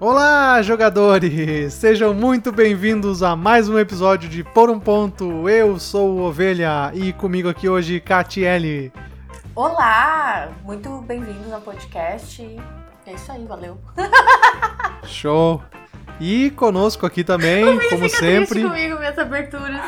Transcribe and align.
Olá, 0.00 0.62
jogadores! 0.62 1.74
Sejam 1.74 2.14
muito 2.14 2.50
bem-vindos 2.50 3.22
a 3.22 3.36
mais 3.36 3.68
um 3.68 3.78
episódio 3.78 4.30
de 4.30 4.42
Por 4.42 4.70
um 4.70 4.80
Ponto. 4.80 5.46
Eu 5.46 5.78
sou 5.78 6.16
o 6.16 6.22
Ovelha 6.22 6.90
e 6.94 7.12
comigo 7.12 7.50
aqui 7.50 7.68
hoje, 7.68 8.00
Catiele. 8.00 8.90
Olá! 9.54 10.48
Muito 10.64 11.02
bem-vindos 11.02 11.52
ao 11.52 11.60
podcast. 11.60 12.58
É 13.04 13.12
isso 13.12 13.30
aí, 13.30 13.44
valeu. 13.44 13.76
Show! 15.04 15.62
E 16.18 16.50
conosco 16.52 17.04
aqui 17.04 17.22
também, 17.22 17.64
como 17.90 18.08
sempre, 18.08 18.46
triste 18.46 18.68
comigo 18.68 18.98
minhas 18.98 19.18
aberturas. 19.18 19.80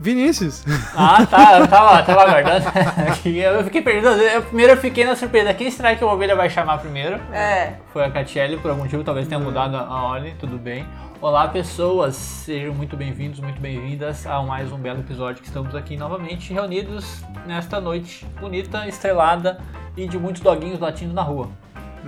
Vinícius. 0.00 0.64
Ah, 0.96 1.26
tá, 1.26 1.58
eu 1.58 1.68
tava, 1.68 2.02
tava 2.02 2.22
aguardando. 2.22 2.64
eu 3.28 3.64
fiquei 3.64 3.82
perdido. 3.82 4.08
Eu, 4.08 4.42
primeiro 4.42 4.72
eu 4.72 4.76
fiquei 4.78 5.04
na 5.04 5.14
surpresa. 5.14 5.52
Quem 5.52 5.70
será 5.70 5.94
que 5.94 6.02
o 6.02 6.08
Ovelha 6.08 6.34
vai 6.34 6.48
chamar 6.48 6.78
primeiro? 6.78 7.16
É. 7.30 7.74
Foi 7.92 8.02
a 8.02 8.10
Catiele, 8.10 8.56
por 8.56 8.70
algum 8.70 8.84
motivo, 8.84 9.04
talvez 9.04 9.28
tenha 9.28 9.38
mudado 9.38 9.76
a 9.76 10.02
ordem, 10.02 10.34
tudo 10.40 10.56
bem. 10.56 10.86
Olá, 11.20 11.46
pessoas, 11.48 12.16
sejam 12.16 12.72
muito 12.72 12.96
bem-vindos, 12.96 13.40
muito 13.40 13.60
bem-vindas 13.60 14.26
a 14.26 14.42
mais 14.42 14.72
um 14.72 14.78
belo 14.78 15.00
episódio 15.00 15.42
que 15.42 15.48
estamos 15.48 15.74
aqui 15.74 15.98
novamente 15.98 16.50
reunidos 16.50 17.22
nesta 17.46 17.78
noite 17.78 18.26
bonita, 18.40 18.88
estrelada 18.88 19.60
e 19.94 20.08
de 20.08 20.18
muitos 20.18 20.40
doguinhos 20.40 20.80
latindo 20.80 21.12
na 21.12 21.22
rua. 21.22 21.50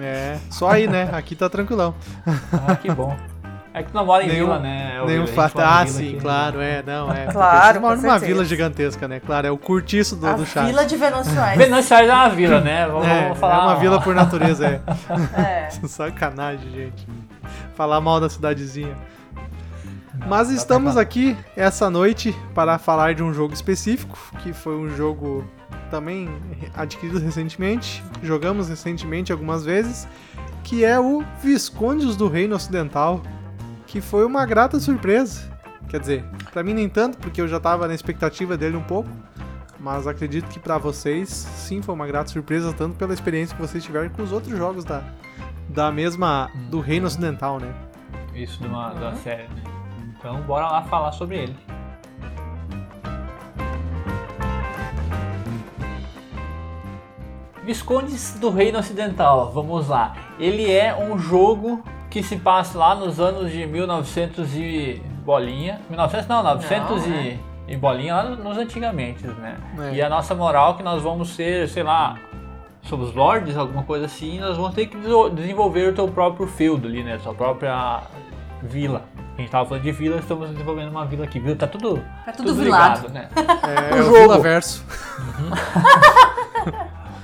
É, 0.01 0.39
só 0.49 0.71
aí, 0.71 0.89
né? 0.89 1.11
Aqui 1.13 1.37
tá 1.37 1.51
tranquilão. 1.51 1.95
Ah, 2.27 2.75
que 2.75 2.91
bom. 2.91 3.15
É 3.75 3.83
que 3.83 3.91
tu 3.91 3.95
não 3.95 4.05
mora 4.05 4.23
em 4.23 4.29
Nenhum- 4.29 4.45
vila, 4.47 4.59
né? 4.59 5.01
Ovelha? 5.01 5.19
Nenhum 5.19 5.27
fato. 5.35 5.55
mora 5.57 5.67
Ah, 5.69 5.85
vila 5.85 5.97
sim, 5.97 6.09
aqui. 6.11 6.21
claro, 6.21 6.61
é, 6.61 6.83
não, 6.87 7.11
é. 7.13 7.27
Claro, 7.33 7.81
com 7.81 7.89
numa 7.89 7.97
certeza. 8.01 8.27
vila 8.27 8.45
gigantesca, 8.45 9.09
né? 9.09 9.19
Claro, 9.21 9.47
é 9.47 9.51
o 9.51 9.57
curtiço 9.57 10.15
do, 10.17 10.27
A 10.27 10.33
do 10.35 10.45
chat. 10.45 10.67
fila 10.67 10.85
de 10.85 10.97
Venâncio 10.97 11.33
Aires. 11.41 11.59
Venâncio 11.65 11.97
Aires 11.97 12.11
é 12.11 12.15
uma 12.15 12.29
vila, 12.29 12.61
né? 12.61 12.87
Vamos, 12.87 13.07
É, 13.07 13.23
vamos 13.25 13.39
falar. 13.39 13.55
é 13.55 13.59
uma 13.61 13.77
vila 13.77 14.01
por 14.01 14.15
natureza, 14.15 14.67
é. 14.67 14.81
É. 15.41 15.71
Sacanagem, 15.89 16.71
gente. 16.71 17.07
Falar 17.75 17.99
mal 18.03 18.21
da 18.21 18.29
cidadezinha. 18.29 18.95
Não, 20.15 20.29
Mas 20.29 20.49
pra 20.49 20.57
estamos 20.57 20.97
aqui 20.99 21.35
essa 21.57 21.89
noite 21.89 22.37
para 22.55 22.79
falar 22.79 23.15
de 23.15 23.23
um 23.23 23.33
jogo 23.33 23.55
específico, 23.55 24.19
que 24.43 24.53
foi 24.53 24.77
um 24.77 24.95
jogo 24.95 25.45
também 25.91 26.29
adquirido 26.75 27.19
recentemente, 27.19 28.03
jogamos 28.23 28.69
recentemente 28.69 29.33
algumas 29.33 29.65
vezes, 29.65 30.07
que 30.63 30.85
é 30.85 31.01
o 31.01 31.25
Viscondes 31.43 32.17
do 32.17 32.29
Reino 32.29 32.55
Ocidental, 32.55 33.21
que 33.93 34.01
foi 34.01 34.25
uma 34.25 34.47
grata 34.47 34.81
surpresa. 34.81 35.53
Quer 35.87 36.01
dizer, 36.01 36.25
pra 36.51 36.63
mim 36.63 36.73
nem 36.73 36.89
tanto, 36.89 37.19
porque 37.19 37.43
eu 37.43 37.47
já 37.47 37.61
tava 37.61 37.87
na 37.87 37.95
expectativa 37.95 38.57
dele 38.57 38.75
um 38.75 38.83
pouco, 38.83 39.11
mas 39.79 40.07
acredito 40.07 40.49
que 40.49 40.59
pra 40.59 40.79
vocês 40.79 41.29
sim 41.29 41.83
foi 41.83 41.95
uma 41.95 42.07
grata 42.07 42.31
surpresa, 42.31 42.73
tanto 42.73 42.97
pela 42.97 43.13
experiência 43.13 43.55
que 43.55 43.61
vocês 43.61 43.85
tiveram 43.85 44.09
com 44.09 44.23
os 44.23 44.33
outros 44.33 44.57
jogos 44.57 44.83
da, 44.83 45.05
da 45.69 45.93
mesma 45.93 46.51
do 46.71 46.81
Reino 46.81 47.07
Ocidental, 47.07 47.61
né? 47.61 47.71
Isso 48.35 48.59
de 48.63 48.67
uma, 48.67 48.95
da 48.95 49.13
série, 49.17 49.43
né? 49.49 49.63
Então 50.17 50.41
bora 50.41 50.69
lá 50.69 50.83
falar 50.85 51.13
sobre 51.13 51.37
ele. 51.37 51.57
Viscondes 57.63 58.39
do 58.41 58.49
Reino 58.49 58.79
Ocidental, 58.79 59.53
vamos 59.53 59.89
lá. 59.89 60.17
Ele 60.39 60.73
é 60.73 60.97
um 60.97 61.19
jogo 61.19 61.85
que 62.13 62.23
se 62.23 62.37
passa 62.37 62.77
lá 62.79 62.95
nos 62.95 63.19
anos 63.19 63.51
de 63.51 63.67
1900 63.67 64.55
e 64.55 65.01
bolinha. 65.25 65.81
1900 65.89 66.29
não, 66.29 66.43
900 66.43 66.91
Não, 66.91 66.99
e, 67.07 67.11
né? 67.11 67.39
e 67.67 67.75
bolinha 67.75 68.15
lá 68.17 68.23
nos 68.37 68.59
antigamente, 68.59 69.27
né? 69.27 69.57
É. 69.91 69.95
E 69.95 70.03
a 70.03 70.11
nossa 70.11 70.35
moral 70.35 70.73
é 70.73 70.75
que 70.75 70.83
nós 70.83 71.03
vamos 71.03 71.31
ser, 71.31 71.67
sei 71.71 71.83
lá, 71.83 72.17
somos 72.83 73.15
lords, 73.15 73.57
alguma 73.57 73.83
coisa 73.85 74.05
assim, 74.05 74.39
nós 74.41 74.59
vamos 74.59 74.75
ter 74.75 74.89
que 74.89 74.97
desenvolver 75.35 75.89
o 75.89 75.95
teu 75.95 76.07
próprio 76.07 76.47
feudo 76.47 76.87
ali, 76.87 77.03
né? 77.03 77.19
Sua 77.19 77.33
própria 77.33 78.03
vila. 78.63 79.03
A 79.39 79.41
gente 79.41 79.51
tava 79.51 79.67
falando 79.67 79.83
de 79.83 79.93
vila, 79.93 80.19
estamos 80.19 80.51
desenvolvendo 80.51 80.91
uma 80.91 81.07
vila 81.07 81.25
aqui. 81.25 81.41
Vila 81.41 81.57
tá 81.57 81.67
tudo, 81.67 82.05
Tá 82.27 82.33
tudo 82.33 82.55
vilado. 82.55 83.09
ligado, 83.09 83.15
né? 83.15 83.29
É, 83.91 83.95
O 83.95 83.97
é 83.97 84.01
o 84.01 84.03
jogo. 84.03 84.19
Vila 84.19 84.39
Verso. 84.39 84.85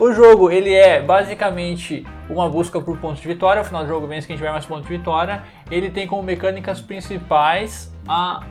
O 0.01 0.13
jogo, 0.13 0.49
ele 0.49 0.73
é 0.73 1.03
basicamente 1.03 2.07
uma 2.29 2.49
busca 2.49 2.81
por 2.81 2.99
pontos 2.99 3.21
de 3.21 3.29
vitória. 3.29 3.63
Afinal 3.63 3.83
do 3.83 3.89
jogo, 3.89 4.07
mesmo 4.07 4.27
que 4.27 4.33
a 4.33 4.37
gente 4.37 4.43
tiver 4.43 4.53
mais 4.53 4.67
pontos 4.67 4.87
de 4.87 4.97
vitória, 4.97 5.43
ele 5.71 5.91
tem 5.91 6.07
como 6.07 6.23
mecânicas 6.23 6.81
principais 6.81 7.93
a 8.07 8.43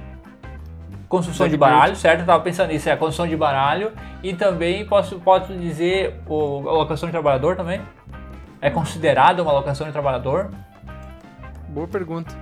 construção 1.08 1.48
de 1.48 1.58
baralho, 1.58 1.96
certo? 1.96 2.22
Eu 2.22 2.26
tava 2.26 2.44
pensando 2.44 2.70
nisso, 2.70 2.90
é 2.90 2.92
a 2.92 2.98
construção 2.98 3.28
de 3.28 3.36
baralho. 3.36 3.92
E 4.22 4.34
também 4.34 4.86
posso, 4.86 5.20
posso 5.20 5.54
dizer 5.54 6.20
o, 6.28 6.68
a 6.68 6.72
alocação 6.72 7.08
de 7.08 7.12
trabalhador 7.14 7.56
também. 7.56 7.82
É 8.60 8.70
considerada 8.70 9.42
uma 9.42 9.52
alocação 9.52 9.88
de 9.88 9.94
trabalhador. 9.94 10.50
Boa 11.70 11.88
pergunta. 11.88 12.34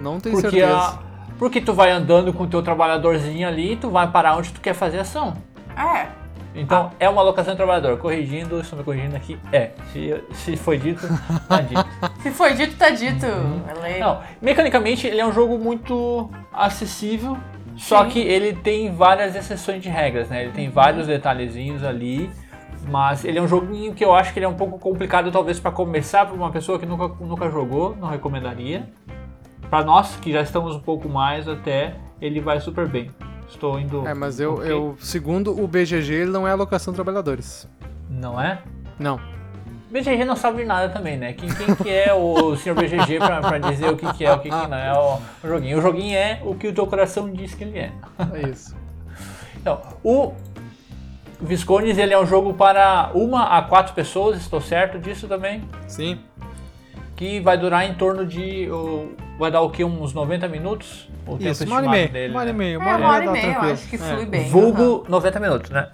Não 0.00 0.18
tenho 0.18 0.34
Porque, 0.34 0.50
certeza. 0.50 0.78
a, 0.78 0.98
porque 1.38 1.60
tu 1.60 1.74
vai 1.74 1.90
andando 1.90 2.32
com 2.32 2.44
o 2.44 2.46
teu 2.46 2.62
trabalhadorzinho 2.62 3.46
ali 3.46 3.72
e 3.72 3.76
tu 3.76 3.90
vai 3.90 4.10
parar 4.10 4.36
onde 4.36 4.52
tu 4.52 4.60
quer 4.60 4.74
fazer 4.74 4.98
ação. 4.98 5.34
É. 5.76 6.19
Então, 6.54 6.90
é 6.98 7.08
uma 7.08 7.20
alocação 7.20 7.52
de 7.52 7.56
trabalhador. 7.56 7.96
Corrigindo, 7.98 8.60
estou 8.60 8.78
me 8.78 8.84
corrigindo 8.84 9.16
aqui. 9.16 9.38
É, 9.52 9.70
se, 9.92 10.22
se 10.32 10.56
foi 10.56 10.78
dito, 10.78 11.06
tá 11.48 11.60
dito. 11.60 11.86
Se 12.22 12.30
foi 12.30 12.54
dito, 12.54 12.76
tá 12.76 12.90
dito. 12.90 13.24
É 13.24 13.80
lei. 13.80 13.98
Não, 13.98 14.20
mecanicamente 14.42 15.06
ele 15.06 15.20
é 15.20 15.26
um 15.26 15.32
jogo 15.32 15.58
muito 15.58 16.30
acessível, 16.52 17.36
só 17.76 18.04
Sim. 18.04 18.10
que 18.10 18.18
ele 18.18 18.52
tem 18.52 18.92
várias 18.94 19.34
exceções 19.34 19.82
de 19.82 19.88
regras, 19.88 20.28
né? 20.28 20.42
Ele 20.42 20.52
tem 20.52 20.68
vários 20.68 21.06
detalhezinhos 21.06 21.82
ali, 21.82 22.30
mas 22.88 23.24
ele 23.24 23.38
é 23.38 23.42
um 23.42 23.48
joguinho 23.48 23.94
que 23.94 24.04
eu 24.04 24.14
acho 24.14 24.32
que 24.32 24.38
ele 24.38 24.46
é 24.46 24.48
um 24.48 24.54
pouco 24.54 24.78
complicado 24.78 25.30
talvez 25.32 25.58
para 25.58 25.70
começar 25.70 26.26
para 26.26 26.34
uma 26.34 26.50
pessoa 26.50 26.78
que 26.78 26.84
nunca, 26.84 27.08
nunca 27.24 27.50
jogou, 27.50 27.96
não 27.96 28.08
recomendaria. 28.08 28.86
Para 29.70 29.84
nós 29.84 30.16
que 30.16 30.32
já 30.32 30.42
estamos 30.42 30.74
um 30.74 30.80
pouco 30.80 31.08
mais 31.08 31.48
até, 31.48 31.94
ele 32.20 32.40
vai 32.40 32.60
super 32.60 32.86
bem. 32.86 33.10
Estou 33.50 33.78
indo. 33.78 34.06
É, 34.06 34.14
mas 34.14 34.40
eu, 34.40 34.54
ok? 34.54 34.70
eu, 34.70 34.96
segundo 35.00 35.62
o 35.62 35.66
BGG, 35.66 36.12
ele 36.12 36.30
não 36.30 36.46
é 36.46 36.52
alocação 36.52 36.92
de 36.92 36.96
trabalhadores. 36.96 37.68
Não 38.08 38.40
é? 38.40 38.62
Não. 38.98 39.20
BGG 39.90 40.24
não 40.24 40.36
sabe 40.36 40.58
de 40.58 40.64
nada 40.64 40.88
também, 40.88 41.16
né? 41.16 41.32
Quem, 41.32 41.48
quem 41.52 41.74
que 41.74 41.90
é 41.90 42.14
o 42.14 42.56
senhor 42.56 42.76
BGG 42.76 43.18
pra, 43.18 43.40
pra 43.40 43.58
dizer 43.58 43.90
o 43.90 43.96
que, 43.96 44.12
que 44.14 44.24
é, 44.24 44.32
o 44.32 44.38
que, 44.38 44.48
que 44.48 44.66
não 44.68 44.76
é 44.76 44.92
o, 44.92 45.18
o 45.44 45.48
joguinho? 45.48 45.78
O 45.78 45.82
joguinho 45.82 46.16
é 46.16 46.40
o 46.44 46.54
que 46.54 46.68
o 46.68 46.72
teu 46.72 46.86
coração 46.86 47.28
diz 47.30 47.54
que 47.54 47.64
ele 47.64 47.78
é. 47.78 47.92
É 48.34 48.48
isso. 48.48 48.76
Então, 49.56 49.80
o 50.04 50.32
Viscondes 51.40 51.98
ele 51.98 52.14
é 52.14 52.18
um 52.18 52.26
jogo 52.26 52.54
para 52.54 53.10
uma 53.14 53.58
a 53.58 53.62
quatro 53.62 53.94
pessoas, 53.94 54.36
estou 54.36 54.60
certo 54.60 54.98
disso 54.98 55.26
também? 55.26 55.64
Sim. 55.88 56.20
Que 57.20 57.38
vai 57.38 57.58
durar 57.58 57.84
em 57.84 57.92
torno 57.92 58.24
de. 58.24 58.66
vai 59.38 59.50
dar 59.50 59.60
o 59.60 59.68
que? 59.68 59.84
Uns 59.84 60.14
90 60.14 60.48
minutos? 60.48 61.06
O 61.26 61.36
tempo 61.36 61.50
Isso, 61.50 61.64
uma 61.66 61.76
hora 61.76 61.84
e 61.84 61.86
estimado 61.86 61.90
meia. 61.90 62.08
dele, 62.08 62.32
Uma 62.32 62.40
hora 62.40 62.48
e 62.48 62.52
né? 62.54 62.58
meia. 62.58 62.74
É, 62.74 62.78
Uma 62.78 62.88
hora 62.88 62.98
uma 62.98 63.12
hora 63.12 63.24
e 63.26 63.28
meia, 63.28 63.52
eu 63.52 63.60
acho 63.60 63.88
que 63.90 63.96
É. 63.96 63.98
flui 63.98 64.24
bem. 64.24 64.48
Vulgo 64.48 65.04
90 65.06 65.38
minutos, 65.38 65.70
né? 65.70 65.86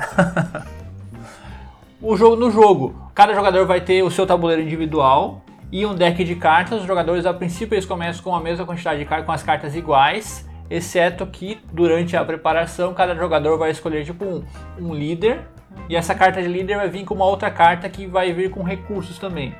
o 2.01 2.17
jogo 2.17 2.37
no 2.37 2.49
jogo, 2.49 3.11
cada 3.13 3.35
jogador 3.35 3.67
vai 3.67 3.81
ter 3.81 4.05
o 4.05 4.11
seu 4.11 4.25
tabuleiro 4.25 4.63
individual 4.63 5.43
e 5.73 5.85
um 5.85 5.97
deck 5.97 6.23
de 6.23 6.37
cartas. 6.37 6.83
Os 6.83 6.87
jogadores 6.87 7.27
a 7.27 7.35
princípio 7.35 7.75
eles 7.75 7.87
começam 7.87 8.23
com 8.23 8.33
a 8.33 8.41
mesma 8.41 8.65
quantidade 8.65 9.01
de 9.01 9.05
cartas, 9.05 9.27
com 9.27 9.33
as 9.33 9.43
cartas 9.43 9.75
iguais, 9.75 10.49
exceto 10.71 11.27
que 11.27 11.59
durante 11.73 12.17
a 12.17 12.25
preparação 12.25 12.95
cada 12.95 13.17
jogador 13.17 13.59
vai 13.59 13.73
escolher 13.73 14.05
tipo 14.05 14.25
um, 14.25 14.45
um 14.79 14.95
líder 14.95 15.41
e 15.89 15.97
essa 15.97 16.15
carta 16.15 16.41
de 16.41 16.47
líder 16.47 16.77
vai 16.77 16.89
vir 16.89 17.05
com 17.05 17.15
uma 17.15 17.27
outra 17.27 17.51
carta 17.51 17.89
que 17.89 18.07
vai 18.07 18.33
vir 18.33 18.49
com 18.49 18.63
recursos 18.63 19.19
também. 19.19 19.53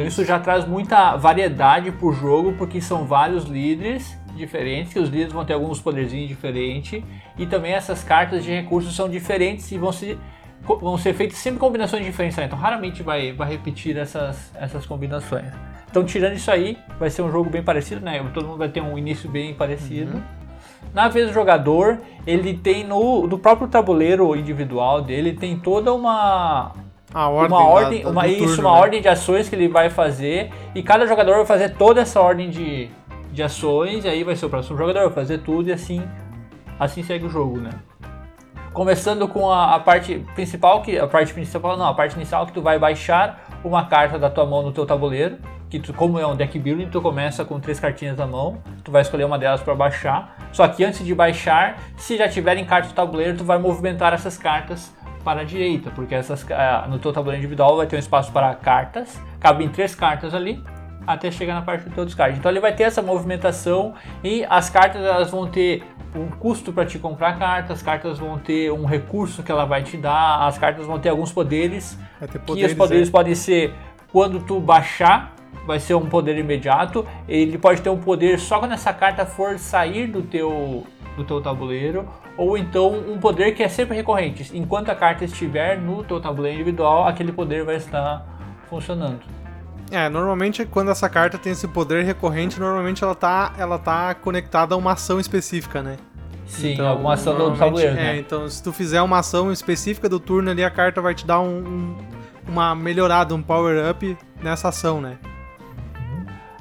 Então 0.00 0.08
isso 0.08 0.24
já 0.24 0.38
traz 0.38 0.64
muita 0.64 1.14
variedade 1.18 1.92
pro 1.92 2.10
jogo, 2.10 2.54
porque 2.56 2.80
são 2.80 3.04
vários 3.04 3.44
líderes 3.44 4.18
diferentes, 4.34 4.94
que 4.94 4.98
os 4.98 5.10
líderes 5.10 5.30
vão 5.34 5.44
ter 5.44 5.52
alguns 5.52 5.78
poderzinhos 5.78 6.26
diferentes, 6.26 7.04
e 7.36 7.44
também 7.44 7.74
essas 7.74 8.02
cartas 8.02 8.42
de 8.42 8.50
recursos 8.50 8.96
são 8.96 9.10
diferentes 9.10 9.70
e 9.70 9.76
vão 9.76 9.92
ser, 9.92 10.18
co- 10.64 10.78
vão 10.78 10.96
ser 10.96 11.12
feitas 11.12 11.36
sempre 11.36 11.60
combinações 11.60 12.02
diferentes, 12.02 12.38
né? 12.38 12.46
então 12.46 12.58
raramente 12.58 13.02
vai, 13.02 13.34
vai 13.34 13.50
repetir 13.50 13.98
essas, 13.98 14.50
essas 14.54 14.86
combinações. 14.86 15.52
Então 15.90 16.02
tirando 16.02 16.32
isso 16.32 16.50
aí, 16.50 16.78
vai 16.98 17.10
ser 17.10 17.20
um 17.20 17.30
jogo 17.30 17.50
bem 17.50 17.62
parecido, 17.62 18.00
né? 18.00 18.24
Todo 18.32 18.46
mundo 18.46 18.56
vai 18.56 18.70
ter 18.70 18.80
um 18.80 18.96
início 18.96 19.28
bem 19.28 19.52
parecido. 19.52 20.22
Na 20.94 21.08
vez 21.08 21.26
do 21.28 21.34
jogador, 21.34 21.98
ele 22.26 22.54
tem 22.54 22.84
no, 22.84 23.26
no 23.26 23.38
próprio 23.38 23.68
tabuleiro 23.68 24.34
individual 24.34 25.02
dele, 25.02 25.34
tem 25.34 25.58
toda 25.58 25.92
uma, 25.92 26.72
A 27.12 27.28
ordem. 27.28 27.56
uma 27.56 27.66
ordem, 27.68 28.02
da- 28.02 28.10
uma, 28.10 28.22
do 28.22 28.28
isso, 28.28 28.44
turno, 28.44 28.62
uma 28.68 28.74
né? 28.74 28.80
ordem 28.80 29.02
de 29.02 29.08
ações 29.08 29.48
que 29.48 29.54
ele 29.56 29.68
vai 29.68 29.90
fazer 29.90 30.50
e 30.74 30.82
cada 30.82 31.06
jogador 31.06 31.36
vai 31.36 31.46
fazer 31.46 31.70
toda 31.70 32.00
essa 32.00 32.20
ordem 32.20 32.48
de, 32.50 32.88
de 33.32 33.42
ações 33.42 34.04
e 34.04 34.08
aí 34.08 34.22
vai 34.22 34.36
ser 34.36 34.46
o 34.46 34.50
próximo 34.50 34.76
jogador 34.78 35.00
vai 35.04 35.12
fazer 35.12 35.38
tudo 35.38 35.68
e 35.68 35.72
assim 35.72 36.02
assim 36.78 37.02
segue 37.02 37.26
o 37.26 37.30
jogo, 37.30 37.58
né? 37.58 37.70
Começando 38.72 39.26
com 39.26 39.50
a, 39.50 39.74
a 39.74 39.80
parte 39.80 40.24
principal, 40.34 40.80
que 40.80 40.96
a 40.96 41.06
parte 41.06 41.34
principal 41.34 41.76
não, 41.76 41.86
a 41.86 41.92
parte 41.94 42.14
inicial 42.14 42.46
que 42.46 42.52
tu 42.52 42.62
vai 42.62 42.78
baixar 42.78 43.44
uma 43.64 43.84
carta 43.86 44.16
da 44.18 44.30
tua 44.30 44.46
mão 44.46 44.62
no 44.62 44.70
teu 44.70 44.86
tabuleiro, 44.86 45.38
que 45.68 45.80
tu, 45.80 45.92
como 45.92 46.18
é 46.20 46.26
um 46.26 46.36
deck 46.36 46.56
building, 46.58 46.88
tu 46.88 47.02
começa 47.02 47.44
com 47.44 47.58
três 47.58 47.80
cartinhas 47.80 48.16
na 48.16 48.26
mão, 48.28 48.58
tu 48.84 48.92
vai 48.92 49.02
escolher 49.02 49.24
uma 49.24 49.36
delas 49.38 49.60
para 49.60 49.74
baixar. 49.74 50.36
Só 50.52 50.66
que 50.68 50.84
antes 50.84 51.04
de 51.04 51.12
baixar, 51.14 51.78
se 51.96 52.16
já 52.16 52.28
tiverem 52.28 52.64
cartas 52.64 52.90
no 52.90 52.94
tabuleiro, 52.96 53.36
tu 53.36 53.44
vai 53.44 53.58
movimentar 53.58 54.12
essas 54.14 54.38
cartas 54.38 54.94
para 55.24 55.42
a 55.42 55.44
direita, 55.44 55.90
porque 55.90 56.14
essas 56.14 56.46
ah, 56.50 56.86
no 56.88 56.98
teu 56.98 57.12
tabuleiro 57.12 57.42
individual 57.42 57.76
vai 57.76 57.86
ter 57.86 57.96
um 57.96 57.98
espaço 57.98 58.32
para 58.32 58.54
cartas, 58.54 59.20
cabem 59.38 59.68
três 59.68 59.94
cartas 59.94 60.34
ali, 60.34 60.62
até 61.06 61.30
chegar 61.30 61.54
na 61.54 61.62
parte 61.62 61.88
do 61.88 61.94
teu 61.94 62.04
descarte. 62.04 62.38
Então 62.38 62.50
ele 62.50 62.60
vai 62.60 62.74
ter 62.74 62.84
essa 62.84 63.02
movimentação 63.02 63.94
e 64.22 64.44
as 64.48 64.70
cartas 64.70 65.02
elas 65.02 65.30
vão 65.30 65.46
ter 65.46 65.82
um 66.14 66.28
custo 66.28 66.72
para 66.72 66.84
te 66.84 66.98
comprar 66.98 67.38
cartas, 67.38 67.78
as 67.78 67.82
cartas 67.82 68.18
vão 68.18 68.38
ter 68.38 68.72
um 68.72 68.84
recurso 68.84 69.42
que 69.42 69.50
ela 69.50 69.64
vai 69.64 69.82
te 69.82 69.96
dar, 69.96 70.46
as 70.46 70.58
cartas 70.58 70.86
vão 70.86 70.98
ter 70.98 71.08
alguns 71.08 71.32
poderes, 71.32 71.98
Vai 72.18 72.28
ter 72.28 72.38
que 72.40 72.64
os 72.64 72.74
poderes 72.74 73.08
é. 73.08 73.10
podem 73.10 73.34
ser 73.34 73.74
quando 74.12 74.40
tu 74.40 74.58
baixar, 74.58 75.34
vai 75.66 75.78
ser 75.78 75.94
um 75.94 76.06
poder 76.06 76.36
imediato, 76.36 77.06
ele 77.28 77.56
pode 77.58 77.80
ter 77.80 77.90
um 77.90 77.98
poder 77.98 78.38
só 78.40 78.58
quando 78.58 78.72
essa 78.72 78.92
carta 78.92 79.24
for 79.24 79.58
sair 79.58 80.06
do 80.08 80.22
teu 80.22 80.84
do 81.16 81.24
teu 81.24 81.40
tabuleiro, 81.40 82.08
ou 82.36 82.56
então 82.56 82.92
um 82.92 83.18
poder 83.18 83.52
que 83.52 83.62
é 83.62 83.68
sempre 83.68 83.96
recorrente. 83.96 84.50
Enquanto 84.56 84.88
a 84.90 84.94
carta 84.94 85.24
estiver 85.24 85.78
no 85.78 86.02
teu 86.04 86.20
tabuleiro 86.20 86.56
individual, 86.60 87.06
aquele 87.06 87.32
poder 87.32 87.64
vai 87.64 87.76
estar 87.76 88.24
funcionando. 88.68 89.20
É, 89.90 90.08
normalmente 90.08 90.64
quando 90.64 90.90
essa 90.90 91.08
carta 91.08 91.36
tem 91.36 91.52
esse 91.52 91.66
poder 91.66 92.04
recorrente, 92.04 92.60
normalmente 92.60 93.02
ela 93.02 93.14
tá, 93.14 93.52
ela 93.58 93.78
tá 93.78 94.14
conectada 94.14 94.74
a 94.74 94.78
uma 94.78 94.92
ação 94.92 95.18
específica, 95.18 95.82
né? 95.82 95.96
Sim, 96.46 96.80
alguma 96.80 97.14
ação 97.14 97.36
do 97.36 97.56
tabuleiro, 97.56 97.92
É, 97.92 97.94
né? 97.94 98.16
então 98.18 98.48
se 98.48 98.62
tu 98.62 98.72
fizer 98.72 99.02
uma 99.02 99.18
ação 99.18 99.52
específica 99.52 100.08
do 100.08 100.18
turno 100.18 100.50
ali, 100.50 100.64
a 100.64 100.70
carta 100.70 101.00
vai 101.00 101.14
te 101.14 101.26
dar 101.26 101.40
um, 101.40 101.58
um- 101.58 101.96
uma 102.48 102.74
melhorada, 102.74 103.34
um 103.34 103.42
power-up 103.42 104.16
nessa 104.42 104.68
ação, 104.68 105.00
né? 105.00 105.18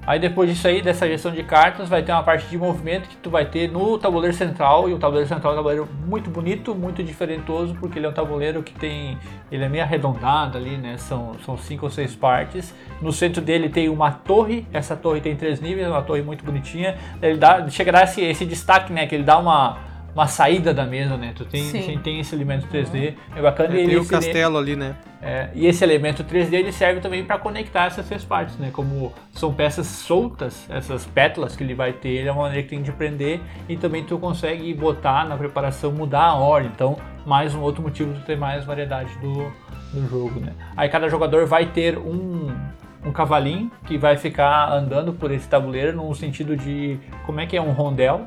Aí 0.07 0.19
depois 0.19 0.49
disso 0.49 0.67
aí, 0.67 0.81
dessa 0.81 1.07
gestão 1.07 1.31
de 1.31 1.43
cartas, 1.43 1.87
vai 1.87 2.01
ter 2.01 2.11
uma 2.11 2.23
parte 2.23 2.47
de 2.47 2.57
movimento 2.57 3.07
que 3.07 3.15
tu 3.17 3.29
vai 3.29 3.45
ter 3.45 3.71
no 3.71 3.97
tabuleiro 3.97 4.35
central, 4.35 4.89
e 4.89 4.93
o 4.93 4.97
tabuleiro 4.97 5.27
central 5.27 5.51
é 5.51 5.55
um 5.55 5.57
tabuleiro 5.57 5.89
muito 6.07 6.29
bonito, 6.29 6.73
muito 6.73 7.03
diferentoso, 7.03 7.75
porque 7.79 7.99
ele 7.99 8.05
é 8.05 8.09
um 8.09 8.13
tabuleiro 8.13 8.63
que 8.63 8.73
tem, 8.73 9.17
ele 9.51 9.63
é 9.63 9.69
meio 9.69 9.83
arredondado 9.83 10.57
ali, 10.57 10.77
né, 10.77 10.97
são, 10.97 11.33
são 11.45 11.57
cinco 11.57 11.85
ou 11.85 11.91
seis 11.91 12.15
partes. 12.15 12.73
No 13.01 13.11
centro 13.11 13.41
dele 13.41 13.69
tem 13.69 13.87
uma 13.89 14.11
torre, 14.11 14.65
essa 14.73 14.95
torre 14.95 15.21
tem 15.21 15.35
três 15.35 15.61
níveis, 15.61 15.87
uma 15.87 16.01
torre 16.01 16.21
muito 16.21 16.43
bonitinha, 16.43 16.97
ele 17.21 17.37
dá, 17.37 17.67
chega 17.69 17.91
a 17.91 17.93
dar 17.93 18.03
esse, 18.05 18.21
esse 18.21 18.45
destaque, 18.45 18.91
né, 18.91 19.05
que 19.05 19.13
ele 19.13 19.23
dá 19.23 19.37
uma, 19.37 19.77
uma 20.15 20.27
saída 20.27 20.73
da 20.73 20.85
mesa, 20.85 21.17
né, 21.17 21.33
tu 21.35 21.45
tem, 21.45 21.63
Sim. 21.63 21.81
tem, 21.81 21.99
tem 21.99 22.19
esse 22.19 22.33
elemento 22.35 22.67
3D, 22.67 23.15
é 23.35 23.41
bacana. 23.41 23.75
É, 23.75 23.83
e 23.83 23.87
tem 23.87 23.97
o 23.97 24.05
castelo 24.05 24.57
ali, 24.57 24.75
né? 24.75 24.95
é, 25.21 25.49
e 25.53 25.67
esse 25.67 25.83
elemento 25.83 26.23
3D 26.23 26.53
ele 26.53 26.71
serve 26.71 27.01
também 27.01 27.23
para 27.25 27.37
conectar 27.37 27.85
essas 27.85 28.07
três 28.07 28.23
partes, 28.23 28.57
né? 28.57 28.69
Como 28.71 29.11
são 29.33 29.53
peças 29.53 29.85
soltas, 29.87 30.65
essas 30.69 31.05
pétalas 31.05 31.55
que 31.55 31.63
ele 31.63 31.73
vai 31.73 31.91
ter, 31.91 32.09
ele 32.09 32.29
é 32.29 32.31
uma 32.31 32.43
maneira 32.43 32.63
que 32.63 32.69
tem 32.69 32.81
de 32.81 32.91
prender 32.91 33.41
e 33.67 33.75
também 33.75 34.03
tu 34.03 34.17
consegue 34.17 34.73
botar 34.73 35.27
na 35.27 35.35
preparação, 35.35 35.91
mudar 35.91 36.23
a 36.23 36.35
ordem. 36.35 36.71
Então, 36.73 36.97
mais 37.25 37.53
um 37.53 37.61
outro 37.61 37.81
motivo 37.81 38.13
de 38.13 38.21
ter 38.21 38.37
mais 38.37 38.63
variedade 38.63 39.13
do, 39.19 39.51
do 39.93 40.07
jogo, 40.09 40.39
né? 40.39 40.53
Aí 40.75 40.87
cada 40.87 41.09
jogador 41.09 41.45
vai 41.45 41.65
ter 41.65 41.97
um, 41.97 42.47
um 43.05 43.11
cavalinho 43.11 43.69
que 43.85 43.97
vai 43.97 44.15
ficar 44.15 44.71
andando 44.71 45.11
por 45.11 45.31
esse 45.31 45.49
tabuleiro 45.49 45.97
no 45.97 46.15
sentido 46.15 46.55
de 46.55 46.97
como 47.25 47.41
é 47.41 47.45
que 47.45 47.57
é 47.57 47.61
um 47.61 47.71
rondel, 47.71 48.25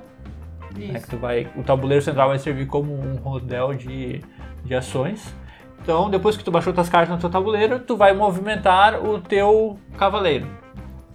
né, 0.74 1.00
que 1.00 1.08
tu 1.08 1.16
vai, 1.16 1.48
o 1.56 1.62
tabuleiro 1.62 2.02
central 2.02 2.28
vai 2.28 2.38
servir 2.38 2.66
como 2.66 2.92
um 2.92 3.16
rondel 3.16 3.74
de, 3.74 4.20
de 4.64 4.74
ações. 4.74 5.34
Então, 5.82 6.08
depois 6.08 6.36
que 6.36 6.44
tu 6.44 6.50
baixou 6.50 6.72
tuas 6.72 6.88
cartas 6.88 7.10
no 7.10 7.18
teu 7.20 7.28
tabuleiro, 7.28 7.80
tu 7.80 7.96
vai 7.96 8.12
movimentar 8.12 9.04
o 9.04 9.20
teu 9.20 9.76
cavaleiro. 9.98 10.46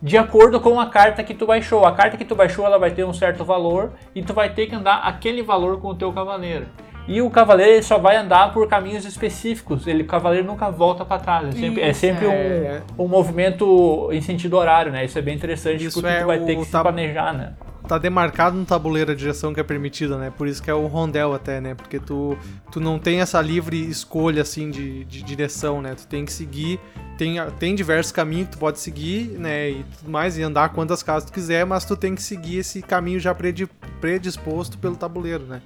De 0.02 0.18
acordo 0.18 0.60
com 0.60 0.80
a 0.80 0.88
carta 0.88 1.24
que 1.24 1.34
tu 1.34 1.46
baixou. 1.46 1.86
A 1.86 1.92
carta 1.92 2.18
que 2.18 2.26
tu 2.26 2.36
baixou, 2.36 2.66
ela 2.66 2.78
vai 2.78 2.92
ter 2.92 3.04
um 3.04 3.14
certo 3.14 3.44
valor 3.44 3.94
e 4.14 4.22
tu 4.22 4.34
vai 4.34 4.54
ter 4.54 4.68
que 4.68 4.76
andar 4.76 4.98
aquele 4.98 5.42
valor 5.42 5.80
com 5.80 5.88
o 5.90 5.96
teu 5.96 6.12
cavaleiro. 6.12 6.68
E 7.08 7.22
o 7.22 7.30
cavaleiro 7.30 7.82
só 7.84 7.98
vai 7.98 8.18
andar 8.18 8.52
por 8.52 8.68
caminhos 8.68 9.06
específicos. 9.06 9.88
Ele, 9.88 10.04
o 10.04 10.06
cavaleiro 10.06 10.46
nunca 10.46 10.70
volta 10.70 11.06
para 11.06 11.22
trás. 11.22 11.48
É 11.48 11.52
sempre, 11.54 11.82
é 11.82 11.90
Isso, 11.90 12.00
sempre 12.02 12.26
é. 12.26 12.82
um, 12.98 13.06
um 13.06 13.08
movimento 13.08 14.10
em 14.12 14.22
sentido 14.22 14.58
horário, 14.58 14.92
né? 14.92 15.06
Isso 15.06 15.18
é 15.18 15.22
bem 15.22 15.36
interessante 15.36 15.86
Isso 15.86 16.02
porque 16.02 16.14
é 16.14 16.20
tu 16.20 16.28
vai 16.28 16.40
o 16.40 16.46
ter 16.46 16.58
que 16.58 16.66
se 16.66 16.72
planejar, 16.72 17.34
né? 17.34 17.54
Tá 17.88 17.98
demarcado 17.98 18.58
no 18.58 18.66
tabuleiro 18.66 19.14
a 19.14 19.16
direção 19.16 19.54
que 19.54 19.62
é 19.62 19.64
permitida, 19.64 20.18
né? 20.18 20.30
Por 20.36 20.46
isso 20.46 20.62
que 20.62 20.70
é 20.70 20.74
o 20.74 20.88
rondel 20.88 21.34
até, 21.34 21.62
né? 21.62 21.74
Porque 21.74 22.00
tu, 22.00 22.38
tu 22.70 22.82
não 22.82 23.00
tem 23.00 23.22
essa 23.22 23.42
livre 23.42 23.80
escolha, 23.80 24.42
assim, 24.42 24.70
de, 24.70 25.06
de 25.06 25.24
direção, 25.24 25.82
né? 25.82 25.96
Tu 25.96 26.06
tem 26.06 26.26
que 26.26 26.34
seguir, 26.34 26.82
tem, 27.18 27.38
tem 27.58 27.74
diversos 27.74 28.12
caminhos 28.12 28.48
que 28.48 28.54
tu 28.54 28.58
pode 28.60 28.80
seguir, 28.80 29.30
né? 29.40 29.70
E 29.70 29.86
tudo 30.00 30.12
mais, 30.12 30.38
e 30.38 30.44
andar 30.44 30.70
quantas 30.70 31.02
casas 31.02 31.30
tu 31.30 31.34
quiser, 31.34 31.66
mas 31.66 31.86
tu 31.86 31.96
tem 31.96 32.14
que 32.14 32.22
seguir 32.22 32.58
esse 32.58 32.82
caminho 32.82 33.22
já 33.22 33.34
predi- 33.34 33.70
predisposto 34.02 34.78
pelo 34.78 34.98
tabuleiro, 34.98 35.46
né? 35.46 35.62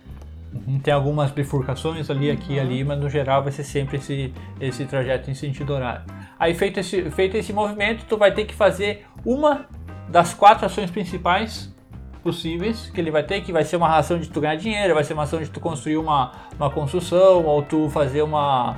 Uhum, 0.54 0.80
Tem 0.80 0.94
algumas 0.94 1.32
bifurcações 1.32 2.08
ali, 2.10 2.30
aqui 2.30 2.54
e 2.54 2.60
ali, 2.60 2.84
mas 2.84 3.00
no 3.00 3.10
geral 3.10 3.42
vai 3.42 3.52
ser 3.52 3.64
sempre 3.64 3.98
esse, 3.98 4.32
esse 4.60 4.86
trajeto 4.86 5.32
em 5.32 5.34
sentido 5.34 5.74
horário. 5.74 6.04
Aí 6.38 6.54
feito 6.54 6.80
esse, 6.80 7.10
feito 7.10 7.36
esse 7.36 7.52
movimento, 7.52 8.06
tu 8.08 8.16
vai 8.18 8.32
ter 8.32 8.46
que 8.46 8.54
fazer 8.54 9.06
uma 9.26 9.66
das 10.10 10.34
quatro 10.34 10.66
ações 10.66 10.92
principais 10.92 11.74
possíveis 12.22 12.90
que 12.94 13.02
ele 13.02 13.12
vai 13.12 13.24
ter, 13.24 13.42
que 13.42 13.52
vai 13.52 13.64
ser 13.64 13.76
uma 13.76 13.98
ação 13.98 14.20
de 14.20 14.30
tu 14.30 14.40
ganhar 14.40 14.56
dinheiro, 14.56 14.94
vai 14.94 15.04
ser 15.04 15.14
uma 15.14 15.24
ação 15.24 15.42
de 15.42 15.50
tu 15.50 15.60
construir 15.60 15.98
uma, 15.98 16.32
uma 16.58 16.70
construção, 16.70 17.46
ou 17.46 17.62
tu 17.62 17.90
fazer 17.90 18.22
uma 18.22 18.78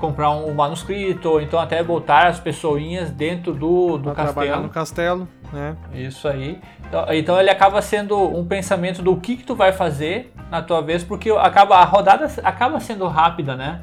comprar 0.00 0.30
um 0.30 0.52
manuscrito, 0.54 1.28
ou 1.28 1.40
então 1.42 1.60
até 1.60 1.82
botar 1.82 2.26
as 2.26 2.40
pessoinhas 2.40 3.10
dentro 3.10 3.52
do, 3.52 3.98
do 3.98 4.04
Pra 4.04 4.24
trabalhar 4.24 4.52
castelo. 4.52 4.62
no 4.62 4.68
castelo, 4.70 5.28
né? 5.52 5.76
Isso 5.92 6.26
aí. 6.26 6.58
Então, 6.88 7.06
então 7.12 7.38
ele 7.38 7.50
acaba 7.50 7.80
sendo 7.82 8.18
um 8.18 8.44
pensamento 8.46 9.02
do 9.02 9.14
que, 9.16 9.36
que 9.36 9.44
tu 9.44 9.54
vai 9.54 9.72
fazer 9.72 10.32
na 10.50 10.62
tua 10.62 10.80
vez, 10.80 11.04
porque 11.04 11.30
acaba, 11.30 11.76
a 11.76 11.84
rodada 11.84 12.26
acaba 12.42 12.80
sendo 12.80 13.06
rápida, 13.06 13.54
né? 13.54 13.82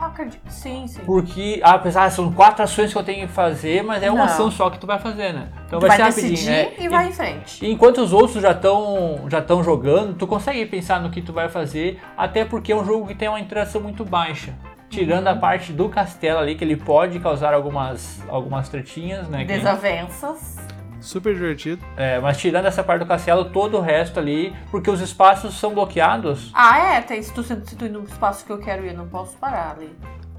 Ah, 0.00 0.06
acredito. 0.06 0.40
Sim, 0.50 0.86
sim. 0.88 1.02
Porque, 1.04 1.60
apesar, 1.62 2.10
são 2.10 2.32
quatro 2.32 2.62
ações 2.62 2.90
que 2.90 2.98
eu 2.98 3.02
tenho 3.02 3.26
que 3.28 3.32
fazer, 3.32 3.82
mas 3.84 4.02
é 4.02 4.10
uma 4.10 4.20
Não. 4.20 4.24
ação 4.24 4.50
só 4.50 4.70
que 4.70 4.78
tu 4.78 4.86
vai 4.86 4.98
fazer, 4.98 5.32
né? 5.34 5.48
Então 5.66 5.78
Tu 5.78 5.86
vai, 5.86 5.98
vai 5.98 6.10
ser 6.12 6.20
rapidinho, 6.22 6.30
decidir 6.30 6.50
né? 6.50 6.72
e 6.78 6.88
vai 6.88 7.08
em 7.08 7.12
frente. 7.12 7.64
E 7.64 7.70
enquanto 7.70 7.98
os 7.98 8.12
outros 8.12 8.40
já 8.40 8.52
estão 8.52 9.26
já 9.28 9.40
estão 9.40 9.62
jogando, 9.62 10.14
tu 10.14 10.26
consegue 10.26 10.64
pensar 10.64 11.00
no 11.00 11.10
que 11.10 11.20
tu 11.20 11.32
vai 11.32 11.48
fazer, 11.50 12.00
até 12.16 12.44
porque 12.44 12.72
é 12.72 12.76
um 12.76 12.84
jogo 12.84 13.06
que 13.08 13.14
tem 13.14 13.28
uma 13.28 13.38
interação 13.40 13.80
muito 13.80 14.04
baixa. 14.04 14.54
Tirando 14.88 15.28
a 15.28 15.36
parte 15.36 15.72
do 15.72 15.88
castelo 15.88 16.40
ali, 16.40 16.56
que 16.56 16.64
ele 16.64 16.76
pode 16.76 17.20
causar 17.20 17.54
algumas, 17.54 18.20
algumas 18.28 18.68
tretinhas, 18.68 19.28
né? 19.28 19.44
Desavenças. 19.44 20.56
Super 21.00 21.34
divertido. 21.34 21.82
é, 21.96 22.18
mas 22.20 22.38
tirando 22.38 22.66
essa 22.66 22.82
parte 22.82 23.00
do 23.00 23.06
castelo, 23.06 23.46
todo 23.46 23.78
o 23.78 23.80
resto 23.80 24.20
ali, 24.20 24.54
porque 24.70 24.90
os 24.90 25.00
espaços 25.00 25.58
são 25.58 25.72
bloqueados. 25.74 26.50
Ah, 26.54 26.78
é? 26.78 27.00
Tem, 27.00 27.22
se, 27.22 27.32
tu, 27.32 27.42
se 27.42 27.56
tu 27.56 27.84
ir 27.86 27.90
no 27.90 28.04
espaço 28.04 28.44
que 28.44 28.52
eu 28.52 28.58
quero 28.58 28.84
ir, 28.84 28.90
eu 28.90 28.96
não 28.98 29.08
posso 29.08 29.36
parar 29.38 29.76
ali. 29.78 29.90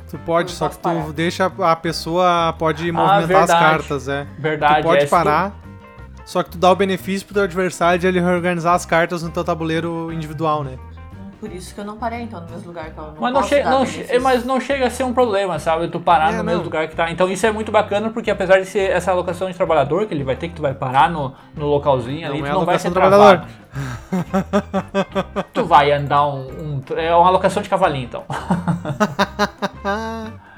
Tu 0.10 0.18
pode, 0.20 0.52
só 0.52 0.68
que 0.70 0.76
tu 0.78 0.82
parar. 0.82 1.12
deixa 1.14 1.46
a 1.60 1.76
pessoa 1.76 2.54
pode 2.60 2.92
movimentar 2.92 3.22
as 3.22 3.28
verdade. 3.28 3.52
cartas, 3.52 4.08
é. 4.08 4.28
Verdade, 4.38 4.82
tu 4.82 4.84
pode 4.84 4.98
é, 4.98 5.00
se 5.02 5.08
tu- 5.08 5.10
parar, 5.10 5.54
só 6.26 6.44
que 6.44 6.50
tu 6.52 6.58
dá 6.58 6.70
o 6.70 6.76
benefício 6.76 7.26
pro 7.26 7.34
teu 7.34 7.44
adversário 7.44 7.98
de 8.00 8.08
ele 8.08 8.20
reorganizar 8.20 8.74
as 8.76 8.86
cartas 8.86 9.24
no 9.24 9.30
teu 9.30 9.44
tabuleiro 9.44 10.12
individual, 10.12 10.64
né? 10.64 10.78
Por 11.42 11.52
isso 11.52 11.74
que 11.74 11.82
eu 11.82 11.86
não 11.86 11.98
parei, 11.98 12.22
então, 12.22 12.40
no 12.40 12.48
mesmo 12.52 12.68
lugar 12.68 12.92
que 12.92 13.00
eu 13.00 13.04
não 13.04 13.16
Mas 13.20 13.34
não, 13.34 13.42
dar 13.42 13.72
não, 13.72 13.84
che- 13.84 14.20
mas 14.20 14.46
não 14.46 14.60
chega 14.62 14.86
a 14.86 14.90
ser 14.92 15.04
um 15.06 15.12
problema, 15.12 15.58
sabe? 15.58 15.88
Tu 15.88 16.00
parar 16.00 16.34
É, 16.34 16.38
no 16.38 16.44
mesmo 16.44 16.60
não. 16.60 16.66
lugar 16.66 16.88
que 16.88 16.96
tá. 16.96 17.10
Então 17.10 17.28
isso 17.32 17.44
é 17.48 17.52
muito 17.52 17.72
bacana, 17.72 18.12
porque 18.12 18.30
apesar 18.30 18.60
de 18.60 18.68
ser 18.68 18.92
essa 18.92 19.10
alocação 19.12 19.50
de 19.50 19.58
trabalhador 19.58 20.06
que 20.06 20.14
ele 20.14 20.24
vai 20.24 20.36
ter, 20.36 20.50
que 20.50 20.54
tu 20.54 20.62
vai 20.62 20.76
parar 20.76 21.10
no, 21.10 21.34
no 21.56 21.66
localzinho 21.66 22.28
ali, 22.28 22.38
Não 22.38 22.46
tu 22.46 22.48
é 22.48 22.52
não 22.54 22.64
vai 22.66 22.78
ser 22.78 22.92
trabalhador. 22.92 23.42
travado. 23.72 25.46
tu 25.52 25.66
vai 25.66 25.92
andar 25.92 26.28
um, 26.28 26.42
um- 26.52 26.82
É 26.96 27.16
uma 27.16 27.28
alocação 27.28 27.64
de 27.64 27.70
cavalinho, 27.70 28.06
então. 28.06 28.24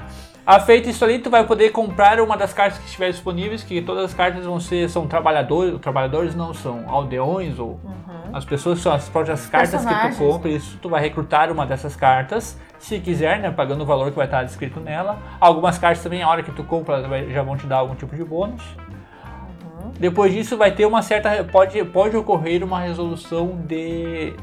A 0.46 0.60
feito 0.60 0.90
isso 0.90 1.04
ali, 1.06 1.20
tu 1.20 1.30
vai 1.30 1.46
poder 1.46 1.70
comprar 1.72 2.20
uma 2.20 2.36
das 2.36 2.52
cartas 2.52 2.78
que 2.78 2.86
estiver 2.86 3.10
disponíveis, 3.10 3.64
que 3.64 3.82
todas 3.82 4.04
as 4.06 4.14
cartas 4.14 4.46
vão 4.46 4.60
ser, 4.60 4.90
são 4.90 5.08
trabalhadores, 5.08 5.80
trabalhadores 5.80 6.36
não, 6.36 6.54
são 6.54 6.84
aldeões 6.90 7.58
ou 7.58 7.80
as 8.34 8.44
pessoas 8.44 8.80
são 8.80 8.92
as 8.92 9.08
próprias 9.08 9.46
cartas 9.46 9.86
que 9.86 10.10
tu 10.10 10.18
compra, 10.18 10.50
isso 10.50 10.78
tu 10.82 10.90
vai 10.90 11.02
recrutar 11.02 11.50
uma 11.50 11.66
dessas 11.66 11.96
cartas, 11.96 12.60
se 12.78 13.00
quiser, 13.00 13.40
né, 13.40 13.52
pagando 13.52 13.84
o 13.84 13.86
valor 13.86 14.10
que 14.10 14.18
vai 14.18 14.26
estar 14.26 14.44
descrito 14.44 14.82
nela. 14.82 15.18
Algumas 15.40 15.78
cartas 15.78 16.04
também, 16.04 16.22
a 16.22 16.28
hora 16.28 16.44
que 16.44 16.52
tu 16.52 16.64
compra, 16.64 17.02
já 17.30 17.42
vão 17.42 17.56
te 17.56 17.66
dar 17.66 17.78
algum 17.78 17.96
tipo 17.96 18.14
de 18.14 18.24
bônus. 18.26 18.62
Depois 19.98 20.34
disso 20.34 20.58
vai 20.58 20.72
ter 20.72 20.86
uma 20.86 21.02
certa, 21.02 21.44
pode, 21.46 21.82
pode 21.86 22.18
ocorrer 22.18 22.64
uma 22.64 22.80
resolução 22.80 23.62
de 23.66 24.34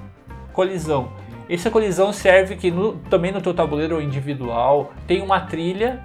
colisão. 0.53 1.13
Essa 1.53 1.71
colisão 1.71 2.13
serve 2.13 2.55
que 2.57 2.71
no- 2.71 2.93
também 3.11 3.33
no 3.33 3.41
teu 3.41 3.53
tabuleiro 3.53 4.01
individual 4.01 4.93
tem 5.07 5.21
uma 5.21 5.41
trilha 5.41 5.99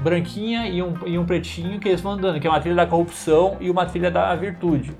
branquinha 0.00 0.66
e 0.66 0.82
um, 0.82 0.94
e 1.06 1.16
um 1.18 1.24
pretinho 1.24 1.78
que 1.78 1.88
eles 1.88 2.00
vão 2.00 2.12
andando, 2.12 2.40
que 2.40 2.46
é 2.46 2.50
uma 2.50 2.58
trilha 2.60 2.74
da 2.76 2.86
corrupção 2.86 3.56
e 3.60 3.70
uma 3.70 3.86
trilha 3.86 4.10
da 4.10 4.34
virtude. 4.34 4.92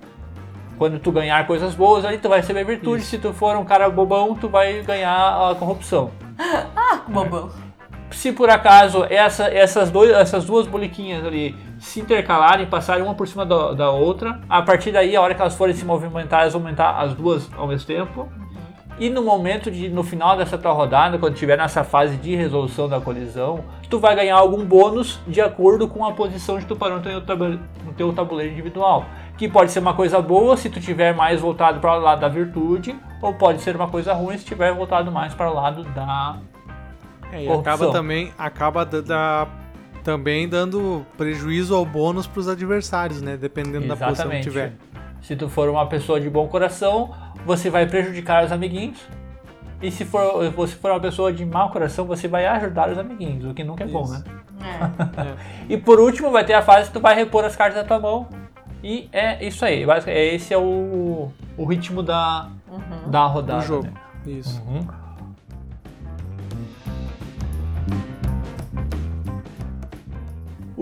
Quando 0.79 0.99
tu 0.99 1.11
ganhar 1.11 1.47
coisas 1.47 1.75
boas, 1.75 2.05
aí 2.05 2.19
tu 2.19 2.29
vai 2.29 2.41
receber 2.41 2.65
virtude. 2.65 3.03
Se 3.03 3.19
tu 3.19 3.33
for 3.35 3.57
um 3.57 3.65
cara 3.65 3.91
bobão, 3.91 4.35
tu 4.35 4.49
vai 4.49 4.81
ganhar 4.83 5.51
a 5.51 5.55
corrupção. 5.55 6.11
Ah, 6.75 7.03
bobão. 7.07 7.51
Se 8.11 8.33
por 8.33 8.49
acaso 8.51 9.05
essa, 9.09 9.45
essas, 9.45 9.91
dois, 9.91 10.11
essas 10.11 10.45
duas 10.45 10.67
boliquinhas 10.67 11.25
ali 11.25 11.55
se 11.79 12.01
intercalarem, 12.01 12.67
passarem 12.67 13.05
uma 13.05 13.15
por 13.15 13.29
cima 13.29 13.45
da, 13.47 13.73
da 13.73 13.91
outra, 13.91 14.41
a 14.49 14.61
partir 14.63 14.91
daí, 14.91 15.15
a 15.15 15.21
hora 15.21 15.35
que 15.35 15.41
elas 15.41 15.55
forem 15.55 15.75
se 15.75 15.85
movimentar, 15.85 16.41
elas 16.43 16.53
vão 16.55 16.63
aumentar 16.63 16.99
as 16.99 17.15
duas 17.15 17.49
ao 17.57 17.69
mesmo 17.69 17.87
tempo. 17.87 18.29
E 19.01 19.09
no 19.09 19.23
momento 19.23 19.71
de, 19.71 19.89
no 19.89 20.05
final 20.05 20.37
dessa 20.37 20.59
tua 20.59 20.73
rodada, 20.73 21.19
quando 21.19 21.35
tiver 21.35 21.57
nessa 21.57 21.83
fase 21.83 22.17
de 22.19 22.37
resolução 22.37 22.87
da 22.87 23.01
colisão, 23.01 23.65
tu 23.89 23.99
vai 23.99 24.15
ganhar 24.15 24.37
algum 24.37 24.63
bônus 24.65 25.19
de 25.27 25.41
acordo 25.41 25.89
com 25.89 26.05
a 26.05 26.13
posição 26.13 26.59
de 26.59 26.67
tu 26.67 26.77
parou 26.77 26.99
no 26.99 27.03
teu, 27.03 27.37
no 27.85 27.93
teu 27.97 28.13
tabuleiro 28.13 28.53
individual. 28.53 29.07
Que 29.39 29.49
pode 29.49 29.73
ser 29.73 29.79
uma 29.79 29.95
coisa 29.95 30.21
boa 30.21 30.55
se 30.57 30.69
tu 30.69 30.79
tiver 30.79 31.15
mais 31.15 31.41
voltado 31.41 31.81
para 31.81 31.99
o 31.99 32.01
lado 32.01 32.21
da 32.21 32.29
virtude, 32.29 32.95
ou 33.23 33.33
pode 33.33 33.63
ser 33.63 33.75
uma 33.75 33.89
coisa 33.89 34.13
ruim 34.13 34.37
se 34.37 34.45
tiver 34.45 34.75
voltado 34.75 35.11
mais 35.11 35.33
para 35.33 35.51
o 35.51 35.55
lado 35.55 35.83
da 35.95 36.39
é, 37.33 37.45
e 37.45 37.49
acaba 37.49 37.93
também 37.93 38.33
acaba 38.37 38.85
da, 38.85 39.01
da, 39.01 39.49
também 40.03 40.49
dando 40.49 41.07
prejuízo 41.17 41.75
ao 41.75 41.87
bônus 41.87 42.27
para 42.27 42.41
os 42.41 42.49
adversários, 42.49 43.23
né? 43.23 43.37
Dependendo 43.37 43.85
Exatamente. 43.85 44.01
da 44.01 44.07
posição 44.07 44.31
que 44.31 44.41
tiver. 44.41 44.73
Se 45.23 45.37
tu 45.37 45.49
for 45.49 45.69
uma 45.69 45.87
pessoa 45.87 46.21
de 46.21 46.31
bom 46.31 46.49
coração, 46.49 47.15
você 47.45 47.71
vai 47.71 47.87
prejudicar 47.87 48.45
os 48.45 48.53
amiguinhos. 48.53 48.99
E 49.83 49.91
se 49.91 50.05
for, 50.05 50.51
você 50.51 50.75
for 50.77 50.91
uma 50.91 51.01
pessoa 51.01 51.33
de 51.33 51.45
mau 51.45 51.71
coração, 51.71 52.05
você 52.05 52.29
vai 52.29 52.47
ajudar 52.47 52.91
os 52.91 52.99
amiguinhos, 52.99 53.51
o 53.51 53.55
que 53.55 53.65
nunca 53.65 53.85
é 53.85 53.87
Isso. 53.87 53.95
bom, 53.95 54.07
né? 54.09 54.23
É. 54.63 55.23
é. 55.23 55.37
e 55.75 55.77
por 55.79 55.99
último, 55.99 56.31
vai 56.31 56.45
ter 56.45 56.53
a 56.53 56.63
fase 56.63 56.89
que 56.89 56.93
tu 56.93 57.01
vai 57.01 57.15
repor 57.15 57.45
as 57.45 57.57
cartas 57.57 57.81
da 57.81 57.85
tua 57.85 57.99
mão. 57.99 58.29
E 58.83 59.09
é 59.13 59.45
isso 59.45 59.65
aí. 59.65 59.85
Esse 60.07 60.55
é 60.55 60.59
o, 60.59 61.31
o 61.57 61.65
ritmo 61.65 62.03
da, 62.03 62.49
uhum. 62.69 63.11
da 63.11 63.27
rodada. 63.27 63.61
Do 63.61 63.67
jogo. 63.67 63.85
Né? 63.85 63.93
Isso. 64.27 64.63
Uhum. 64.67 64.87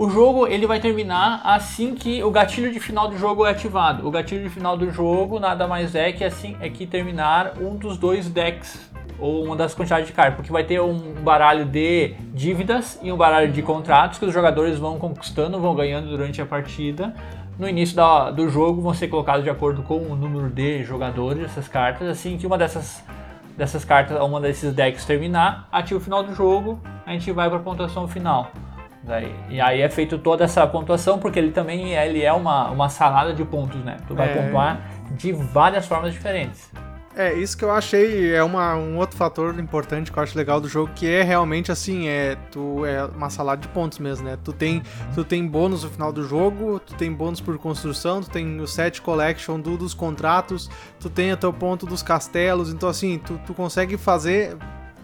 O 0.01 0.09
jogo 0.09 0.47
ele 0.47 0.65
vai 0.65 0.79
terminar 0.79 1.41
assim 1.43 1.93
que 1.93 2.23
o 2.23 2.31
gatilho 2.31 2.71
de 2.71 2.79
final 2.79 3.09
do 3.09 3.17
jogo 3.17 3.45
é 3.45 3.49
ativado. 3.49 4.07
O 4.07 4.09
gatilho 4.09 4.41
de 4.41 4.49
final 4.49 4.77
do 4.77 4.89
jogo 4.89 5.41
nada 5.41 5.67
mais 5.67 5.93
é 5.93 6.09
que 6.13 6.23
assim 6.23 6.55
é 6.61 6.69
que 6.69 6.87
terminar 6.87 7.55
um 7.59 7.75
dos 7.75 7.97
dois 7.97 8.29
decks 8.29 8.79
ou 9.19 9.43
uma 9.43 9.57
das 9.57 9.75
quantidades 9.75 10.07
de 10.07 10.13
cartas, 10.13 10.35
porque 10.35 10.53
vai 10.53 10.63
ter 10.63 10.79
um 10.79 11.15
baralho 11.15 11.65
de 11.65 12.13
dívidas 12.33 12.97
e 13.03 13.11
um 13.11 13.17
baralho 13.17 13.51
de 13.51 13.61
contratos 13.61 14.17
que 14.17 14.23
os 14.23 14.33
jogadores 14.33 14.79
vão 14.79 14.97
conquistando, 14.97 15.59
vão 15.59 15.75
ganhando 15.75 16.09
durante 16.09 16.41
a 16.41 16.45
partida. 16.45 17.13
No 17.57 17.67
início 17.67 17.97
da, 17.97 18.31
do 18.31 18.47
jogo 18.47 18.81
vão 18.81 18.93
ser 18.93 19.09
colocados 19.09 19.43
de 19.43 19.49
acordo 19.49 19.83
com 19.83 19.97
o 19.97 20.15
número 20.15 20.49
de 20.49 20.81
jogadores 20.81 21.43
essas 21.43 21.67
cartas. 21.67 22.07
Assim 22.07 22.37
que 22.37 22.47
uma 22.47 22.57
dessas 22.57 23.03
dessas 23.57 23.83
cartas, 23.83 24.17
uma 24.21 24.39
desses 24.39 24.73
decks 24.73 25.03
terminar, 25.03 25.67
ativa 25.69 25.99
o 25.99 26.01
final 26.01 26.23
do 26.23 26.33
jogo, 26.33 26.79
a 27.05 27.11
gente 27.11 27.29
vai 27.33 27.49
para 27.49 27.59
a 27.59 27.61
pontuação 27.61 28.07
final. 28.07 28.49
Daí, 29.03 29.33
e 29.49 29.61
aí 29.61 29.81
é 29.81 29.89
feito 29.89 30.17
toda 30.17 30.43
essa 30.43 30.65
pontuação, 30.67 31.19
porque 31.19 31.39
ele 31.39 31.51
também 31.51 31.93
ele 31.93 32.21
é 32.21 32.33
uma, 32.33 32.69
uma 32.69 32.89
salada 32.89 33.33
de 33.33 33.45
pontos, 33.45 33.83
né? 33.83 33.97
Tu 34.07 34.13
vai 34.13 34.29
é. 34.29 34.35
pontuar 34.35 34.81
de 35.11 35.31
várias 35.31 35.87
formas 35.87 36.13
diferentes. 36.13 36.69
É, 37.15 37.33
isso 37.33 37.57
que 37.57 37.65
eu 37.65 37.71
achei 37.71 38.33
é 38.33 38.43
uma, 38.43 38.75
um 38.75 38.97
outro 38.97 39.17
fator 39.17 39.57
importante 39.59 40.11
que 40.11 40.17
eu 40.17 40.23
acho 40.23 40.37
legal 40.37 40.61
do 40.61 40.69
jogo, 40.69 40.91
que 40.95 41.05
é 41.05 41.23
realmente 41.23 41.71
assim, 41.71 42.07
é, 42.07 42.37
tu, 42.51 42.85
é 42.85 43.03
uma 43.03 43.29
salada 43.29 43.61
de 43.61 43.67
pontos 43.67 43.99
mesmo, 43.99 44.25
né? 44.25 44.37
Tu 44.41 44.53
tem, 44.53 44.83
tu 45.15 45.23
tem 45.23 45.45
bônus 45.45 45.83
no 45.83 45.89
final 45.89 46.13
do 46.13 46.23
jogo, 46.23 46.79
tu 46.79 46.93
tem 46.93 47.11
bônus 47.11 47.41
por 47.41 47.57
construção, 47.57 48.21
tu 48.21 48.29
tem 48.29 48.61
o 48.61 48.67
set 48.67 49.01
collection 49.01 49.59
do, 49.59 49.75
dos 49.75 49.93
contratos, 49.93 50.69
tu 50.99 51.09
tem 51.09 51.33
o 51.33 51.37
teu 51.37 51.51
ponto 51.51 51.85
dos 51.85 52.03
castelos, 52.03 52.71
então 52.71 52.87
assim, 52.87 53.17
tu, 53.17 53.39
tu 53.45 53.53
consegue 53.53 53.97
fazer 53.97 54.55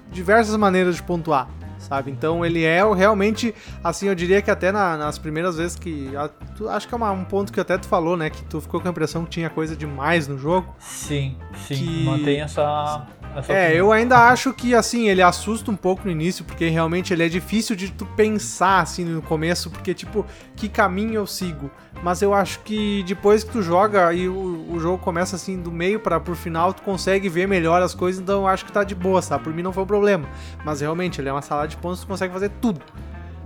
diversas 0.09 0.55
maneiras 0.55 0.95
de 0.95 1.03
pontuar 1.03 1.49
sabe? 1.77 2.11
Então 2.11 2.45
ele 2.45 2.63
é 2.63 2.81
realmente, 2.93 3.53
assim, 3.83 4.07
eu 4.07 4.15
diria 4.15 4.41
que 4.41 4.51
até 4.51 4.71
na, 4.71 4.97
nas 4.97 5.17
primeiras 5.17 5.57
vezes 5.57 5.75
que. 5.75 6.15
A, 6.15 6.27
tu, 6.27 6.69
acho 6.69 6.87
que 6.87 6.93
é 6.93 6.97
uma, 6.97 7.11
um 7.11 7.23
ponto 7.23 7.51
que 7.51 7.59
até 7.59 7.77
tu 7.77 7.87
falou, 7.87 8.15
né? 8.17 8.29
Que 8.29 8.43
tu 8.45 8.61
ficou 8.61 8.79
com 8.81 8.87
a 8.87 8.91
impressão 8.91 9.23
que 9.23 9.31
tinha 9.31 9.49
coisa 9.49 9.75
demais 9.75 10.27
no 10.27 10.37
jogo. 10.37 10.73
Sim, 10.79 11.37
sim. 11.67 11.75
Que... 11.75 12.03
Mantém 12.05 12.41
essa. 12.41 13.07
É, 13.35 13.41
opinião. 13.41 13.69
eu 13.71 13.91
ainda 13.91 14.29
acho 14.29 14.53
que, 14.53 14.73
assim, 14.73 15.09
ele 15.09 15.21
assusta 15.21 15.69
um 15.71 15.75
pouco 15.75 16.05
no 16.05 16.11
início, 16.11 16.45
porque 16.45 16.67
realmente 16.69 17.13
ele 17.13 17.23
é 17.23 17.29
difícil 17.29 17.75
de 17.75 17.91
tu 17.91 18.05
pensar, 18.05 18.81
assim, 18.81 19.03
no 19.03 19.21
começo, 19.21 19.69
porque, 19.69 19.93
tipo, 19.93 20.25
que 20.55 20.69
caminho 20.69 21.15
eu 21.15 21.27
sigo? 21.27 21.69
mas 22.03 22.21
eu 22.21 22.33
acho 22.33 22.59
que 22.59 23.03
depois 23.03 23.43
que 23.43 23.51
tu 23.51 23.61
joga 23.61 24.13
e 24.13 24.27
o, 24.27 24.65
o 24.69 24.79
jogo 24.79 24.97
começa 24.97 25.35
assim 25.35 25.59
do 25.59 25.71
meio 25.71 25.99
para 25.99 26.19
pro 26.19 26.35
final, 26.35 26.73
tu 26.73 26.81
consegue 26.81 27.27
ver 27.29 27.47
melhor 27.47 27.81
as 27.81 27.95
coisas, 27.95 28.21
então 28.21 28.41
eu 28.41 28.47
acho 28.47 28.65
que 28.65 28.71
tá 28.71 28.83
de 28.83 28.93
boa, 28.93 29.21
sabe? 29.21 29.43
Por 29.43 29.53
mim 29.53 29.61
não 29.61 29.73
foi 29.73 29.83
um 29.83 29.87
problema. 29.87 30.27
Mas 30.63 30.81
realmente, 30.81 31.19
ele 31.19 31.29
é 31.29 31.31
uma 31.31 31.41
salada 31.41 31.67
de 31.67 31.77
pontos, 31.77 32.01
tu 32.01 32.07
consegue 32.07 32.31
fazer 32.31 32.49
tudo, 32.61 32.81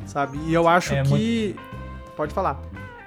sabe? 0.05 0.37
E 0.45 0.53
eu 0.53 0.67
acho 0.67 0.93
é, 0.93 1.03
que. 1.03 1.09
Muito... 1.09 1.59
Pode 2.15 2.33
falar 2.33 2.59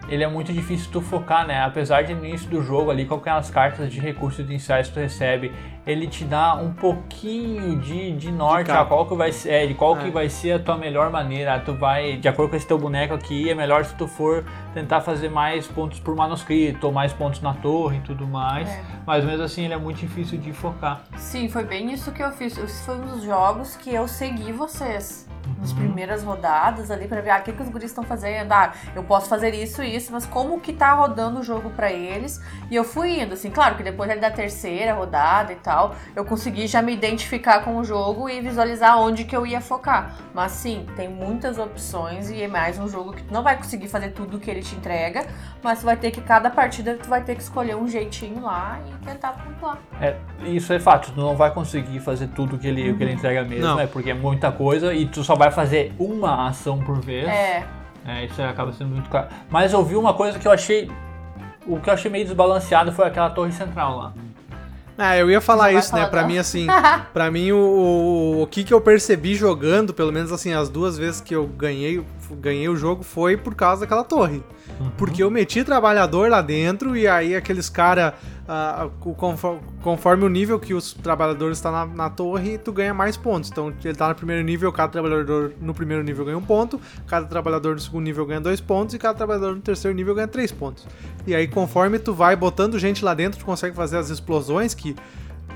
ele 0.09 0.25
é 0.25 0.29
muito 0.29 0.53
difícil 0.53 0.91
tu 0.91 1.01
focar, 1.01 1.47
né? 1.47 1.63
Apesar 1.63 2.03
de 2.03 2.13
no 2.15 2.25
início 2.25 2.49
do 2.49 2.63
jogo 2.63 2.91
ali, 2.91 3.05
com 3.05 3.15
aquelas 3.15 3.51
cartas 3.51 3.91
de 3.91 4.01
recursos 4.01 4.51
insights 4.51 4.89
que 4.89 4.95
tu 4.95 5.01
recebe, 5.01 5.53
ele 5.87 6.07
te 6.07 6.25
dá 6.25 6.55
um 6.55 6.73
pouquinho 6.73 7.79
de, 7.81 8.13
de 8.13 8.31
norte 8.31 8.67
de 8.67 8.73
a 8.73 8.85
qual 8.85 9.07
que 9.07 9.15
vai 9.15 9.33
ser, 9.33 9.51
é, 9.51 9.67
de 9.67 9.75
qual 9.75 9.97
é. 9.97 10.05
que 10.05 10.11
vai 10.11 10.29
ser 10.29 10.53
a 10.53 10.59
tua 10.59 10.77
melhor 10.77 11.11
maneira. 11.11 11.59
Tu 11.61 11.75
vai, 11.75 12.17
de 12.17 12.29
acordo 12.29 12.51
com 12.51 12.57
esse 12.57 12.67
teu 12.67 12.79
boneco 12.79 13.15
aqui, 13.15 13.51
é 13.51 13.55
melhor 13.55 13.85
se 13.85 13.95
tu 13.95 14.07
for 14.07 14.45
tentar 14.73 15.01
fazer 15.01 15.29
mais 15.29 15.67
pontos 15.67 15.99
por 15.99 16.15
manuscrito, 16.15 16.87
ou 16.87 16.93
mais 16.93 17.13
pontos 17.13 17.41
na 17.41 17.55
torre 17.55 17.99
e 17.99 18.01
tudo 18.01 18.27
mais. 18.27 18.69
É. 18.69 18.83
Mas 19.07 19.25
mesmo 19.25 19.43
assim 19.43 19.65
ele 19.65 19.75
é 19.75 19.79
muito 19.79 19.99
difícil 19.99 20.39
de 20.39 20.53
focar. 20.53 21.03
Sim, 21.17 21.49
foi 21.49 21.65
bem 21.65 21.93
isso 21.93 22.13
que 22.13 22.23
eu 22.23 22.31
fiz. 22.33 22.57
Esse 22.57 22.85
foi 22.85 22.97
um 22.97 23.07
dos 23.07 23.23
jogos 23.23 23.77
que 23.77 23.93
eu 23.93 24.07
segui 24.07 24.53
vocês 24.53 25.27
nas 25.59 25.71
uhum. 25.71 25.79
primeiras 25.79 26.23
rodadas 26.23 26.91
ali 26.91 27.07
para 27.07 27.21
ver 27.21 27.31
ah, 27.31 27.39
o 27.39 27.43
que, 27.43 27.53
que 27.53 27.63
os 27.63 27.69
guris 27.69 27.91
estão 27.91 28.05
fazendo. 28.05 28.53
Ah, 28.53 28.73
eu 28.95 29.03
posso 29.03 29.29
fazer 29.29 29.55
isso 29.55 29.83
e 29.83 29.95
isso, 29.95 30.13
mas 30.13 30.27
como 30.27 30.61
que 30.61 30.73
tá 30.73 30.93
rodando 30.93 31.41
o 31.41 31.43
jogo 31.43 31.71
para 31.71 31.93
eles? 31.93 32.41
E 32.71 32.77
eu 32.77 32.85
fui 32.85 33.21
indo, 33.21 33.35
assim, 33.35 33.51
claro 33.51 33.77
que 33.77 33.83
depois 33.83 34.11
ali 34.11 34.21
da 34.21 34.31
terceira 34.31 34.95
rodada 34.95 35.53
e 35.53 35.57
tal, 35.57 35.72
eu 36.15 36.25
consegui 36.25 36.67
já 36.67 36.83
me 36.83 36.93
identificar 36.93 37.61
com 37.65 37.77
o 37.77 37.85
jogo 37.85 38.29
e 38.29 38.41
visualizar 38.41 38.99
onde 38.99 39.25
que 39.25 39.37
eu 39.37 39.47
ia 39.47 39.61
focar. 39.61 40.15
Mas 40.35 40.53
sim, 40.53 40.87
tem 40.97 41.09
muitas 41.09 41.59
opções 41.59 42.31
e 42.31 42.43
é 42.43 42.49
mais 42.49 42.79
um 42.79 42.89
jogo 42.89 43.13
que 43.13 43.23
tu 43.23 43.33
não 43.33 43.43
vai 43.43 43.57
conseguir 43.57 43.89
fazer 43.89 44.11
tudo 44.11 44.39
que 44.39 44.51
ele 44.51 44.63
te 44.63 44.75
entrega, 44.75 45.27
mas 45.63 45.81
tu 45.81 45.85
vai 45.85 45.97
ter 45.97 46.11
que 46.11 46.21
cada 46.21 46.51
partida 46.51 46.99
tu 47.01 47.09
vai 47.09 47.23
ter 47.23 47.35
que 47.35 47.43
escolher 47.43 47.77
um 47.77 47.89
jeitinho 47.89 48.43
lá 48.43 48.81
e 48.87 49.05
tentar 49.05 49.33
pontuar. 49.33 49.79
É, 50.01 50.17
isso 50.45 50.73
é 50.73 50.79
fato, 50.79 51.13
tu 51.13 51.21
não 51.21 51.37
vai 51.37 51.51
conseguir 51.51 52.01
fazer 52.01 52.29
tudo 52.29 52.59
que 52.59 52.67
ele, 52.67 52.91
uhum. 52.91 52.97
que 52.97 53.05
ele 53.05 53.13
entrega 53.13 53.45
mesmo, 53.45 53.67
não. 53.67 53.77
né? 53.77 53.87
Porque 53.87 54.11
é 54.11 54.15
muita 54.15 54.51
coisa 54.53 54.95
e 54.95 55.07
tu 55.07 55.23
só 55.25 55.35
vai 55.35 55.51
fazer 55.51 55.93
uma 55.99 56.49
ação 56.49 56.79
por 56.79 57.01
vez. 57.01 57.29
É. 57.29 57.65
é 58.07 58.25
isso 58.25 58.43
acaba 58.43 58.73
sendo 58.73 58.91
muito 58.91 59.09
caro. 59.09 59.29
Mas 59.51 59.73
eu 59.73 59.85
vi 59.85 59.97
uma 59.97 60.15
coisa 60.15 60.39
que 60.39 60.47
eu 60.47 60.53
achei. 60.53 60.91
O 61.67 61.79
que 61.79 61.89
eu 61.89 61.95
achei 61.95 62.11
meio 62.11 62.25
desbalanceado 62.25 62.91
foi 62.91 63.07
aquela 63.07 63.31
torre 63.31 63.53
central 63.53 63.97
lá. 63.97 64.13
Ah, 64.97 65.17
eu 65.17 65.31
ia 65.31 65.41
falar 65.41 65.73
isso, 65.73 65.95
né? 65.95 66.07
Pra 66.07 66.27
mim, 66.27 66.39
assim, 66.39 66.67
pra 67.13 67.31
mim, 67.31 67.53
o, 67.53 67.57
o, 67.57 68.43
o 68.43 68.47
que, 68.47 68.63
que 68.63 68.75
eu 68.75 68.81
percebi 68.81 69.35
jogando, 69.35 69.95
pelo 69.95 70.13
menos 70.13 70.33
assim, 70.33 70.53
as 70.53 70.69
duas 70.69 70.99
vezes 70.99 71.21
que 71.21 71.35
eu 71.35 71.47
ganhei, 71.47 72.05
ganhei 72.41 72.69
o 72.69 72.77
jogo, 72.77 73.03
foi 73.03 73.37
por 73.37 73.55
causa 73.55 73.83
daquela 73.83 74.05
torre. 74.05 74.43
Uhum. 74.81 74.91
Porque 74.97 75.23
eu 75.23 75.31
meti 75.31 75.65
trabalhador 75.65 76.31
lá 76.31 76.41
dentro 76.41 76.97
e 76.97 77.07
aí 77.07 77.35
aqueles 77.35 77.69
cara 77.69 78.15
uh, 78.43 79.15
conforme, 79.15 79.61
conforme, 79.83 80.25
o 80.25 80.29
nível 80.29 80.59
que 80.59 80.75
os 80.75 80.93
trabalhadores 80.93 81.59
estão 81.59 81.73
tá 81.73 81.87
na, 81.87 81.95
na, 81.95 82.11
torre, 82.11 82.59
tu 82.59 82.73
ganha 82.73 82.95
mais 82.95 83.17
pontos. 83.17 83.51
Então 83.51 83.73
ele 83.85 83.95
tá 83.95 84.09
no 84.09 84.15
primeiro 84.15 84.43
nível, 84.43 84.73
cada 84.73 84.89
trabalhador 84.89 85.53
no 85.61 85.75
primeiro 85.75 86.03
nível 86.03 86.25
ganha 86.25 86.39
um 86.39 86.43
ponto, 86.43 86.81
cada 87.07 87.27
trabalhador 87.27 87.75
no 87.75 87.81
segundo 87.81 88.05
nível 88.05 88.27
ganha 88.27 88.41
dois 88.41 88.61
pontos 88.61 88.95
e 88.95 88.99
cada 88.99 89.15
trabalhador 89.15 89.55
no 89.55 89.63
terceiro 89.63 89.97
nível 89.97 90.15
ganha 90.15 90.29
três 90.29 90.53
pontos. 90.53 90.87
E 91.27 91.35
aí 91.35 91.47
conforme 91.47 91.99
tu 91.99 92.13
vai 92.13 92.37
botando 92.37 92.79
gente 92.79 93.05
lá 93.05 93.15
dentro, 93.15 93.39
tu 93.39 93.45
consegue 93.45 93.75
fazer 93.75 93.99
as 93.99 94.11
explosões 94.11 94.75
que 94.75 94.97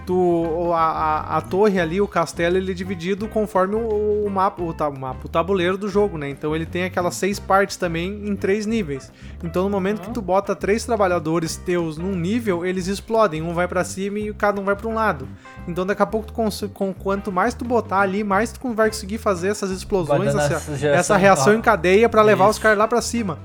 tu, 0.06 0.72
a, 0.72 0.78
a, 0.78 1.36
a, 1.38 1.40
torre 1.40 1.80
ali, 1.80 2.00
o 2.00 2.06
castelo, 2.06 2.56
ele 2.56 2.70
é 2.70 2.75
dividido 2.75 3.26
conforme 3.26 3.75
o, 3.75 4.25
o 4.25 4.30
mapa, 4.30 4.62
o, 4.62 4.70
o, 4.70 4.98
mapa, 4.98 5.26
o 5.26 5.28
tabuleiro 5.28 5.76
do 5.76 5.88
jogo, 5.88 6.16
né? 6.16 6.30
Então 6.30 6.54
ele 6.54 6.64
tem 6.64 6.84
aquelas 6.84 7.16
seis 7.16 7.40
partes 7.40 7.76
também 7.76 8.26
em 8.26 8.36
três 8.36 8.64
níveis. 8.64 9.12
Então 9.42 9.64
no 9.64 9.70
momento 9.70 10.00
que 10.00 10.10
tu 10.10 10.22
bota 10.22 10.54
três 10.54 10.84
trabalhadores 10.84 11.56
teus 11.56 11.98
num 11.98 12.14
nível, 12.14 12.64
eles 12.64 12.86
explodem, 12.86 13.42
um 13.42 13.52
vai 13.52 13.66
para 13.66 13.82
cima 13.82 14.18
e 14.20 14.32
cada 14.32 14.60
um 14.60 14.64
vai 14.64 14.76
para 14.76 14.86
um 14.86 14.94
lado. 14.94 15.28
Então 15.66 15.84
daqui 15.84 16.02
a 16.02 16.06
pouco, 16.06 16.28
tu 16.28 16.68
com, 16.68 16.94
quanto 16.94 17.32
mais 17.32 17.52
tu 17.52 17.64
botar 17.64 18.00
ali, 18.00 18.22
mais 18.22 18.52
tu 18.52 18.72
vai 18.72 18.88
conseguir 18.88 19.18
fazer 19.18 19.48
essas 19.48 19.70
explosões, 19.70 20.34
essa, 20.34 20.86
essa, 20.86 21.16
reação 21.16 21.52
em 21.54 21.60
cadeia 21.60 22.08
para 22.08 22.22
levar 22.22 22.48
os 22.48 22.58
caras 22.58 22.78
lá 22.78 22.86
para 22.86 23.02
cima. 23.02 23.38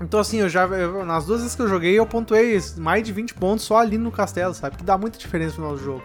Então, 0.00 0.18
assim, 0.18 0.38
eu 0.38 0.48
já. 0.48 0.64
Eu, 0.64 1.04
nas 1.04 1.26
duas 1.26 1.40
vezes 1.40 1.54
que 1.54 1.62
eu 1.62 1.68
joguei, 1.68 1.98
eu 1.98 2.06
pontuei 2.06 2.58
mais 2.78 3.02
de 3.02 3.12
20 3.12 3.34
pontos 3.34 3.64
só 3.64 3.76
ali 3.76 3.98
no 3.98 4.10
castelo, 4.10 4.54
sabe? 4.54 4.76
Que 4.76 4.84
dá 4.84 4.96
muita 4.96 5.18
diferença 5.18 5.60
no 5.60 5.72
do 5.72 5.78
jogo. 5.78 6.02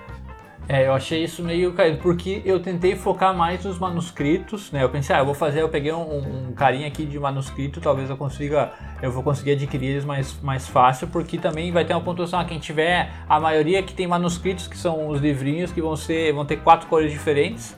É, 0.68 0.88
eu 0.88 0.94
achei 0.94 1.24
isso 1.24 1.44
meio 1.44 1.74
caído, 1.74 2.00
porque 2.00 2.42
eu 2.44 2.60
tentei 2.60 2.96
focar 2.96 3.36
mais 3.36 3.64
nos 3.64 3.78
manuscritos, 3.78 4.72
né? 4.72 4.84
Eu 4.84 4.90
pensei, 4.90 5.16
ah, 5.16 5.20
eu 5.20 5.26
vou 5.26 5.36
fazer, 5.36 5.62
eu 5.62 5.70
peguei 5.70 5.94
um, 5.94 6.48
um 6.50 6.54
carinha 6.54 6.88
aqui 6.88 7.06
de 7.06 7.20
manuscrito, 7.20 7.80
talvez 7.80 8.10
eu 8.10 8.18
consiga, 8.18 8.72
eu 9.00 9.12
vou 9.12 9.22
conseguir 9.22 9.52
adquirir 9.52 9.92
eles 9.92 10.04
mais, 10.06 10.42
mais 10.42 10.68
fácil, 10.68 11.08
porque 11.08 11.38
também 11.38 11.72
vai 11.72 11.86
ter 11.86 11.94
uma 11.94 12.02
pontuação, 12.02 12.40
ah, 12.40 12.46
quem 12.46 12.58
tiver, 12.58 13.14
a 13.30 13.40
maioria 13.40 13.84
que 13.84 13.94
tem 13.94 14.08
manuscritos, 14.08 14.68
que 14.68 14.76
são 14.76 15.08
os 15.08 15.22
livrinhos, 15.22 15.72
que 15.72 15.82
vão 15.82 15.96
ser, 15.96 16.34
vão 16.34 16.46
ter 16.46 16.58
quatro 16.58 16.88
cores 16.88 17.12
diferentes. 17.12 17.78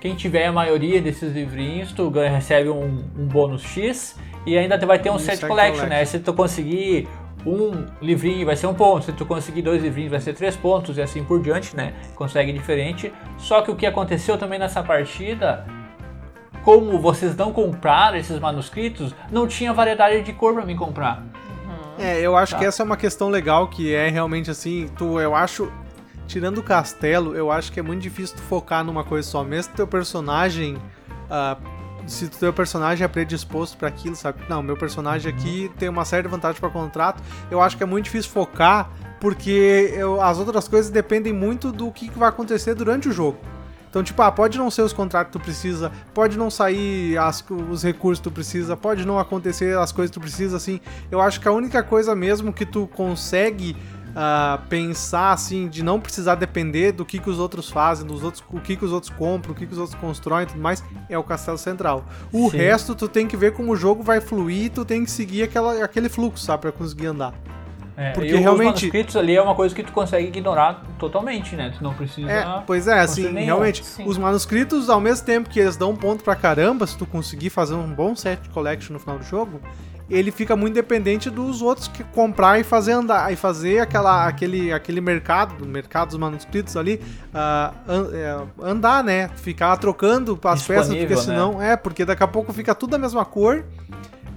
Quem 0.00 0.16
tiver 0.16 0.46
a 0.46 0.52
maioria 0.52 1.00
desses 1.00 1.32
livrinhos, 1.32 1.92
tu 1.92 2.10
ganha, 2.10 2.32
recebe 2.32 2.68
um, 2.68 3.04
um 3.16 3.26
bônus 3.26 3.62
X, 3.62 4.18
e 4.46 4.56
ainda 4.58 4.76
vai 4.86 4.98
ter 4.98 5.10
um 5.10 5.18
set 5.18 5.40
collection, 5.40 5.48
collection, 5.48 5.86
né? 5.88 6.04
Se 6.04 6.18
tu 6.18 6.32
conseguir 6.34 7.08
um 7.46 7.86
livrinho 8.00 8.46
vai 8.46 8.56
ser 8.56 8.66
um 8.66 8.74
ponto, 8.74 9.04
se 9.04 9.12
tu 9.12 9.26
conseguir 9.26 9.62
dois 9.62 9.82
livrinhos 9.82 10.10
vai 10.10 10.20
ser 10.20 10.32
três 10.34 10.56
pontos 10.56 10.96
e 10.96 11.02
assim 11.02 11.22
por 11.22 11.42
diante, 11.42 11.76
né? 11.76 11.92
Consegue 12.14 12.52
diferente. 12.52 13.12
Só 13.36 13.60
que 13.62 13.70
o 13.70 13.76
que 13.76 13.86
aconteceu 13.86 14.38
também 14.38 14.58
nessa 14.58 14.82
partida, 14.82 15.66
como 16.62 16.98
vocês 16.98 17.36
não 17.36 17.52
compraram 17.52 18.16
esses 18.16 18.38
manuscritos, 18.38 19.14
não 19.30 19.46
tinha 19.46 19.72
variedade 19.72 20.22
de 20.22 20.32
cor 20.32 20.54
para 20.54 20.64
mim 20.64 20.76
comprar. 20.76 21.22
É, 21.98 22.18
eu 22.20 22.36
acho 22.36 22.52
Tá. 22.52 22.58
que 22.58 22.64
essa 22.64 22.82
é 22.82 22.84
uma 22.84 22.96
questão 22.96 23.28
legal 23.28 23.68
que 23.68 23.94
é 23.94 24.08
realmente 24.08 24.50
assim, 24.50 24.88
tu, 24.96 25.20
eu 25.20 25.34
acho, 25.34 25.70
tirando 26.26 26.58
o 26.58 26.62
castelo, 26.62 27.36
eu 27.36 27.52
acho 27.52 27.70
que 27.70 27.78
é 27.78 27.82
muito 27.82 28.00
difícil 28.02 28.36
tu 28.36 28.42
focar 28.42 28.82
numa 28.82 29.04
coisa 29.04 29.28
só, 29.28 29.44
mesmo 29.44 29.74
teu 29.74 29.86
personagem, 29.86 30.76
ah, 31.30 31.56
se 32.06 32.26
o 32.26 32.28
teu 32.28 32.52
personagem 32.52 33.04
é 33.04 33.08
predisposto 33.08 33.76
pra 33.76 33.88
aquilo, 33.88 34.14
sabe? 34.16 34.42
Não, 34.48 34.62
meu 34.62 34.76
personagem 34.76 35.32
aqui 35.32 35.70
tem 35.78 35.88
uma 35.88 36.04
certa 36.04 36.28
vantagem 36.28 36.60
pra 36.60 36.68
contrato, 36.70 37.22
eu 37.50 37.60
acho 37.60 37.76
que 37.76 37.82
é 37.82 37.86
muito 37.86 38.04
difícil 38.04 38.30
focar, 38.30 38.90
porque 39.20 39.92
eu- 39.94 40.20
as 40.20 40.38
outras 40.38 40.68
coisas 40.68 40.90
dependem 40.90 41.32
muito 41.32 41.72
do 41.72 41.90
que, 41.90 42.08
que 42.08 42.18
vai 42.18 42.28
acontecer 42.28 42.74
durante 42.74 43.08
o 43.08 43.12
jogo. 43.12 43.38
Então, 43.88 44.02
tipo, 44.02 44.20
ah, 44.22 44.32
pode 44.32 44.58
não 44.58 44.72
ser 44.72 44.82
os 44.82 44.92
contratos 44.92 45.32
que 45.32 45.38
tu 45.38 45.42
precisa, 45.42 45.92
pode 46.12 46.36
não 46.36 46.50
sair 46.50 47.16
as- 47.16 47.44
os 47.70 47.82
recursos 47.84 48.18
que 48.18 48.24
tu 48.24 48.32
precisa, 48.32 48.76
pode 48.76 49.06
não 49.06 49.20
acontecer 49.20 49.78
as 49.78 49.92
coisas 49.92 50.10
que 50.10 50.14
tu 50.18 50.20
precisa, 50.20 50.56
assim. 50.56 50.80
Eu 51.12 51.20
acho 51.20 51.40
que 51.40 51.46
a 51.46 51.52
única 51.52 51.80
coisa 51.80 52.12
mesmo 52.12 52.52
que 52.52 52.66
tu 52.66 52.88
consegue 52.88 53.76
ah, 54.14 54.60
pensar, 54.68 55.32
assim, 55.32 55.68
de 55.68 55.82
não 55.82 55.98
precisar 56.00 56.34
depender 56.36 56.92
do 56.92 57.04
que, 57.04 57.18
que 57.18 57.28
os 57.28 57.38
outros 57.38 57.68
fazem, 57.68 58.06
dos 58.06 58.22
outros, 58.22 58.42
o 58.50 58.60
que, 58.60 58.76
que 58.76 58.84
os 58.84 58.92
outros 58.92 59.10
compram, 59.10 59.52
o 59.52 59.54
que, 59.54 59.66
que 59.66 59.72
os 59.72 59.78
outros 59.78 59.98
constroem 59.98 60.44
e 60.44 60.46
tudo 60.46 60.60
mais, 60.60 60.82
é 61.08 61.18
o 61.18 61.22
Castelo 61.22 61.58
Central. 61.58 62.04
O 62.32 62.50
Sim. 62.50 62.56
resto, 62.58 62.94
tu 62.94 63.08
tem 63.08 63.26
que 63.26 63.36
ver 63.36 63.52
como 63.52 63.72
o 63.72 63.76
jogo 63.76 64.02
vai 64.02 64.20
fluir, 64.20 64.70
tu 64.70 64.84
tem 64.84 65.04
que 65.04 65.10
seguir 65.10 65.42
aquela, 65.42 65.82
aquele 65.84 66.08
fluxo, 66.08 66.44
sabe, 66.44 66.62
pra 66.62 66.72
conseguir 66.72 67.06
andar. 67.06 67.34
É, 67.96 68.10
Porque 68.10 68.30
e 68.30 68.34
os 68.34 68.40
realmente- 68.40 68.64
manuscritos 68.86 69.16
ali 69.16 69.36
é 69.36 69.40
uma 69.40 69.54
coisa 69.54 69.72
que 69.72 69.82
tu 69.84 69.92
consegue 69.92 70.26
ignorar 70.26 70.82
totalmente, 70.98 71.54
né? 71.54 71.72
Tu 71.76 71.82
não 71.82 71.94
precisa. 71.94 72.28
É, 72.28 72.62
pois 72.66 72.88
é, 72.88 72.98
assim, 72.98 73.30
realmente, 73.32 73.84
Sim. 73.84 74.04
os 74.04 74.18
manuscritos, 74.18 74.90
ao 74.90 75.00
mesmo 75.00 75.24
tempo 75.24 75.48
que 75.48 75.60
eles 75.60 75.76
dão 75.76 75.90
um 75.92 75.96
ponto 75.96 76.24
pra 76.24 76.34
caramba, 76.34 76.88
se 76.88 76.98
tu 76.98 77.06
conseguir 77.06 77.50
fazer 77.50 77.74
um 77.74 77.86
bom 77.94 78.16
set 78.16 78.48
collection 78.48 78.92
no 78.94 78.98
final 78.98 79.18
do 79.18 79.24
jogo, 79.24 79.60
ele 80.08 80.30
fica 80.30 80.54
muito 80.54 80.74
dependente 80.74 81.30
dos 81.30 81.62
outros 81.62 81.88
que 81.88 82.04
comprar 82.04 82.58
e 82.60 82.64
fazer 82.64 82.92
andar, 82.92 83.32
e 83.32 83.36
fazer 83.36 83.80
aquela, 83.80 84.26
aquele, 84.26 84.72
aquele 84.72 85.00
mercado, 85.00 85.66
mercado 85.66 86.08
dos 86.10 86.18
manuscritos 86.18 86.76
ali, 86.76 87.00
é, 88.12 88.36
andar, 88.62 89.02
né? 89.02 89.28
Ficar 89.36 89.76
trocando 89.78 90.38
as 90.44 90.62
peças, 90.62 90.88
porque 90.88 91.06
Disponível, 91.06 91.16
né? 91.16 91.22
senão, 91.22 91.62
é, 91.62 91.76
porque 91.76 92.04
daqui 92.04 92.22
a 92.22 92.28
pouco 92.28 92.52
fica 92.52 92.74
tudo 92.74 92.90
da 92.90 92.98
mesma 92.98 93.24
cor, 93.24 93.64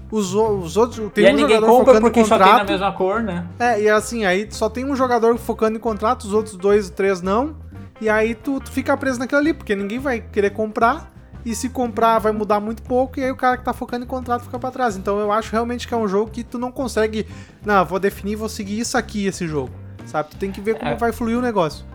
os, 0.10 0.34
os 0.34 0.78
outros, 0.78 1.12
tem 1.14 1.26
e 1.26 1.28
um 1.28 1.36
ninguém 1.36 1.56
jogador 1.56 1.68
compra 1.68 2.00
porque 2.00 2.22
em 2.22 2.26
só 2.26 2.38
tem 2.38 2.46
na 2.46 2.52
contrato, 2.52 2.70
mesma 2.72 2.92
cor, 2.94 3.22
né? 3.22 3.46
é, 3.60 3.82
e 3.82 3.90
assim, 3.90 4.24
aí 4.24 4.48
só 4.50 4.70
tem 4.70 4.86
um 4.86 4.96
jogador 4.96 5.38
focando 5.38 5.78
em 5.78 5.82
contrato, 5.82 6.24
os 6.24 6.34
outros 6.34 6.56
dois, 6.56 6.90
três 6.90 7.22
não. 7.22 7.56
E 8.00 8.08
aí 8.08 8.36
tu, 8.36 8.60
tu 8.60 8.72
fica 8.72 8.96
preso 8.96 9.20
naquilo 9.20 9.42
ali, 9.42 9.54
porque 9.54 9.76
ninguém 9.76 10.00
vai 10.00 10.22
querer 10.22 10.52
comprar. 10.52 11.12
E 11.48 11.56
se 11.56 11.70
comprar 11.70 12.20
vai 12.20 12.34
mudar 12.34 12.60
muito 12.60 12.84
pouco, 12.84 13.18
e 13.20 13.24
aí 13.24 13.32
o 13.32 13.36
cara 13.38 13.56
que 13.56 13.64
tá 13.64 13.72
focando 13.72 14.04
em 14.04 14.08
contrato 14.08 14.44
fica 14.44 14.60
pra 14.60 14.70
trás. 14.70 14.98
Então 14.98 15.18
eu 15.18 15.32
acho 15.32 15.50
realmente 15.52 15.88
que 15.88 15.94
é 15.94 15.98
um 15.98 16.06
jogo 16.06 16.30
que 16.30 16.44
tu 16.44 16.60
não 16.60 16.74
consegue. 16.74 17.26
Não, 17.66 17.86
vou 17.86 18.00
definir, 18.00 18.36
vou 18.36 18.50
seguir 18.50 18.78
isso 18.80 18.98
aqui, 18.98 19.26
esse 19.28 19.48
jogo. 19.48 19.70
Sabe? 20.06 20.30
Tu 20.32 20.36
tem 20.38 20.52
que 20.52 20.60
ver 20.60 20.76
como 20.78 20.92
É. 20.92 20.96
vai 20.96 21.14
fluir 21.14 21.38
o 21.38 21.42
negócio. 21.42 21.86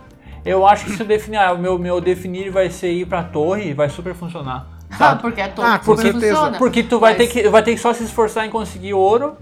Eu 0.43 0.67
acho 0.67 0.87
que 0.87 0.93
se 0.93 1.01
eu 1.03 1.07
definir, 1.07 1.37
ah, 1.37 1.53
o 1.53 1.59
meu, 1.59 1.79
meu 1.79 2.01
definir 2.01 2.51
vai 2.51 2.71
ser 2.71 2.93
ir 2.93 3.07
pra 3.07 3.23
torre, 3.23 3.75
vai 3.75 3.91
super 3.91 4.15
funcionar. 4.15 4.67
Ah, 4.99 5.17
porque 5.17 5.41
é 5.43 5.49
todo 5.49 5.65
Ah, 5.67 5.79
com 5.79 5.95
que 5.97 6.01
certeza. 6.03 6.35
funciona. 6.35 6.59
Porque 6.59 6.83
tu 6.83 6.99
vai 6.99 7.17
Mas- 7.17 7.29
ter, 7.29 7.43
que, 7.43 7.49
vai 7.51 7.63
ter 7.63 7.73
que 7.75 7.81
só 7.81 7.93
se 7.93 8.05
esforçar 8.05 8.47
em 8.47 8.51
conseguir 8.51 8.95
ouro. 8.95 9.37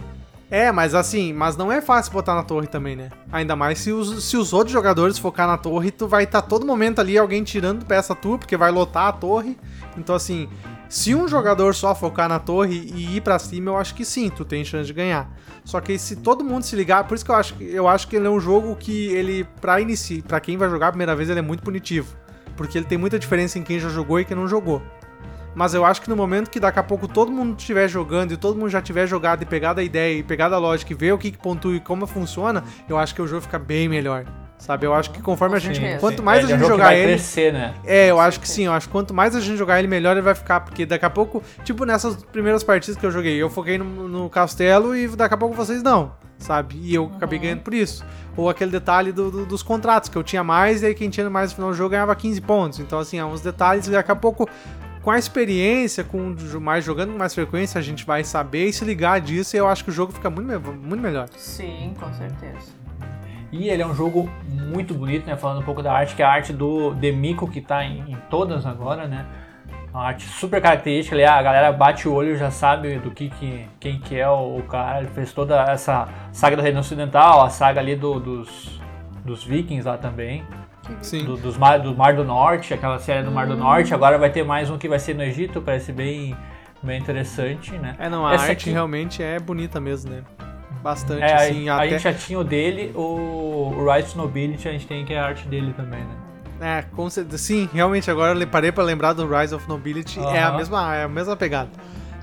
É, 0.51 0.73
mas 0.73 0.95
assim, 0.97 1.33
mas 1.33 1.57
não 1.57 1.71
é 1.71 1.81
fácil 1.81 2.13
botar 2.13 2.35
na 2.35 2.43
torre 2.43 2.67
também, 2.67 2.97
né? 2.97 3.11
Ainda 3.31 3.55
mais 3.55 3.79
se 3.79 3.93
os, 3.93 4.25
se 4.25 4.37
os 4.37 4.53
outros 4.53 4.73
jogadores 4.73 5.17
focar 5.17 5.47
na 5.47 5.57
torre, 5.57 5.93
tu 5.93 6.09
vai 6.09 6.25
estar 6.25 6.43
todo 6.43 6.67
momento 6.67 7.01
ali 7.01 7.17
alguém 7.17 7.45
tirando 7.45 7.85
peça 7.87 8.17
tua, 8.17 8.37
porque 8.37 8.57
vai 8.57 8.71
lotar 8.73 9.07
a 9.07 9.13
torre. 9.13 9.57
Então, 9.97 10.13
assim, 10.15 10.49
se 10.89 11.15
um 11.15 11.29
jogador 11.29 11.73
só 11.73 11.95
focar 11.95 12.29
na 12.29 12.41
torre 12.41 12.91
e 12.95 13.17
ir 13.17 13.21
pra 13.21 13.39
cima, 13.39 13.71
eu 13.71 13.77
acho 13.77 13.95
que 13.95 14.05
sim, 14.05 14.29
tu 14.29 14.45
tem 14.45 14.65
chance 14.65 14.87
de 14.89 14.93
ganhar. 14.93 15.31
Só 15.65 15.81
que 15.81 15.97
se 15.99 16.17
todo 16.17 16.43
mundo 16.43 16.65
se 16.65 16.75
ligar, 16.75 17.05
por 17.07 17.15
isso 17.15 17.25
que 17.25 17.31
eu 17.31 17.37
acho, 17.37 17.55
que- 17.55 17.65
eu 17.73 17.87
acho 17.87 18.09
que 18.09 18.17
ele 18.17 18.27
é 18.27 18.31
um 18.31 18.41
jogo 18.41 18.75
que 18.75 19.07
ele, 19.07 19.45
pra 19.61 19.81
iniciar, 19.81 20.23
pra 20.25 20.41
quem 20.41 20.57
vai 20.57 20.69
jogar 20.69 20.89
a 20.89 20.91
primeira 20.91 21.15
vez, 21.15 21.31
ele 21.31 21.39
é 21.39 21.43
muito 21.43 21.63
punitivo. 21.63 22.17
Porque 22.57 22.77
ele 22.77 22.87
tem 22.87 22.99
muita 22.99 23.21
diferença 23.21 23.57
em 23.57 23.63
quem 23.63 23.79
já 23.79 23.89
jogou 23.89 24.19
e 24.19 24.25
quem 24.25 24.37
não 24.37 24.49
jogou. 24.49 24.83
Mas 25.55 25.75
eu 25.75 25.85
acho 25.85 26.01
que 26.03 26.09
no 26.09 26.17
momento 26.17 26.49
que 26.51 26.61
daqui 26.61 26.79
a 26.79 26.83
pouco 26.83 27.09
todo 27.09 27.31
mundo 27.33 27.59
estiver 27.59 27.89
jogando 27.89 28.33
e 28.33 28.37
todo 28.37 28.57
mundo 28.57 28.69
já 28.71 28.81
tiver 28.81 29.07
jogado 29.07 29.43
e 29.43 29.47
pegado 29.47 29.81
a 29.81 29.83
ideia 29.83 30.19
e 30.19 30.23
pegado 30.23 30.55
a 30.55 30.59
lógica 30.59 30.93
e 30.93 30.97
ver 30.97 31.13
o 31.13 31.19
que, 31.19 31.31
que 31.33 31.39
pontua 31.39 31.75
e 31.75 31.81
como 31.81 32.07
funciona, 32.07 32.63
eu 32.89 32.97
acho 32.97 33.15
que 33.15 33.21
o 33.23 33.27
jogo 33.27 33.43
fica 33.43 33.59
bem 33.59 33.89
melhor. 33.89 34.25
Sabe? 34.59 34.87
Eu 34.87 34.93
acho 34.95 35.11
que 35.11 35.23
conforme 35.23 35.57
a 35.57 35.59
gente. 35.59 35.77
certeza. 35.81 36.01
Quanto 36.01 36.23
mais 36.23 36.41
É, 36.41 36.43
a 36.43 36.45
é 36.45 36.49
gente 36.51 36.61
que 36.61 36.69
jogar 36.69 36.85
vai 36.85 36.99
ele. 36.99 37.13
crescer, 37.15 37.51
né? 37.53 37.75
É, 37.83 38.11
eu 38.11 38.21
acho 38.21 38.39
que 38.39 38.47
sim, 38.49 38.67
eu 38.67 38.73
acho 38.73 38.87
que 38.89 38.93
quanto 38.93 39.15
mais 39.15 39.35
a 39.35 39.41
gente 39.41 39.57
jogar 39.57 39.79
ele, 39.79 39.89
melhor 39.89 40.13
ele 40.13 40.21
vai 40.21 40.35
ficar, 40.35 40.61
porque 40.61 40.85
daqui 40.85 41.05
a 41.07 41.09
pouco, 41.11 41.43
tipo 41.65 41.87
nessas 41.87 42.15
primeiras 42.25 42.63
partidas 42.63 42.97
que 43.01 43.05
eu 43.07 43.11
joguei, 43.11 43.37
eu 43.41 43.49
foquei 43.49 43.79
no, 43.79 44.07
no 44.07 44.29
castelo 44.29 44.95
e 44.95 45.09
daqui 45.09 45.33
a 45.33 45.37
pouco 45.39 45.55
vocês 45.57 45.83
não, 45.83 46.13
sabe? 46.39 46.77
E 46.79 46.95
eu 46.95 47.11
acabei 47.17 47.39
ganhando 47.39 47.63
por 47.63 47.73
isso. 47.73 48.05
Ou 48.37 48.51
aquele 48.51 48.71
detalhe 48.71 49.13
do- 49.13 49.31
do- 49.31 49.47
dos 49.47 49.63
contratos, 49.63 50.11
que 50.11 50.17
eu 50.19 50.23
tinha 50.23 50.45
mais 50.45 50.83
e 50.83 50.87
aí 50.87 50.95
quem 50.95 51.09
tinha 51.09 51.29
mais 51.31 51.51
no 51.51 51.55
final 51.57 51.71
do 51.71 51.77
jogo 51.77 51.91
ganhava 51.91 52.15
15 52.15 52.41
pontos. 52.43 52.81
Então, 52.81 52.99
assim, 52.99 53.19
há 53.19 53.25
uns 53.27 53.41
detalhes 53.41 53.87
e 53.87 53.91
daqui 53.91 54.13
a 54.13 54.17
pouco, 54.17 54.47
com 55.03 55.11
a 55.11 55.19
experiência, 55.19 56.05
com 56.05 56.35
mais 56.61 56.85
jogando 56.85 57.13
com 57.13 57.19
mais 57.19 57.35
frequência, 57.35 57.79
a 57.79 57.83
gente 57.83 58.05
vai 58.05 58.23
saber 58.25 58.67
e 58.67 58.73
se 58.73 58.85
ligar 58.85 59.21
disso 59.21 59.57
e 59.57 59.59
eu 59.59 59.67
acho 59.69 59.83
que 59.85 59.91
o 59.91 59.93
jogo 59.93 60.13
fica 60.13 60.29
muito, 60.31 60.61
muito 60.73 61.01
melhor. 61.03 61.29
Sim, 61.37 61.95
com 61.99 62.13
certeza. 62.13 62.73
E 63.53 63.69
ele 63.69 63.83
é 63.83 63.87
um 63.87 63.95
jogo 63.95 64.31
muito 64.49 64.95
bonito, 64.95 65.27
né? 65.27 65.37
Falando 65.37 65.61
um 65.61 65.65
pouco 65.65 65.83
da 65.83 65.93
arte, 65.93 66.15
que 66.15 66.23
é 66.23 66.25
a 66.25 66.31
arte 66.31 66.53
do 66.53 66.95
Demico, 66.95 67.51
que 67.51 67.61
tá 67.61 67.85
em, 67.85 68.13
em 68.13 68.17
todas 68.31 68.65
agora, 68.65 69.09
né? 69.09 69.27
Uma 69.93 70.05
arte 70.05 70.25
super 70.29 70.63
característica 70.63 71.17
ali, 71.17 71.25
a 71.25 71.43
galera 71.43 71.73
bate 71.73 72.07
o 72.09 72.13
olho 72.13 72.35
e 72.35 72.37
já 72.37 72.51
sabe 72.53 72.99
do 73.01 73.11
que, 73.11 73.29
que 73.29 73.67
quem 73.81 73.99
que 73.99 74.17
é 74.17 74.29
o, 74.29 74.59
o 74.59 74.63
cara. 74.63 75.01
Ele 75.01 75.09
fez 75.09 75.33
toda 75.33 75.61
essa 75.65 76.07
saga 76.31 76.57
do 76.57 76.63
Reino 76.63 76.79
Ocidental, 76.79 77.43
a 77.43 77.51
saga 77.51 77.81
ali 77.81 77.97
do- 77.97 78.21
dos, 78.21 78.81
dos 79.25 79.43
vikings 79.43 79.85
lá 79.85 79.99
também. 79.99 80.45
Sim. 81.03 81.25
do, 81.25 81.37
dos 81.37 81.57
mar, 81.57 81.79
do 81.81 81.95
Mar 81.95 82.15
do 82.15 82.25
Norte, 82.25 82.73
aquela 82.75 82.99
série 82.99 83.23
do 83.25 83.31
Mar 83.31 83.47
do 83.47 83.57
Norte. 83.57 83.95
Agora 83.95 84.19
vai 84.19 84.31
ter 84.31 84.45
mais 84.45 84.71
um 84.71 84.79
que 84.79 84.89
vai 84.89 84.99
ser 84.99 85.15
no 85.15 85.23
Egito, 85.23 85.61
parece 85.61 85.93
bem, 85.93 86.37
bem 86.83 86.99
interessante, 87.01 87.73
né? 87.73 87.95
É, 87.99 88.09
não, 88.09 88.27
a 88.27 88.35
Essa 88.35 88.45
arte 88.45 88.53
aqui- 88.53 88.71
realmente 88.71 89.23
é 89.23 89.39
bonita 89.39 89.81
mesmo, 89.81 90.11
né? 90.11 90.23
Bastante, 90.83 91.23
É, 91.23 91.35
assim, 91.35 91.69
a, 91.69 91.75
a 91.75 91.77
até... 91.79 91.91
gente 91.91 92.03
já 92.03 92.13
tinha 92.15 92.39
o 92.39 92.45
dele, 92.45 92.91
o, 92.95 93.75
o 93.77 93.93
Rise 93.93 94.13
to 94.13 94.19
Nobility, 94.19 94.67
a 94.69 94.73
gente 94.73 94.87
tem 94.87 95.05
que 95.05 95.13
é 95.13 95.21
a 95.21 95.27
arte 95.27 95.47
dele 95.47 95.75
também, 95.77 96.01
né? 96.01 96.17
É, 96.61 96.83
com 96.95 97.09
certeza. 97.09 97.39
Sim, 97.39 97.69
realmente, 97.73 98.11
agora 98.11 98.39
eu 98.39 98.47
parei 98.47 98.71
pra 98.71 98.85
lembrar 98.85 99.13
do 99.15 99.27
Rise 99.27 99.55
of 99.55 99.67
Nobility. 99.69 100.21
É, 100.21 100.43
a 100.43 100.53
mesma, 100.53 100.95
é 100.95 101.05
a 101.05 101.09
mesma 101.09 101.35
pegada. 101.35 101.71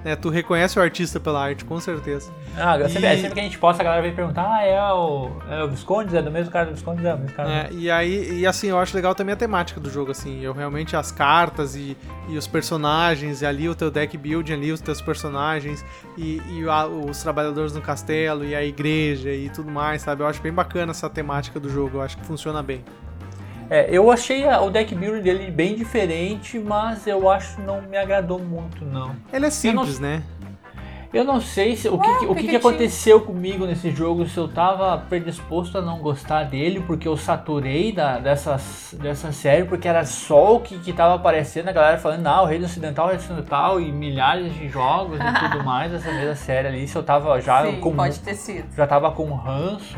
É, 0.06 0.16
tu 0.16 0.30
reconhece 0.30 0.80
o 0.80 0.82
artista 0.82 1.20
pela 1.20 1.44
arte, 1.44 1.66
com 1.66 1.80
certeza. 1.80 2.32
Ah, 2.58 2.80
E- 2.80 2.88
sempre, 2.90 3.18
sempre 3.18 3.34
que 3.34 3.40
a 3.40 3.44
gente 3.44 3.58
posta, 3.58 3.82
a 3.82 3.86
galera 3.86 4.02
vem 4.02 4.14
perguntar, 4.14 4.48
ah, 4.50 4.64
é 4.64 4.82
o, 4.94 5.32
é 5.50 5.64
o 5.64 5.68
Visconde, 5.68 6.16
é 6.16 6.22
do 6.22 6.32
mesmo 6.32 6.52
cara 6.52 6.68
do 6.68 6.74
Visconde, 6.74 7.06
é 7.06 7.14
o 7.14 7.18
mesmo 7.18 7.36
cara. 7.36 7.50
É, 7.50 7.70
e 7.72 7.92
aí, 7.92 8.40
e 8.40 8.46
assim, 8.48 8.68
eu 8.68 8.80
acho 8.80 8.96
legal 8.96 9.14
também 9.14 9.34
a 9.34 9.36
temática 9.36 9.80
do 9.80 9.90
jogo, 9.90 10.12
assim. 10.12 10.40
Eu 10.42 10.54
realmente, 10.54 10.96
as 10.96 11.12
cartas 11.12 11.76
e, 11.76 11.98
e 12.30 12.38
os 12.38 12.48
personagens, 12.48 13.42
e 13.42 13.46
ali 13.46 13.68
o 13.68 13.76
teu 13.76 13.92
deck 13.92 14.18
building 14.18 14.54
ali, 14.54 14.72
os 14.72 14.80
teus 14.80 15.02
personagens, 15.02 15.84
e, 16.18 16.42
e 16.50 16.70
a- 16.70 16.88
os 16.88 17.22
trabalhadores 17.22 17.74
no 17.74 17.82
castelo, 17.82 18.46
e 18.46 18.56
a 18.56 18.64
igreja 18.64 19.32
e 19.32 19.50
tudo 19.50 19.70
mais, 19.70 20.04
sabe? 20.04 20.22
Eu 20.24 20.28
acho 20.28 20.42
bem 20.42 20.54
bacana 20.54 20.92
essa 20.92 21.10
temática 21.10 21.60
do 21.60 21.70
jogo, 21.70 21.98
eu 21.98 22.02
acho 22.02 22.18
que 22.18 22.26
funciona 22.26 22.64
bem. 22.64 22.84
É, 23.70 23.88
eu 23.90 24.10
achei 24.12 24.48
a- 24.48 24.62
o 24.62 24.70
deck 24.70 24.96
building 24.96 25.22
dele 25.22 25.52
bem 25.52 25.76
diferente, 25.76 26.58
mas 26.58 27.06
eu 27.06 27.30
acho 27.30 27.56
que 27.58 27.62
não 27.62 27.82
me 27.82 27.98
agradou 27.98 28.40
muito, 28.40 28.86
não. 28.86 29.16
Ele 29.32 29.46
é 29.46 29.50
simples, 29.50 30.00
né? 30.00 30.24
Eu 31.14 31.24
não 31.24 31.40
sei 31.40 31.76
se, 31.76 31.88
o, 31.88 31.98
que, 31.98 32.08
Ué, 32.08 32.20
que- 32.20 32.26
o 32.28 32.36
que, 32.36 32.48
que 32.50 32.56
aconteceu 32.58 33.22
comigo 33.22 33.66
nesse 33.66 33.92
jogo, 33.92 34.26
se 34.28 34.38
eu 34.38 34.48
tava 34.48 34.98
predisposto 35.10 35.78
a 35.78 35.82
não 35.82 36.00
gostar 36.00 36.44
dele, 36.44 36.82
porque 36.86 37.08
eu 37.08 37.16
saturei 37.16 37.94
da, 37.94 38.20
dessa, 38.20 38.58
dessa 38.94 39.32
série, 39.32 39.64
porque 39.64 39.88
era 39.88 40.04
só 40.06 40.56
o 40.58 40.60
que, 40.60 40.78
que 40.80 40.92
tava 40.92 41.16
aparecendo, 41.16 41.70
a 41.70 41.72
galera 41.72 41.98
falando, 41.98 42.22
não, 42.24 42.44
o 42.44 42.46
Reino 42.46 42.66
Ocidental, 42.66 43.06
o 43.06 43.10
Reino 43.10 43.24
Ocidental, 43.24 43.80
e 43.82 43.90
milhares 43.92 44.54
de 44.54 44.68
jogos 44.68 45.18
e 45.20 45.40
tudo 45.50 45.64
mais, 45.64 45.94
essa 45.94 46.12
mesma 46.12 46.36
série 46.36 46.68
ali, 46.68 46.88
se 46.88 46.96
eu 46.98 47.04
tava 47.04 47.40
já 47.42 47.66
Sim, 47.66 47.80
com, 47.80 47.96
pode 47.96 48.20
ter 48.20 48.36
sido. 48.36 48.68
já 48.76 48.86
tava 48.86 49.10
com 49.12 49.34
ranço. 49.34 49.98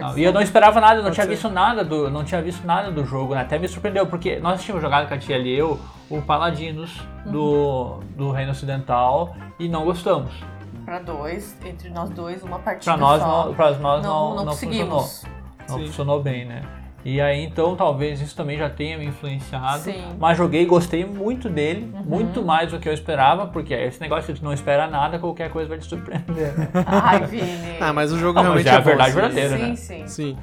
Não, 0.00 0.18
e 0.18 0.24
eu 0.24 0.32
não 0.32 0.40
esperava 0.40 0.80
nada, 0.80 0.94
eu 0.94 0.96
não 0.98 1.04
Pode 1.04 1.14
tinha 1.14 1.24
ser. 1.26 1.30
visto 1.30 1.48
nada 1.50 1.84
do, 1.84 2.10
não 2.10 2.24
tinha 2.24 2.40
visto 2.42 2.66
nada 2.66 2.90
do 2.90 3.04
jogo, 3.04 3.34
né? 3.34 3.40
Até 3.42 3.58
me 3.58 3.68
surpreendeu, 3.68 4.06
porque 4.06 4.38
nós 4.40 4.62
tínhamos 4.62 4.82
jogado 4.82 5.06
com 5.08 5.14
a 5.14 5.18
tia 5.18 5.36
ali, 5.36 5.56
eu, 5.56 5.78
o 6.08 6.20
Paladinos 6.22 7.00
do, 7.26 8.00
do 8.16 8.30
Reino 8.30 8.52
Ocidental 8.52 9.34
e 9.58 9.68
não 9.68 9.84
gostamos. 9.84 10.32
Pra 10.84 10.98
dois, 10.98 11.56
entre 11.64 11.88
nós 11.90 12.10
dois, 12.10 12.42
uma 12.42 12.58
partida 12.58 12.92
Pra 12.92 12.96
nós, 13.00 13.20
só. 13.22 13.46
não, 13.46 13.54
pra 13.54 13.70
nós 13.72 13.80
não, 13.80 14.00
não, 14.02 14.36
não, 14.36 14.44
não 14.46 14.52
funcionou. 14.54 14.98
conseguimos. 14.98 15.24
Não 15.68 15.78
Sim. 15.78 15.86
funcionou 15.86 16.22
bem, 16.22 16.44
né? 16.46 16.62
E 17.04 17.18
aí, 17.20 17.42
então, 17.44 17.74
talvez 17.76 18.20
isso 18.20 18.36
também 18.36 18.58
já 18.58 18.68
tenha 18.68 18.98
me 18.98 19.06
influenciado. 19.06 19.78
Sim. 19.84 20.02
Mas 20.18 20.36
joguei 20.36 20.62
e 20.62 20.66
gostei 20.66 21.04
muito 21.04 21.48
dele, 21.48 21.90
Uhum. 21.94 22.02
muito 22.04 22.42
mais 22.42 22.70
do 22.70 22.78
que 22.78 22.86
eu 22.88 22.92
esperava, 22.92 23.46
porque 23.46 23.72
esse 23.72 23.98
negócio 24.00 24.34
de 24.34 24.40
tu 24.40 24.44
não 24.44 24.52
espera 24.52 24.86
nada, 24.86 25.18
qualquer 25.18 25.50
coisa 25.50 25.68
vai 25.68 25.78
te 25.78 25.86
surpreender. 25.86 26.52
né? 26.58 26.68
Ai, 26.86 27.24
Vini. 27.26 27.76
Ah, 27.80 27.92
mas 27.92 28.12
o 28.12 28.18
jogo 28.18 28.34
Não, 28.42 28.52
mas 28.54 28.64
realmente 28.64 28.68
é 28.68 28.72
a 28.72 28.80
bom, 28.80 28.84
verdade 28.84 29.14
verdadeira. 29.14 29.56
sim, 29.56 29.62
né? 29.70 29.76
sim. 29.76 30.06
Sim. 30.06 30.36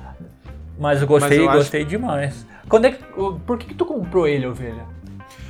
Mas 0.79 1.01
eu 1.01 1.07
gostei, 1.07 1.29
Mas 1.29 1.45
eu 1.45 1.49
acho- 1.49 1.57
gostei 1.59 1.85
demais. 1.85 2.45
Quando 2.67 2.85
é 2.85 2.91
que, 2.91 3.03
por 3.45 3.57
que, 3.57 3.67
que 3.67 3.73
tu 3.75 3.85
comprou 3.85 4.27
ele, 4.27 4.45
ovelha? 4.47 4.85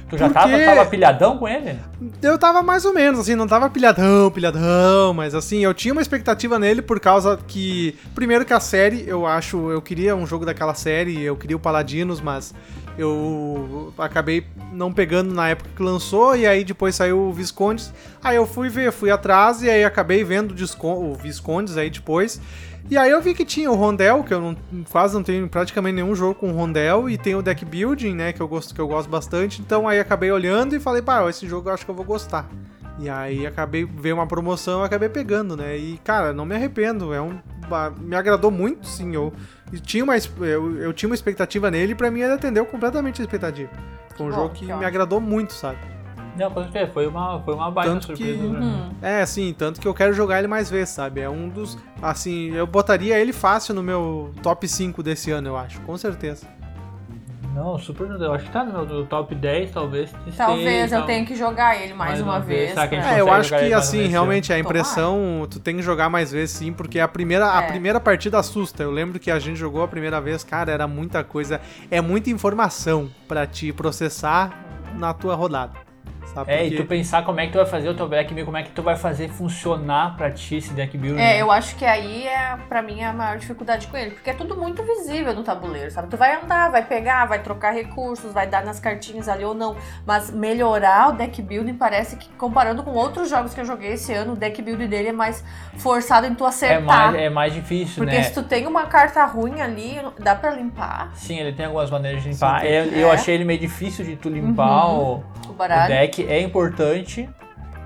Tu 0.10 0.18
já 0.18 0.30
Porque- 0.30 0.40
tava, 0.52 0.64
tava 0.64 0.86
pilhadão 0.90 1.38
com 1.38 1.48
ele? 1.48 1.78
Eu 2.22 2.38
tava 2.38 2.64
mais 2.64 2.86
ou 2.86 2.94
menos, 2.94 3.20
assim, 3.20 3.36
não 3.36 3.46
tava 3.48 3.70
pilhadão, 3.70 4.32
pilhadão, 4.32 5.14
mas 5.14 5.36
assim, 5.36 5.60
eu 5.66 5.74
tinha 5.74 5.92
uma 5.92 6.02
expectativa 6.02 6.58
nele 6.58 6.82
por 6.82 7.00
causa 7.00 7.38
que. 7.46 7.94
Primeiro 8.16 8.46
que 8.46 8.54
a 8.54 8.60
série, 8.60 9.04
eu 9.06 9.26
acho, 9.26 9.70
eu 9.70 9.82
queria 9.82 10.16
um 10.16 10.26
jogo 10.26 10.46
daquela 10.46 10.74
série, 10.74 11.22
eu 11.22 11.36
queria 11.36 11.58
o 11.58 11.60
Paladinos, 11.60 12.22
mas 12.22 12.54
eu 12.98 13.94
acabei 13.98 14.46
não 14.72 14.92
pegando 14.94 15.34
na 15.34 15.50
época 15.50 15.70
que 15.76 15.84
lançou, 15.84 16.36
e 16.36 16.48
aí 16.48 16.64
depois 16.64 16.96
saiu 16.96 17.20
o 17.20 17.34
Viscondes. 17.34 17.94
Aí 18.24 18.36
eu 18.38 18.46
fui 18.48 18.70
ver, 18.70 18.92
fui 18.92 19.12
atrás, 19.12 19.62
e 19.62 19.70
aí 19.70 19.84
acabei 19.84 20.24
vendo 20.24 20.52
o, 20.84 21.16
Viscondes 21.16 21.78
aí 21.78 21.90
depois. 21.90 22.40
E 22.90 22.98
aí 22.98 23.12
eu 23.12 23.22
vi 23.22 23.34
que 23.34 23.44
tinha 23.44 23.70
o 23.70 23.76
Rondel, 23.76 24.24
que 24.24 24.34
eu 24.34 24.40
não, 24.40 24.58
quase 24.90 25.14
não 25.14 25.22
tenho 25.22 25.48
praticamente 25.50 25.96
nenhum 25.96 26.16
jogo 26.16 26.36
com 26.36 26.52
Rondel, 26.52 27.10
e 27.10 27.18
tem 27.18 27.36
o 27.36 27.42
deck 27.42 27.66
building, 27.66 28.16
né, 28.16 28.32
que 28.32 28.42
eu 28.42 28.48
gosto, 28.48 28.74
que 28.74 28.80
eu 28.80 28.88
gosto 28.88 29.10
bastante. 29.10 29.62
Então 29.62 29.88
aí 29.88 30.00
acabei 30.00 30.32
olhando 30.32 30.74
e 30.74 30.80
falei, 30.80 31.02
pá, 31.02 31.28
esse 31.30 31.46
jogo 31.48 31.70
eu 31.70 31.74
acho 31.74 31.84
que 31.84 31.92
eu 31.92 31.96
vou 31.96 32.06
gostar. 32.06 32.50
E 33.00 33.10
aí 33.10 33.46
acabei 33.46 33.86
veio 33.86 34.16
uma 34.16 34.26
promoção, 34.26 34.80
eu 34.80 34.86
acabei 34.86 35.10
pegando, 35.10 35.56
né? 35.56 35.78
E 35.78 35.98
cara, 36.00 36.34
não 36.34 36.46
me 36.46 36.56
arrependo, 36.56 37.14
é 37.14 37.22
um 37.22 37.38
me 38.00 38.16
agradou 38.16 38.50
muito, 38.50 38.88
sim. 38.88 39.14
Eu 39.14 39.34
tinha 39.84 40.04
uma 40.04 40.16
eu, 40.18 40.78
eu 40.78 40.94
tinha 40.94 41.10
uma 41.10 41.16
expectativa 41.16 41.70
nele 41.70 41.92
e 41.92 41.96
pra 41.96 42.10
mim 42.10 42.22
ele 42.22 42.34
atendeu 42.34 42.66
completamente 42.66 43.22
a 43.22 43.26
expectativa. 43.26 43.70
Foi 44.16 44.26
um 44.26 44.30
bom, 44.30 44.36
jogo 44.36 44.54
que 44.54 44.66
me 44.66 44.86
agradou 44.86 45.20
muito, 45.20 45.54
sabe? 45.54 45.78
Não, 46.38 46.52
com 46.52 46.62
certeza, 46.64 46.92
foi 46.94 47.08
uma, 47.08 47.40
foi 47.42 47.54
uma 47.54 47.72
baita 47.72 47.92
Tanto 47.94 48.08
que- 48.14 48.16
surpresa 48.18 48.44
mim. 48.44 48.56
Uhum. 48.66 48.90
É, 49.02 49.22
assim, 49.22 49.54
tanto 49.58 49.80
que 49.82 49.88
eu 49.88 49.94
quero 49.94 50.14
jogar 50.14 50.40
ele 50.40 50.48
mais 50.48 50.70
vezes, 50.70 50.90
sabe? 50.94 51.22
É 51.22 51.30
um 51.30 51.50
dos. 51.50 51.78
Assim, 52.02 52.52
eu 52.54 52.68
botaria 52.68 53.18
ele 53.20 53.34
fácil 53.34 53.74
no 53.74 53.82
meu 53.84 54.32
top 54.44 54.68
5 54.68 55.02
desse 55.02 55.32
ano, 55.32 55.48
eu 55.50 55.58
acho, 55.58 55.80
com 55.82 55.98
certeza. 55.98 56.46
Não, 57.56 57.76
super. 57.80 58.06
Eu 58.22 58.34
acho 58.34 58.46
que 58.46 58.52
tá 58.52 58.64
no 58.64 58.86
meu 58.86 59.06
top 59.08 59.34
10, 59.34 59.72
talvez. 59.72 60.12
Talvez 60.36 60.92
eu 60.92 61.02
tenha 61.08 61.26
que 61.26 61.36
jogar 61.36 61.76
ele 61.82 61.92
mais, 61.96 62.12
Mais 62.12 62.22
uma, 62.22 62.34
uma 62.34 62.40
vez. 62.40 62.76
vez. 62.76 62.88
Que 62.90 62.96
a 62.96 63.14
É, 63.16 63.20
eu 63.20 63.32
acho 63.32 63.50
que 63.58 63.74
assim, 63.74 64.06
realmente 64.06 64.54
a 64.54 64.58
Tomara. 64.58 64.78
impressão, 64.78 65.48
tu 65.50 65.60
tem 65.60 65.76
que 65.78 65.82
jogar 65.82 66.08
mais 66.08 66.32
vezes 66.32 66.52
sim, 66.56 66.72
porque 66.72 67.00
a 67.00 67.08
primeira, 67.08 67.52
a 67.52 67.64
É. 67.64 67.68
primeira 67.68 68.00
partida 68.00 68.38
assusta. 68.38 68.84
Eu 68.84 68.92
lembro 68.92 69.20
que 69.20 69.32
a 69.32 69.40
gente 69.40 69.58
jogou 69.58 69.82
a 69.82 69.88
primeira 69.88 70.22
vez, 70.22 70.44
cara, 70.44 70.72
era 70.72 70.88
muita 70.88 71.24
coisa, 71.24 71.60
é 71.90 72.00
muita 72.00 72.30
informação 72.30 73.10
pra 73.28 73.48
te 73.48 73.74
processar 73.74 74.64
na 74.96 75.12
tua 75.12 75.34
rodada. 75.34 75.87
Sabe? 76.38 76.52
É, 76.52 76.66
e 76.66 76.70
Porque- 76.70 76.84
tu 76.84 76.88
pensar 76.88 77.24
como 77.26 77.40
é 77.40 77.48
que 77.48 77.52
tu 77.52 77.58
vai 77.58 77.66
fazer 77.66 77.90
o 77.90 77.96
teu 77.96 78.08
deck 78.08 78.32
build, 78.32 78.46
como 78.46 78.58
é 78.58 78.64
que 78.64 78.70
tu 78.70 78.84
vai 78.84 78.96
fazer 78.96 79.28
funcionar 79.30 80.16
pra 80.16 80.30
ti 80.30 80.56
esse 80.58 80.72
deck 80.74 80.96
build. 80.98 81.20
É, 81.20 81.24
né? 81.34 81.42
eu 81.42 81.52
acho 81.52 81.76
que 81.76 81.84
aí 81.84 82.28
é, 82.28 82.56
pra 82.70 82.82
mim, 82.84 83.02
a 83.04 83.12
maior 83.12 83.38
dificuldade 83.38 83.88
com 83.88 83.98
ele. 83.98 84.12
Porque 84.12 84.30
é 84.30 84.34
tudo 84.34 84.56
muito 84.56 84.84
visível 84.84 85.34
no 85.34 85.42
tabuleiro, 85.44 85.90
sabe? 85.90 86.10
Tu 86.10 86.18
vai 86.18 86.36
andar, 86.36 86.70
vai 86.70 86.86
pegar, 86.86 87.26
vai 87.26 87.40
trocar 87.42 87.72
recursos, 87.74 88.32
vai 88.32 88.46
dar 88.46 88.64
nas 88.64 88.80
cartinhas 88.80 89.28
ali 89.28 89.44
ou 89.44 89.56
não. 89.56 89.76
Mas 90.06 90.30
melhorar 90.30 91.10
o 91.10 91.12
deck 91.14 91.42
building 91.42 91.74
parece 91.74 92.16
que, 92.18 92.30
comparando 92.38 92.84
com 92.84 92.92
outros 92.92 93.30
jogos 93.30 93.54
que 93.54 93.62
eu 93.62 93.66
joguei 93.66 93.94
esse 93.94 94.14
ano, 94.14 94.34
o 94.34 94.36
deck 94.36 94.62
building 94.62 94.88
dele 94.88 95.08
é 95.10 95.14
mais 95.14 95.44
forçado 95.78 96.28
em 96.28 96.36
tu 96.36 96.46
É 96.46 96.50
acertar. 96.50 96.84
mais, 96.84 97.16
é 97.16 97.30
mais 97.30 97.54
difícil, 97.54 98.04
Porque 98.04 98.16
né? 98.18 98.24
se 98.24 98.34
tu 98.34 98.44
tem 98.44 98.68
uma 98.68 98.86
carta 98.86 99.26
ruim 99.26 99.60
ali, 99.62 100.00
dá 100.20 100.36
pra 100.36 100.52
limpar 100.52 101.10
Sim, 101.16 101.40
ele 101.40 101.52
tem 101.54 101.66
algumas 101.66 101.90
maneiras 101.90 102.22
de 102.24 102.30
limpar. 102.30 102.62
Sim, 102.62 102.68
É, 102.68 102.88
eu 102.94 103.10
é. 103.10 103.14
achei 103.14 103.34
ele 103.36 103.44
meio 103.46 103.60
difícil 103.60 104.06
de 104.06 104.16
tu 104.16 104.30
limpar 104.30 104.88
Uhum. 104.90 104.98
o, 105.00 105.24
o 105.50 105.58
o 105.58 105.88
deck, 105.88 106.24
é 106.28 106.42
importante. 106.42 107.30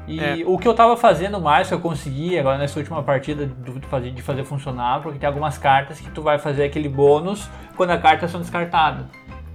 E 0.08 0.20
É. 0.20 0.44
o 0.46 0.58
que 0.58 0.68
eu 0.68 0.74
tava 0.74 0.98
fazendo 0.98 1.40
mais, 1.40 1.68
que 1.68 1.74
eu 1.74 1.80
consegui 1.80 2.38
agora 2.38 2.58
nessa 2.58 2.78
última 2.80 3.02
partida 3.04 3.46
de 3.46 3.88
fazer, 3.88 4.12
de 4.12 4.22
fazer 4.22 4.44
funcionar, 4.44 5.02
porque 5.02 5.20
tem 5.20 5.28
algumas 5.28 5.58
cartas 5.58 6.00
que 6.00 6.10
tu 6.10 6.22
vai 6.22 6.38
fazer 6.40 6.64
aquele 6.64 6.90
bônus 6.90 7.48
quando 7.78 7.92
as 7.92 8.02
cartas 8.02 8.32
são 8.32 8.42
descartadas. 8.42 9.06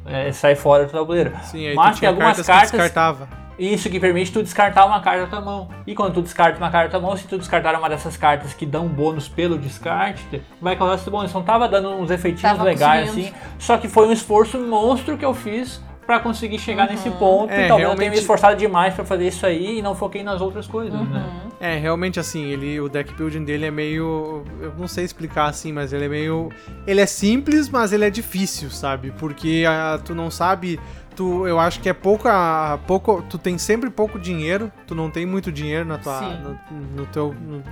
É, 0.06 0.30
sai 0.30 0.54
fora 0.54 0.86
do 0.86 0.92
tabuleiro. 0.92 1.32
Sim, 1.42 1.66
aí 1.66 1.74
Mas 1.74 1.86
tu 1.86 1.88
tem 1.90 1.98
tinha 1.98 2.10
algumas 2.10 2.28
cartas, 2.36 2.46
cartas- 2.46 2.70
que 2.70 2.76
descartava. 2.76 3.28
Isso 3.58 3.88
que 3.90 3.98
permite 3.98 4.30
tu 4.32 4.42
descartar 4.42 4.84
uma 4.84 5.00
carta 5.00 5.22
da 5.22 5.26
tua 5.26 5.40
mão. 5.40 5.68
E 5.86 5.94
quando 5.94 6.14
tu 6.14 6.22
descarta 6.22 6.58
uma 6.58 6.70
carta 6.70 6.88
da 6.92 6.98
tua 6.98 7.08
mão, 7.08 7.16
se 7.16 7.26
tu 7.26 7.38
descartar 7.38 7.74
uma 7.74 7.88
dessas 7.88 8.16
cartas 8.16 8.52
que 8.54 8.64
dão 8.66 8.86
bônus 8.86 9.28
pelo 9.28 9.58
descarte, 9.58 10.42
vai 10.60 10.76
causar 10.76 10.94
esse 10.96 11.10
bônus. 11.10 11.30
Então 11.30 11.42
tava 11.42 11.66
dando 11.68 11.88
uns 11.90 12.10
efeitinhos 12.10 12.42
Tava 12.56 12.64
legais 12.64 13.08
assim. 13.10 13.32
Só 13.58 13.76
que 13.78 13.88
foi 13.88 14.06
um 14.06 14.12
esforço 14.12 14.58
monstro 14.58 15.16
que 15.16 15.24
eu 15.24 15.34
fiz 15.34 15.82
pra 16.06 16.20
conseguir 16.20 16.58
chegar 16.58 16.88
nesse 16.88 17.10
ponto. 17.10 17.50
É, 17.50 17.64
e 17.64 17.68
talvez 17.68 17.70
eu 17.70 17.76
tenha 17.76 17.78
realmente- 17.88 18.10
me 18.10 18.18
esforçado 18.18 18.56
demais 18.56 18.94
pra 18.94 19.04
fazer 19.04 19.26
isso 19.28 19.44
aí 19.44 19.78
e 19.78 19.82
não 19.82 19.94
foquei 19.94 20.22
nas 20.22 20.40
outras 20.40 20.66
coisas, 20.66 20.92
né? 20.92 21.24
Uhum. 21.44 21.50
É, 21.58 21.76
realmente 21.78 22.20
assim, 22.20 22.44
ele, 22.44 22.78
o 22.80 22.88
deck 22.88 23.12
building 23.14 23.42
dele 23.44 23.64
é 23.66 23.70
meio. 23.70 24.44
Eu 24.60 24.74
não 24.78 24.86
sei 24.86 25.04
explicar 25.04 25.46
assim, 25.46 25.72
mas 25.72 25.92
ele 25.92 26.04
é 26.04 26.08
meio. 26.08 26.50
Ele 26.86 27.00
é 27.00 27.06
simples, 27.06 27.68
mas 27.68 27.92
ele 27.92 28.04
é 28.04 28.10
difícil, 28.10 28.70
sabe? 28.70 29.10
Porque 29.18 29.64
ah, 29.66 29.98
tu 30.04 30.14
não 30.14 30.30
sabe. 30.30 30.78
Tu, 31.16 31.46
eu 31.48 31.58
acho 31.58 31.80
que 31.80 31.88
é 31.88 31.94
pouca, 31.94 32.78
pouco. 32.86 33.22
Tu 33.22 33.38
tem 33.38 33.56
sempre 33.56 33.88
pouco 33.88 34.18
dinheiro. 34.18 34.70
Tu 34.86 34.94
não 34.94 35.10
tem 35.10 35.24
muito 35.24 35.50
dinheiro 35.50 35.86
na 35.86 35.96
tua, 35.96 36.20
no, 36.20 36.58
no 36.94 37.06
teu, 37.06 37.34
no, 37.34 37.62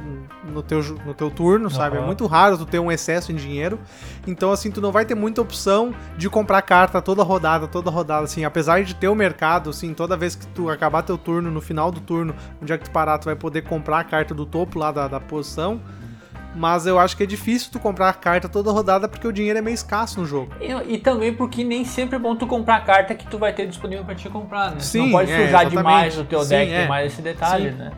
no 0.51 0.63
teu, 0.63 0.83
no 1.05 1.13
teu 1.13 1.31
turno, 1.31 1.69
sabe? 1.71 1.99
É 1.99 2.01
muito 2.01 2.27
raro 2.27 2.57
tu 2.57 2.65
ter 2.65 2.79
um 2.79 2.91
excesso 2.91 3.31
em 3.31 3.35
dinheiro. 3.35 3.79
Então, 4.27 4.51
assim, 4.51 4.71
tu 4.71 4.81
não 4.81 4.91
vai 4.91 5.05
ter 5.05 5.15
muita 5.15 5.43
opção 5.43 5.95
de 6.17 6.31
comprar 6.31 6.63
carta 6.63 7.03
toda 7.03 7.23
rodada, 7.23 7.69
toda 7.69 7.91
rodada, 7.91 8.25
assim. 8.25 8.47
Apesar 8.47 8.83
de 8.83 8.95
ter 8.95 9.09
o 9.09 9.15
mercado, 9.15 9.69
assim, 9.69 9.93
toda 9.93 10.17
vez 10.17 10.35
que 10.35 10.47
tu 10.47 10.71
acabar 10.71 11.03
teu 11.03 11.19
turno, 11.19 11.51
no 11.51 11.61
final 11.61 11.93
do 11.93 12.01
turno, 12.01 12.35
onde 12.63 12.73
é 12.73 12.79
que 12.79 12.85
tu 12.85 12.91
parar, 12.91 13.19
tu 13.19 13.27
vai 13.27 13.37
poder 13.37 13.63
comprar 13.63 13.99
a 14.01 14.05
carta 14.05 14.35
do 14.35 14.47
topo 14.47 14.79
lá 14.79 14.91
da, 14.91 15.07
da 15.07 15.21
posição. 15.21 15.83
Mas 16.55 16.87
eu 16.87 16.99
acho 16.99 17.17
que 17.17 17.23
é 17.25 17.27
difícil 17.27 17.69
tu 17.73 17.81
comprar 17.81 18.09
a 18.09 18.13
carta 18.13 18.49
toda 18.49 18.71
rodada 18.71 19.09
porque 19.09 19.27
o 19.27 19.33
dinheiro 19.33 19.59
é 19.59 19.63
meio 19.63 19.75
escasso 19.75 20.21
no 20.21 20.27
jogo. 20.27 20.53
E, 20.61 20.95
e 20.95 20.99
também 20.99 21.35
porque 21.35 21.65
nem 21.65 21.85
sempre 21.85 22.17
é 22.17 22.19
bom 22.19 22.37
tu 22.37 22.47
comprar 22.47 22.77
a 22.77 22.81
carta 22.81 23.15
que 23.15 23.27
tu 23.27 23.39
vai 23.39 23.53
ter 23.53 23.67
disponível 23.67 24.05
pra 24.05 24.15
te 24.15 24.29
comprar, 24.29 24.71
né? 24.71 24.81
Sim, 24.81 25.07
não 25.07 25.11
pode 25.11 25.33
é, 25.33 25.35
sujar 25.47 25.49
exatamente. 25.63 25.77
demais 25.77 26.19
o 26.19 26.25
teu 26.25 26.41
Sim, 26.43 26.49
deck, 26.51 26.73
é. 26.73 26.87
mais 26.87 27.13
esse 27.13 27.23
detalhe, 27.23 27.71
Sim. 27.73 27.77
né? 27.79 27.93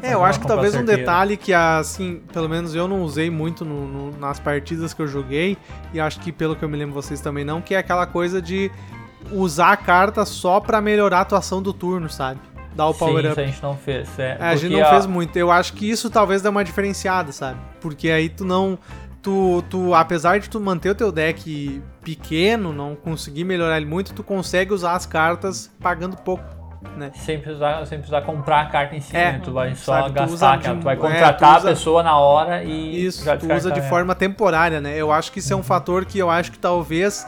É, 0.00 0.14
eu 0.14 0.24
acho 0.24 0.38
que 0.38 0.46
talvez 0.46 0.74
um 0.76 0.84
detalhe 0.84 1.36
que, 1.36 1.52
assim, 1.52 2.22
pelo 2.32 2.48
menos 2.48 2.72
eu 2.72 2.86
não 2.86 3.02
usei 3.02 3.28
muito 3.28 3.64
no- 3.64 3.86
no- 4.12 4.16
nas 4.18 4.38
partidas 4.38 4.94
que 4.94 5.02
eu 5.02 5.08
joguei, 5.08 5.58
e 5.92 5.98
acho 6.00 6.20
que 6.20 6.30
pelo 6.30 6.54
que 6.54 6.64
eu 6.64 6.68
me 6.68 6.76
lembro 6.76 6.94
vocês 6.94 7.20
também 7.20 7.44
não, 7.44 7.60
que 7.60 7.74
é 7.74 7.78
aquela 7.78 8.06
coisa 8.06 8.40
de 8.40 8.70
usar 9.32 9.72
a 9.72 9.76
carta 9.76 10.24
só 10.24 10.60
pra 10.60 10.80
melhorar 10.80 11.18
a 11.18 11.20
atuação 11.22 11.60
do 11.60 11.72
turno, 11.72 12.08
sabe? 12.08 12.40
Dar 12.74 12.86
o 12.88 12.92
Sim, 12.92 12.98
power 13.00 13.24
isso 13.24 13.32
up. 13.32 13.40
a 13.40 13.46
gente 13.46 13.62
não 13.62 13.76
fez. 13.76 14.18
É, 14.18 14.36
É, 14.40 14.44
a 14.44 14.56
gente 14.56 14.72
não 14.72 14.82
a- 14.82 14.90
fez 14.90 15.06
muito. 15.06 15.36
Eu 15.36 15.50
acho 15.50 15.72
que 15.74 15.88
isso 15.90 16.08
talvez 16.08 16.40
dê 16.42 16.48
uma 16.48 16.64
diferenciada, 16.64 17.30
sabe? 17.32 17.58
Porque 17.80 18.10
aí 18.10 18.28
tu 18.28 18.44
não. 18.44 18.78
Tu, 19.20 19.62
tu, 19.70 19.94
apesar 19.94 20.40
de 20.40 20.50
tu 20.50 20.58
manter 20.58 20.90
o 20.90 20.94
teu 20.96 21.12
deck 21.12 21.80
pequeno, 22.02 22.72
não 22.72 22.96
conseguir 22.96 23.44
melhorar 23.44 23.76
ele 23.76 23.86
muito, 23.86 24.12
tu 24.12 24.24
consegue 24.24 24.72
usar 24.72 24.94
as 24.94 25.06
cartas 25.06 25.70
pagando 25.80 26.16
pouco, 26.16 26.42
né? 26.96 27.12
Sem 27.14 27.38
precisar, 27.38 27.86
sem 27.86 27.98
precisar 27.98 28.22
comprar 28.22 28.62
a 28.62 28.66
carta 28.66 28.96
em 28.96 29.00
si, 29.00 29.16
É, 29.16 29.32
né? 29.34 29.40
Tu 29.44 29.52
vai 29.52 29.76
só 29.76 29.92
sabe, 30.02 30.08
tu 30.08 30.14
gastar, 30.14 30.54
aquela- 30.54 30.74
de- 30.74 30.80
tu 30.80 30.84
vai 30.84 30.94
é, 30.94 30.98
contratar 30.98 31.36
tu 31.54 31.58
usa- 31.60 31.68
a 31.68 31.72
pessoa 31.72 32.02
na 32.02 32.18
hora 32.18 32.64
e 32.64 33.04
Isso, 33.04 33.24
tu 33.38 33.52
usa 33.54 33.70
de 33.70 33.80
forma 33.82 34.12
temporária, 34.12 34.80
né? 34.80 34.96
Eu 34.96 35.12
acho 35.12 35.30
que 35.30 35.38
isso 35.38 35.52
é 35.52 35.56
um 35.56 35.62
fator 35.62 36.04
que 36.04 36.18
eu 36.18 36.28
acho 36.28 36.50
que 36.50 36.58
talvez 36.58 37.24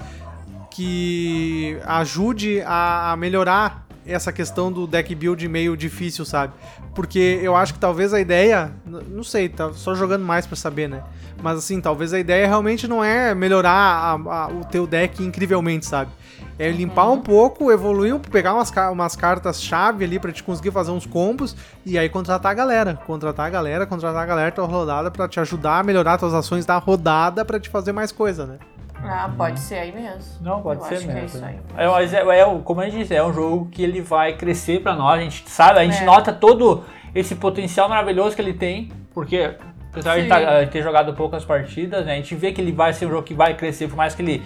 que 0.72 1.78
ajude 1.86 2.60
a 2.66 3.14
melhorar 3.16 3.83
essa 4.06 4.32
questão 4.32 4.70
do 4.70 4.86
deck 4.86 5.14
build 5.14 5.46
meio 5.48 5.76
difícil, 5.76 6.24
sabe? 6.24 6.52
Porque 6.94 7.40
eu 7.42 7.56
acho 7.56 7.72
que 7.74 7.78
talvez 7.80 8.12
a 8.12 8.20
ideia, 8.20 8.72
não 9.08 9.24
sei, 9.24 9.48
tá 9.48 9.72
só 9.72 9.94
jogando 9.94 10.24
mais 10.24 10.46
pra 10.46 10.56
saber, 10.56 10.88
né? 10.88 11.02
Mas 11.42 11.58
assim, 11.58 11.80
talvez 11.80 12.12
a 12.12 12.18
ideia 12.18 12.46
realmente 12.46 12.86
não 12.86 13.02
é 13.02 13.34
melhorar 13.34 13.70
a- 13.70 14.12
a- 14.44 14.48
o 14.48 14.64
teu 14.64 14.86
deck 14.86 15.22
incrivelmente, 15.22 15.86
sabe? 15.86 16.10
É 16.56 16.70
limpar 16.70 17.10
um 17.10 17.20
pouco, 17.20 17.72
evoluir, 17.72 18.16
pegar 18.30 18.54
umas, 18.54 18.70
umas 18.92 19.16
cartas-chave 19.16 20.04
ali 20.04 20.20
pra 20.20 20.30
te 20.30 20.42
conseguir 20.42 20.70
fazer 20.70 20.92
uns 20.92 21.04
combos 21.04 21.56
e 21.84 21.98
aí 21.98 22.08
contratar 22.08 22.52
a 22.52 22.54
galera. 22.54 22.98
Contratar 23.06 23.46
a 23.46 23.50
galera, 23.50 23.86
contratar 23.86 24.22
a 24.22 24.26
galera 24.26 24.52
tua 24.52 24.64
rodada 24.64 25.10
pra 25.10 25.26
te 25.26 25.40
ajudar 25.40 25.80
a 25.80 25.82
melhorar 25.82 26.16
tuas 26.16 26.32
ações 26.32 26.64
da 26.64 26.76
rodada 26.78 27.44
pra 27.44 27.58
te 27.58 27.68
fazer 27.68 27.90
mais 27.92 28.12
coisa, 28.12 28.46
né? 28.46 28.58
Ah, 29.04 29.30
pode 29.36 29.60
ser 29.60 29.76
aí 29.76 29.92
mesmo. 29.92 30.22
Não, 30.40 30.62
pode 30.62 30.80
Eu 30.80 30.86
ser 30.86 30.94
acho 30.96 31.04
que 31.04 31.10
é 31.10 31.14
mesmo. 31.14 31.26
isso 31.36 31.44
aí. 31.44 31.58
É, 31.76 31.86
mas 31.88 32.14
é, 32.14 32.20
é, 32.40 32.60
como 32.64 32.80
a 32.80 32.84
gente 32.86 32.98
disse, 32.98 33.14
é 33.14 33.22
um 33.22 33.32
jogo 33.32 33.68
que 33.70 33.82
ele 33.82 34.00
vai 34.00 34.32
crescer 34.36 34.80
pra 34.82 34.94
nós, 34.94 35.18
a 35.20 35.22
gente 35.22 35.48
sabe, 35.48 35.78
a 35.78 35.84
gente 35.84 36.02
É. 36.02 36.04
nota 36.06 36.32
todo 36.32 36.84
esse 37.14 37.34
potencial 37.34 37.88
maravilhoso 37.88 38.34
que 38.34 38.42
ele 38.42 38.54
tem, 38.54 38.90
porque 39.12 39.54
apesar 39.92 40.20
de 40.20 40.26
tá- 40.28 40.40
eh, 40.40 40.66
ter 40.66 40.82
jogado 40.82 41.12
poucas 41.14 41.44
partidas, 41.44 42.04
né, 42.06 42.14
a 42.14 42.16
gente 42.16 42.34
vê 42.34 42.50
que 42.50 42.60
ele 42.60 42.72
vai 42.72 42.92
ser 42.92 43.06
um 43.06 43.10
jogo 43.10 43.22
que 43.22 43.34
vai 43.34 43.54
crescer, 43.54 43.86
por 43.88 43.96
mais 43.96 44.14
que 44.14 44.22
ele 44.22 44.42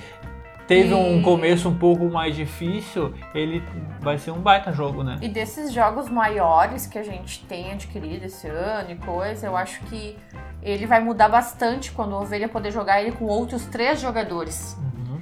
teve 0.69 0.95
um 0.95 1.19
E- 1.19 1.23
começo 1.23 1.69
um 1.69 1.75
pouco 1.77 2.05
mais 2.09 2.37
difícil, 2.37 3.13
ele 3.35 3.61
vai 4.01 4.19
ser 4.19 4.31
um 4.31 4.39
baita 4.41 4.71
jogo, 4.73 5.03
né? 5.03 5.19
E 5.21 5.29
desses 5.29 5.73
jogos 5.73 6.09
maiores 6.09 6.87
que 6.87 6.99
a 6.99 7.03
gente 7.03 7.45
tem 7.47 7.73
adquirido 7.73 8.25
esse 8.25 8.47
ano 8.47 8.91
e 8.93 8.97
coisa, 8.97 9.47
eu 9.47 9.57
acho 9.57 9.81
que 9.87 10.17
ele 10.63 10.87
vai 10.87 11.01
mudar 11.01 11.29
bastante 11.29 11.91
quando 11.91 12.13
o 12.13 12.21
Ovelha 12.21 12.49
poder 12.49 12.71
jogar 12.71 13.01
ele 13.01 13.13
com 13.13 13.25
outros 13.25 13.65
três 13.67 14.01
jogadores. 14.01 14.77
Uhum. 14.79 15.21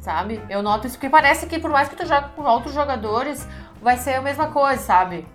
sabe? 0.00 0.38
Eu 0.50 0.62
noto 0.62 0.86
isso 0.86 0.96
porque 0.96 1.08
parece 1.08 1.46
que 1.46 1.58
por 1.58 1.70
mais 1.70 1.88
que 1.88 1.96
tu 1.96 2.04
jogue 2.06 2.28
com 2.36 2.42
outros 2.42 2.74
jogadores, 2.74 3.48
vai 3.80 3.96
ser 3.96 4.14
a 4.14 4.22
mesma 4.22 4.48
coisa, 4.48 4.82
sabe? 4.82 5.26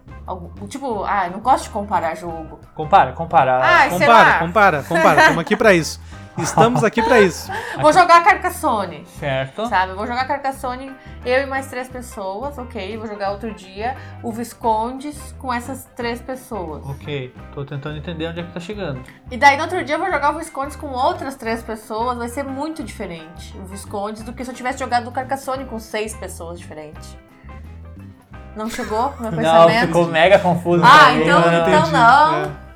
Tipo, 0.68 1.04
ah, 1.06 1.26
eu 1.26 1.32
não 1.32 1.40
gosto 1.40 1.64
de 1.64 1.70
comparar 1.72 2.16
jogo. 2.16 2.60
Compara, 2.76 3.14
compara. 3.14 3.60
Ah, 3.64 3.90
Compara, 3.90 4.14
lá. 4.14 4.40
compara, 4.40 4.84
compara. 4.84 5.20
Estamos 5.22 5.40
aqui 5.40 5.56
pra 5.56 5.74
isso. 5.74 6.00
Estamos 6.44 6.84
aqui 6.84 7.02
pra 7.02 7.20
isso. 7.22 7.52
Vou 7.82 7.92
jogar 7.94 8.24
Carcassonne, 8.24 9.06
certo. 9.20 9.68
sabe? 9.68 9.94
Vou 9.94 10.06
jogar 10.08 10.26
Carcassonne, 10.28 10.94
eu 11.26 11.42
e 11.42 11.46
mais 11.46 11.68
três 11.68 11.88
pessoas, 11.88 12.58
ok? 12.58 12.98
Vou 12.98 13.08
jogar 13.08 13.32
outro 13.32 13.54
dia 13.54 13.96
o 14.24 14.32
Viscondes 14.32 15.34
com 15.40 15.54
essas 15.54 15.86
três 15.96 16.22
pessoas. 16.22 16.86
Ok, 16.86 17.34
tô 17.54 17.64
tentando 17.66 17.98
entender 17.98 18.28
onde 18.28 18.40
é 18.40 18.44
que 18.44 18.52
tá 18.52 18.60
chegando. 18.60 19.02
E 19.32 19.38
daí 19.38 19.56
no 19.58 19.64
outro 19.64 19.84
dia 19.84 19.96
eu 19.96 20.00
vou 20.00 20.12
jogar 20.12 20.34
o 20.36 20.38
Viscondes 20.40 20.76
com 20.76 20.88
outras 20.88 21.36
três 21.36 21.62
pessoas, 21.64 22.18
vai 22.18 22.28
ser 22.28 22.44
muito 22.44 22.84
diferente 22.84 23.56
o 23.58 23.66
Viscondes 23.66 24.24
do 24.24 24.34
que 24.34 24.44
se 24.44 24.52
eu 24.52 24.56
tivesse 24.56 24.80
jogado 24.80 25.08
o 25.08 25.12
Carcassonne 25.12 25.66
com 25.66 25.80
seis 25.80 26.14
pessoas 26.16 26.60
diferentes. 26.60 27.18
Não 28.56 28.70
chegou 28.70 29.14
meu 29.20 29.32
Não, 29.32 29.38
pensamento? 29.38 29.88
ficou 29.88 30.08
mega 30.08 30.40
confuso. 30.40 30.84
Ah, 30.84 31.14
então- 31.14 31.40
mano. 31.40 31.58
então- 31.68 31.92
não. 31.92 32.36
É. 32.36 32.69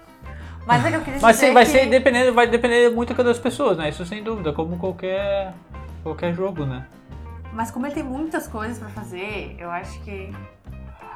Mas 0.65 0.85
é 0.85 0.89
que 0.89 0.95
eu 0.95 1.01
queria 1.01 1.19
Mas 1.21 1.35
dizer 1.35 1.47
sim, 1.47 1.53
vai 1.53 1.65
que... 1.65 1.71
ser 1.71 1.85
dependendo, 1.87 2.33
vai 2.33 2.47
depender 2.47 2.89
muito 2.89 3.13
das 3.23 3.37
pessoas, 3.39 3.77
né? 3.77 3.89
Isso 3.89 4.05
sem 4.05 4.23
dúvida, 4.23 4.53
como 4.53 4.77
qualquer 4.77 5.53
qualquer 6.03 6.33
jogo, 6.33 6.65
né? 6.65 6.85
Mas 7.53 7.71
como 7.71 7.85
ele 7.85 7.95
tem 7.95 8.03
muitas 8.03 8.47
coisas 8.47 8.77
pra 8.79 8.89
fazer, 8.89 9.55
eu 9.59 9.69
acho 9.69 9.99
que... 10.01 10.31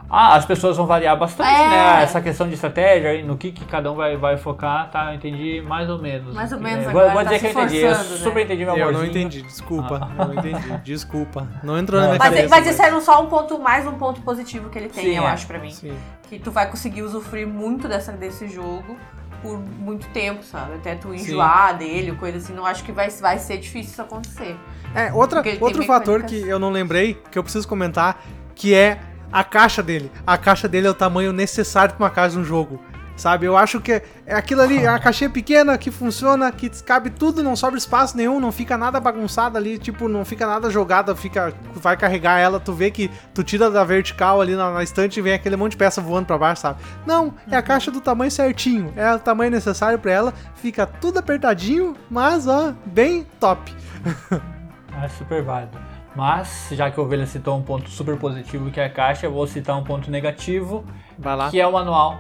Ah, 0.10 0.36
as 0.36 0.46
pessoas 0.46 0.78
vão 0.78 0.86
variar 0.86 1.18
bastante, 1.18 1.50
É. 1.50 1.68
né? 1.68 2.04
Essa 2.04 2.22
questão 2.22 2.48
de 2.48 2.54
estratégia, 2.54 3.14
e 3.16 3.24
no 3.24 3.36
que, 3.36 3.52
que 3.52 3.66
cada 3.66 3.92
um 3.92 3.96
vai, 3.96 4.16
vai 4.16 4.38
focar, 4.38 4.90
tá? 4.90 5.12
Eu 5.12 5.16
entendi 5.16 5.62
mais 5.62 5.90
ou 5.90 6.00
menos. 6.00 6.34
Mais 6.34 6.50
ou 6.54 6.60
É, 6.60 6.62
menos 6.62 6.84
vou, 6.86 6.92
agora, 7.02 7.10
vou 7.14 7.24
tá 7.24 7.34
dizer 7.34 7.40
que 7.40 7.58
eu 7.58 7.62
entendi. 7.64 7.78
Eu 7.82 7.90
né? 7.90 7.96
super 8.04 8.46
entendi 8.46 8.64
meu 8.66 8.78
Eu 8.78 8.88
amorzinho. 8.88 9.04
não 9.04 9.10
entendi, 9.10 9.42
desculpa. 9.42 10.10
Eu 10.18 10.26
não 10.28 10.34
entendi, 10.36 10.78
desculpa. 10.86 11.48
Não 11.62 11.78
entrou 11.78 12.00
Não, 12.00 12.08
na 12.08 12.14
minha 12.14 12.20
Mas, 12.20 12.30
cabeça. 12.36 12.50
mas 12.56 12.68
isso 12.68 12.82
era 12.82 13.02
só 13.02 13.22
um 13.22 13.26
ponto, 13.26 13.60
mais 13.60 13.86
um 13.86 13.96
ponto 13.98 14.22
positivo 14.22 14.70
que 14.70 14.80
ele 14.80 14.88
tem, 14.88 15.04
Sim, 15.04 15.18
eu 15.18 15.24
é. 15.24 15.28
acho, 15.28 15.46
pra 15.46 15.60
mim. 15.60 15.72
Sim. 15.72 15.98
Que 16.30 16.40
tu 16.40 16.52
vai 16.52 16.70
conseguir 16.70 17.02
usufruir 17.02 17.48
muito 17.48 17.90
dessa, 17.90 18.14
desse 18.14 18.48
jogo 18.48 18.96
por 19.42 19.60
muito 19.60 20.08
tempo, 20.10 20.44
sabe? 20.44 20.76
Até 20.76 20.96
tu 20.96 21.10
Sim. 21.10 21.16
enjoar 21.16 21.78
dele, 21.78 22.14
coisa 22.14 22.38
assim. 22.38 22.54
Não 22.54 22.66
acho 22.66 22.84
que 22.84 22.92
vai, 22.92 23.10
vai 23.10 23.40
ser 23.40 23.58
difícil 23.58 23.92
isso 23.92 24.02
acontecer. 24.02 24.56
É, 24.96 25.12
outra, 25.14 25.44
outro 25.60 25.84
fator 25.84 26.24
que 26.24 26.36
eu 26.36 26.60
não 26.60 26.70
lembrei, 26.70 27.22
que 27.32 27.38
eu 27.38 27.44
preciso 27.44 27.68
comentar, 27.68 28.24
que 28.56 28.74
é 28.74 29.00
a 29.32 29.44
caixa 29.44 29.84
dele. 29.84 30.12
A 30.26 30.38
caixa 30.38 30.68
dele 30.68 30.88
é 30.88 30.90
o 30.90 30.94
tamanho 30.94 31.34
necessário 31.34 31.96
para 31.96 32.04
uma 32.04 32.10
caixa 32.10 32.36
de 32.36 32.40
um 32.40 32.44
jogo. 32.44 32.80
Sabe? 33.18 33.46
Eu 33.48 33.58
acho 33.58 33.82
que 33.82 34.02
é 34.26 34.36
aquilo 34.36 34.62
ali, 34.62 34.86
é 34.86 34.90
uma 34.90 35.00
caixinha 35.00 35.30
pequena 35.30 35.78
que 35.78 35.90
funciona, 35.92 36.52
que 36.52 36.70
cabe 36.84 37.10
tudo, 37.10 37.42
não 37.44 37.56
sobra 37.56 37.78
espaço 37.78 38.16
nenhum, 38.16 38.40
não 38.40 38.52
fica 38.52 38.78
nada 38.78 39.00
bagunçado 39.00 39.58
ali, 39.58 39.78
tipo, 39.78 40.08
não 40.08 40.24
fica 40.24 40.46
nada 40.46 40.70
jogado, 40.70 41.16
fica, 41.16 41.52
vai 41.74 41.98
carregar 41.98 42.38
ela, 42.40 42.60
tu 42.60 42.74
vê 42.74 42.92
que 42.92 43.10
tu 43.34 43.44
tira 43.44 43.72
da 43.72 43.84
vertical 43.84 44.40
ali 44.40 44.56
na, 44.56 44.72
na 44.72 44.84
estante 44.84 45.18
e 45.20 45.22
vem 45.22 45.34
aquele 45.34 45.56
monte 45.56 45.72
de 45.72 45.78
peça 45.78 46.00
voando 46.00 46.28
pra 46.28 46.38
baixo, 46.38 46.62
sabe? 46.62 46.80
Não, 47.06 47.34
é 47.50 47.58
a 47.58 47.62
caixa 47.62 47.90
do 47.90 48.00
tamanho 48.00 48.30
certinho, 48.32 48.94
é 48.96 49.12
o 49.14 49.20
tamanho 49.20 49.50
necessário 49.50 49.98
pra 49.98 50.12
ela, 50.12 50.34
fica 50.56 50.86
tudo 50.86 51.18
apertadinho, 51.18 51.96
mas 52.10 52.48
ó, 52.48 52.74
bem 52.86 53.26
top. 53.40 53.76
É 55.04 55.08
super 55.10 55.44
válido. 55.44 55.78
Mas, 56.16 56.70
já 56.72 56.90
que 56.90 57.00
o 57.00 57.04
Ovelha 57.04 57.28
citou 57.28 57.56
um 57.56 57.62
ponto 57.62 57.88
super 57.92 58.18
positivo 58.18 58.72
que 58.72 58.80
é 58.80 58.86
a 58.86 58.90
caixa, 58.90 59.28
eu 59.28 59.32
vou 59.32 59.46
citar 59.46 59.78
um 59.78 59.84
ponto 59.84 60.10
negativo, 60.10 60.84
Vai 61.20 61.36
lá. 61.36 61.52
que 61.52 61.60
é 61.62 61.68
o 61.68 61.72
manual. 61.72 62.20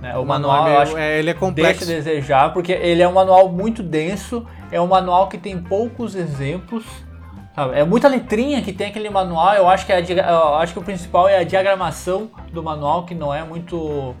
Né, 0.00 0.16
O, 0.16 0.24
manual, 0.26 0.56
é 0.56 0.60
eu 0.60 0.64
meio- 0.64 0.78
acho 0.82 0.92
que 0.94 1.00
é, 1.00 1.18
ele 1.18 1.30
é 1.30 1.32
deixa 1.32 1.38
complexo. 1.40 1.84
a 1.84 1.86
desejar, 1.86 2.52
porque 2.52 2.72
ele 2.72 3.02
é 3.02 3.08
um 3.08 3.12
manual 3.14 3.48
muito 3.48 3.82
denso, 3.82 4.46
é 4.70 4.78
um 4.80 4.86
manual 4.86 5.26
que 5.28 5.38
tem 5.38 5.58
poucos 5.58 6.14
exemplos, 6.14 6.84
sabe? 7.54 7.78
É 7.78 7.82
muita 7.84 8.06
letrinha 8.06 8.60
que 8.60 8.72
tem 8.74 8.88
aquele 8.88 9.08
manual, 9.08 9.54
eu 9.54 9.66
acho 9.68 9.86
que, 9.86 9.92
a 9.92 10.00
dia- 10.02 10.22
eu 10.28 10.54
acho 10.56 10.74
que 10.74 10.78
o 10.78 10.82
principal 10.82 11.26
é 11.28 11.38
a 11.38 11.44
diagramação 11.44 12.30
do 12.52 12.62
manual, 12.62 13.06
que 13.06 13.14
não 13.14 13.32
é 13.32 13.42
muito, 13.42 14.14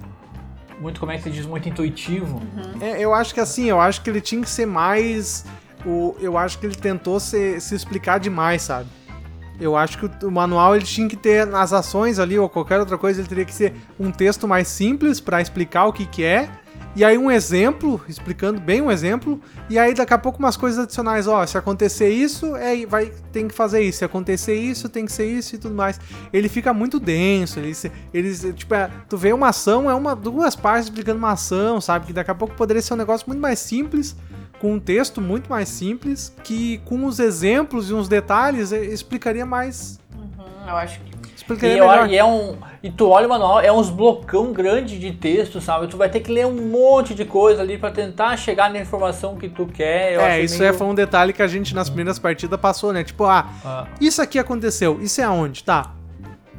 muito 0.80 0.98
como 0.98 1.12
é 1.12 1.18
que 1.18 1.24
se 1.24 1.30
diz, 1.30 1.44
muito 1.44 1.68
intuitivo. 1.68 2.40
É, 2.80 2.98
eu 2.98 3.12
acho 3.12 3.34
que 3.34 3.40
assim, 3.40 3.66
eu 3.66 3.78
acho 3.78 4.00
que 4.00 4.08
ele 4.08 4.20
tinha 4.22 4.40
que 4.40 4.48
ser 4.50 4.66
mais. 4.66 5.44
O, 5.84 6.16
eu 6.20 6.36
acho 6.38 6.58
que 6.58 6.64
ele 6.66 6.74
tentou 6.74 7.20
se, 7.20 7.60
se 7.60 7.74
explicar 7.74 8.18
demais, 8.18 8.62
sabe? 8.62 8.86
Eu 9.60 9.76
acho 9.76 9.98
que 9.98 10.26
o, 10.26 10.30
manual 10.30 10.76
ele 10.76 10.84
tinha 10.84 11.08
que 11.08 11.16
ter 11.16 11.46
nas 11.46 11.72
ações 11.72 12.18
ali 12.18 12.38
ou 12.38 12.48
qualquer 12.48 12.78
outra 12.78 12.98
coisa, 12.98 13.20
ele 13.20 13.28
teria 13.28 13.44
que 13.44 13.54
ser 13.54 13.74
um 13.98 14.10
texto 14.10 14.46
mais 14.46 14.68
simples 14.68 15.20
pra 15.20 15.40
explicar 15.40 15.86
o 15.86 15.92
que 15.92 16.04
que 16.06 16.22
é. 16.24 16.48
E 16.94 17.04
aí 17.04 17.18
um 17.18 17.30
exemplo, 17.30 18.00
explicando 18.08 18.58
bem 18.58 18.80
um 18.80 18.90
exemplo, 18.90 19.38
e 19.68 19.78
aí 19.78 19.92
daqui 19.92 20.14
a 20.14 20.18
pouco 20.18 20.38
umas 20.38 20.56
coisas 20.56 20.78
adicionais, 20.82 21.26
ó, 21.26 21.44
se 21.46 21.56
acontecer 21.58 22.08
isso, 22.08 22.56
é, 22.56 22.86
vai 22.86 23.12
tem 23.30 23.46
que 23.48 23.54
fazer 23.54 23.82
isso, 23.82 23.98
se 23.98 24.04
acontecer 24.04 24.54
isso, 24.54 24.88
tem 24.88 25.04
que 25.04 25.12
ser 25.12 25.26
isso 25.26 25.54
e 25.54 25.58
tudo 25.58 25.74
mais. 25.74 26.00
Ele 26.32 26.48
fica 26.48 26.72
muito 26.72 26.98
denso, 26.98 27.58
ele, 27.58 27.74
se- 27.74 27.92
ele 28.14 28.34
tipo, 28.54 28.74
é, 28.74 28.90
tu 29.10 29.18
vê 29.18 29.30
uma 29.34 29.50
ação, 29.50 29.90
é 29.90 29.94
uma 29.94 30.16
duas 30.16 30.56
páginas 30.56 30.86
explicando 30.86 31.18
uma 31.18 31.32
ação, 31.32 31.82
sabe? 31.82 32.06
Que 32.06 32.12
daqui 32.14 32.30
a 32.30 32.34
pouco 32.34 32.54
poderia 32.54 32.80
ser 32.80 32.94
um 32.94 32.98
negócio 32.98 33.26
muito 33.26 33.40
mais 33.40 33.58
simples, 33.58 34.16
com 34.60 34.72
um 34.74 34.80
texto 34.80 35.20
muito 35.20 35.48
mais 35.50 35.68
simples, 35.68 36.34
que 36.44 36.78
com 36.84 37.04
os 37.04 37.18
exemplos 37.18 37.90
e 37.90 37.94
uns 37.94 38.08
detalhes 38.08 38.72
eh, 38.72 38.84
explicaria 38.86 39.44
mais, 39.46 39.98
Uhum, 40.16 40.68
eu 40.68 40.76
acho 40.76 40.98
que. 41.00 41.16
E, 41.26 41.34
explicaria 41.36 41.76
eu- 41.78 41.88
melhor. 41.88 42.08
e 42.10 42.16
é 42.16 42.24
um, 42.24 42.56
e 42.82 42.90
tu 42.90 43.08
olha 43.08 43.26
o 43.26 43.28
manual, 43.30 43.60
é 43.60 43.70
uns 43.70 43.88
blocão 43.88 44.52
grande 44.52 44.98
de 44.98 45.12
texto, 45.12 45.60
sabe? 45.60 45.86
Tu 45.86 45.96
vai 45.96 46.08
ter 46.08 46.18
que 46.20 46.32
ler 46.32 46.44
um 46.46 46.68
monte 46.70 47.14
de 47.14 47.24
coisa 47.24 47.62
ali 47.62 47.78
pra 47.78 47.90
tentar 47.92 48.36
chegar 48.36 48.72
na 48.72 48.80
informação 48.80 49.36
que 49.36 49.48
tu 49.48 49.64
quer. 49.66 50.14
Eu 50.14 50.20
é, 50.22 50.40
isso 50.40 50.58
meio- 50.58 50.70
é, 50.70 50.72
foi 50.72 50.86
um 50.88 50.94
detalhe 50.94 51.32
que 51.32 51.42
a 51.42 51.46
gente 51.46 51.72
nas 51.74 51.88
primeiras 51.88 52.18
partidas 52.18 52.58
passou, 52.58 52.92
né? 52.92 53.04
Tipo, 53.04 53.24
ah, 53.24 53.48
Ah, 53.64 53.86
Isso 54.00 54.20
aqui 54.20 54.38
aconteceu, 54.40 55.00
isso 55.00 55.20
é 55.20 55.24
aonde? 55.24 55.62
Tá. 55.62 55.92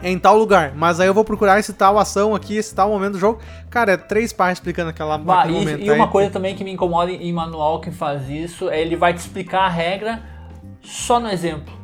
Em 0.04 0.18
tal 0.20 0.38
lugar, 0.38 0.74
mas 0.76 1.00
aí 1.00 1.08
eu 1.08 1.14
vou 1.14 1.24
procurar 1.24 1.60
esse 1.60 1.74
tal 1.74 1.98
ação 1.98 2.36
aqui, 2.36 2.56
esse 2.56 2.74
tal 2.74 2.90
momento 2.90 3.14
do 3.14 3.20
jogo. 3.20 3.40
Cara, 3.70 3.94
é 3.94 3.98
três 3.98 4.32
páginas 4.32 4.60
explicando 4.60 4.92
aquela, 4.92 5.18
Bah, 5.18 5.48
e, 5.48 5.52
momento. 5.52 5.84
e 5.84 5.90
uma 5.90 6.06
aí. 6.06 6.12
coisa 6.12 6.30
também 6.30 6.56
que 6.56 6.64
me 6.64 6.72
incomoda 6.72 7.12
em 7.12 7.34
manual 7.34 7.82
que 7.82 7.90
faz 7.90 8.30
isso 8.30 8.70
é 8.70 8.80
ele 8.80 8.96
vai 8.96 9.14
te 9.14 9.18
explicar 9.18 9.62
a 9.62 9.70
regra 9.70 10.22
só 10.84 11.20
no 11.20 11.30
exemplo. 11.30 11.76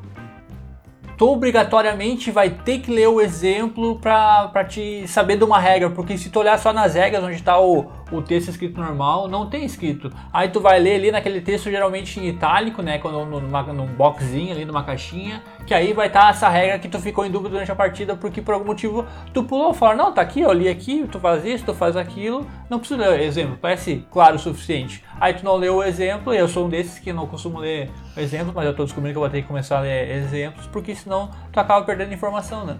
Tu 1.15 1.29
obrigatoriamente 1.29 2.31
vai 2.31 2.49
ter 2.49 2.79
que 2.79 2.91
ler 2.91 3.07
o 3.07 3.21
exemplo 3.21 3.99
pra, 3.99 4.47
pra 4.47 4.63
te 4.65 5.07
saber 5.07 5.37
de 5.37 5.43
uma 5.43 5.59
regra, 5.59 5.89
porque 5.91 6.17
se 6.17 6.29
tu 6.29 6.39
olhar 6.39 6.57
só 6.57 6.73
nas 6.73 6.95
regras 6.95 7.23
onde 7.23 7.41
tá 7.41 7.59
o, 7.59 7.85
o 8.11 8.21
texto 8.21 8.49
escrito 8.49 8.81
normal, 8.81 9.27
não 9.27 9.47
tem 9.47 9.63
escrito. 9.63 10.11
Aí 10.33 10.49
tu 10.49 10.59
vai 10.59 10.79
ler 10.79 10.95
ali 10.95 11.11
naquele 11.11 11.39
texto 11.39 11.69
geralmente 11.69 12.19
em 12.19 12.27
itálico, 12.27 12.81
né, 12.81 12.97
quando 12.97 13.23
numa, 13.25 13.61
num 13.61 13.85
boxzinho 13.85 14.51
ali, 14.51 14.65
numa 14.65 14.83
caixinha, 14.83 15.43
que 15.65 15.73
aí 15.73 15.93
vai 15.93 16.07
estar 16.07 16.29
essa 16.29 16.49
regra 16.49 16.77
que 16.77 16.89
tu 16.89 16.99
ficou 16.99 17.25
em 17.25 17.31
dúvida 17.31 17.51
durante 17.51 17.71
a 17.71 17.75
partida, 17.75 18.15
porque 18.15 18.41
por 18.41 18.53
algum 18.53 18.65
motivo 18.65 19.05
tu 19.33 19.43
pulou 19.43 19.73
fora. 19.73 19.95
Não, 19.95 20.11
tá 20.13 20.21
aqui, 20.21 20.41
eu 20.41 20.51
li 20.51 20.67
aqui, 20.67 21.07
tu 21.11 21.19
faz 21.19 21.45
isso, 21.45 21.65
tu 21.65 21.73
faz 21.73 21.95
aquilo, 21.95 22.45
não 22.69 22.79
precisa 22.79 23.01
ler 23.01 23.19
o 23.19 23.23
exemplo, 23.23 23.57
parece 23.61 24.05
claro 24.11 24.35
o 24.35 24.39
suficiente. 24.39 25.03
Aí 25.19 25.33
tu 25.33 25.45
não 25.45 25.55
leu 25.55 25.77
o 25.77 25.83
exemplo, 25.83 26.33
e 26.33 26.37
eu 26.37 26.47
sou 26.47 26.65
um 26.65 26.69
desses 26.69 26.99
que 26.99 27.13
não 27.13 27.27
costumo 27.27 27.59
ler 27.59 27.89
exemplos, 28.17 28.53
mas 28.53 28.65
eu 28.65 28.75
tô 28.75 28.83
descobrindo 28.83 29.13
que 29.13 29.17
eu 29.17 29.21
vou 29.21 29.29
ter 29.29 29.41
que 29.41 29.47
começar 29.47 29.77
a 29.77 29.81
ler 29.81 30.11
exemplos, 30.11 30.67
porque 30.67 30.93
senão 30.95 31.29
tu 31.51 31.59
acaba 31.59 31.85
perdendo 31.85 32.13
informação, 32.13 32.65
né? 32.65 32.77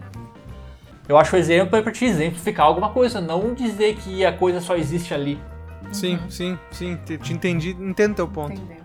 Eu 1.08 1.18
acho 1.18 1.36
o 1.36 1.40
exemplo 1.40 1.78
é 1.78 1.82
pra 1.82 1.92
te 1.92 2.06
exemplificar 2.06 2.66
alguma 2.66 2.90
coisa, 2.90 3.20
não 3.20 3.54
dizer 3.54 3.96
que 3.96 4.26
a 4.26 4.32
coisa 4.32 4.62
só 4.62 4.76
existe 4.76 5.14
ali. 5.14 5.40
Sim, 5.92 6.18
sim, 6.30 6.58
sim. 6.72 6.98
Te, 7.06 7.18
te 7.18 7.34
entendi, 7.34 7.72
entendo 7.80 8.16
teu 8.16 8.28
ponto. 8.28 8.54
Entendeu? 8.54 8.83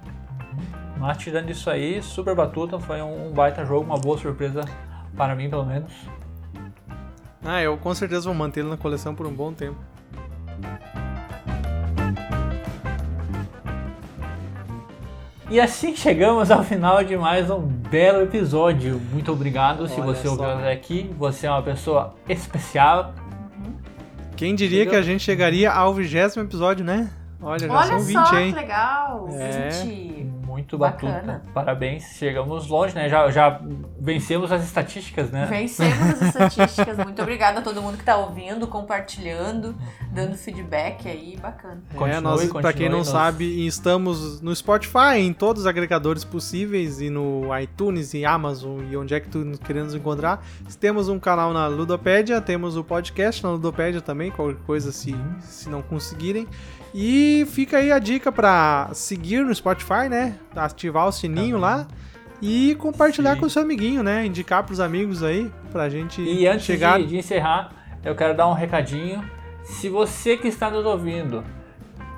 Mas 0.99 1.17
tirando 1.19 1.51
isso 1.51 1.71
aí, 1.71 2.03
super 2.03 2.35
batuta, 2.35 2.79
foi 2.79 3.01
um, 3.01 3.31
baita 3.33 3.65
jogo, 3.65 3.85
uma 3.85 3.99
boa 3.99 4.19
surpresa 4.19 4.63
para 5.17 5.35
mim, 5.35 5.49
pelo 5.49 5.65
menos. 5.65 5.93
Ah, 7.45 7.63
eu 7.63 7.77
com 7.79 7.95
certeza 7.95 8.25
vou 8.25 8.35
manter 8.35 8.61
ele 8.61 8.69
na 8.69 8.77
coleção 8.77 9.15
por 9.15 9.27
um 9.27 9.33
bom 9.33 9.53
tempo. 9.53 9.79
E 15.51 15.59
assim 15.59 15.97
chegamos 15.97 16.51
ao 16.51 16.63
final 16.63 17.03
de 17.03 17.17
mais 17.17 17.49
um 17.49 17.61
belo 17.61 18.23
episódio. 18.23 19.01
Muito 19.11 19.33
obrigado 19.33 19.89
se 19.89 19.95
Olha 19.99 20.15
você 20.15 20.29
ouviu 20.29 20.45
só. 20.45 20.53
até 20.59 20.73
aqui. 20.73 21.11
Você 21.17 21.47
é 21.47 21.51
uma 21.51 21.63
pessoa 21.63 22.15
especial. 22.29 23.15
Quem 24.37 24.55
diria 24.55 24.81
Chegou. 24.81 24.93
que 24.93 24.97
a 24.99 25.03
gente 25.03 25.23
chegaria 25.23 25.73
ao 25.73 25.95
vigésimo 25.95 26.43
episódio, 26.45 26.85
né? 26.85 27.11
Olha, 27.41 27.67
já 27.67 27.73
Olha 27.73 27.87
são 27.87 28.01
só 28.01 28.25
20, 28.25 28.29
que 28.31 28.37
hein? 28.37 28.53
legal! 28.53 29.29
É. 29.33 29.69
20. 29.71 30.18
Muito 30.59 30.77
Bacana. 30.77 31.13
batuta. 31.35 31.43
Parabéns, 31.55 32.03
chegamos 32.17 32.67
longe, 32.67 32.95
né? 32.95 33.09
Já, 33.09 33.31
já 33.31 33.61
vencemos 34.01 34.51
as 34.51 34.65
estatísticas, 34.65 35.31
né? 35.31 35.47
Vencemos 35.47 35.99
as 36.11 36.23
estatísticas. 36.35 36.97
Muito 36.99 37.23
obrigada 37.23 37.61
a 37.61 37.63
todo 37.63 37.81
mundo 37.81 37.97
que 37.97 38.05
tá 38.05 38.17
ouvindo, 38.17 38.67
compartilhando, 38.67 39.75
dando 40.13 40.37
feedback 40.37 41.09
aí. 41.09 41.37
Bacana. 41.41 41.81
É, 41.93 41.97
Continue, 41.97 42.21
nós, 42.21 42.41
pra 42.45 42.49
continue 42.63 42.75
quem 42.75 42.89
não 42.89 42.99
nos- 42.99 43.09
sabe, 43.09 43.67
estamos 43.67 44.41
no 44.41 44.55
Spotify, 44.55 45.19
em 45.19 45.33
todos 45.33 45.63
os 45.63 45.67
agregadores 45.67 46.25
possíveis, 46.25 47.01
e 47.01 47.09
no 47.09 47.43
iTunes, 47.59 48.13
e 48.15 48.25
Amazon, 48.25 48.81
e 48.91 48.97
onde 48.97 49.15
é 49.15 49.21
que 49.21 49.29
tu 49.29 49.53
querendo 49.65 49.85
nos 49.87 49.95
encontrar. 49.95 50.45
Temos 50.81 51.09
um 51.09 51.19
canal 51.19 51.53
na 51.53 51.67
Ludopédia, 51.69 52.41
temos 52.41 52.77
o 52.77 52.83
podcast 52.83 53.43
na 53.45 53.51
Ludopédia 53.53 54.01
também, 54.01 54.31
qualquer 54.31 54.61
coisa 54.65 54.91
se, 54.91 55.15
se 55.41 55.69
não 55.69 55.83
conseguirem. 55.83 56.47
E 56.95 57.47
fica 57.51 57.79
aí 57.79 57.93
a 57.93 57.99
dica 57.99 58.33
pra 58.33 58.89
seguir 58.93 59.45
no 59.45 59.55
Spotify, 59.55 60.09
né? 60.09 60.35
Ativar 60.57 61.07
o 61.07 61.13
sininho 61.13 61.59
lá. 61.59 61.87
E 62.41 62.77
compartilhar 62.77 63.35
Sim. 63.35 63.41
com 63.41 63.47
o 63.47 63.51
seu 63.51 63.63
amiguinho, 63.63 64.03
né? 64.03 64.25
Indicar 64.25 64.63
pros 64.63 64.79
amigos 64.81 65.23
aí, 65.23 65.51
pra 65.73 65.89
gente 65.89 66.23
E 66.23 66.47
antes 66.47 66.65
chegar. 66.65 66.99
de, 66.99 67.07
de 67.07 67.17
encerrar, 67.19 67.71
eu 68.05 68.15
quero 68.15 68.35
dar 68.37 68.47
um 68.49 68.53
recadinho. 68.53 69.23
Se 69.65 69.89
você 69.89 70.37
que 70.37 70.47
está 70.49 70.71
nos 70.71 70.87
ouvindo 70.87 71.43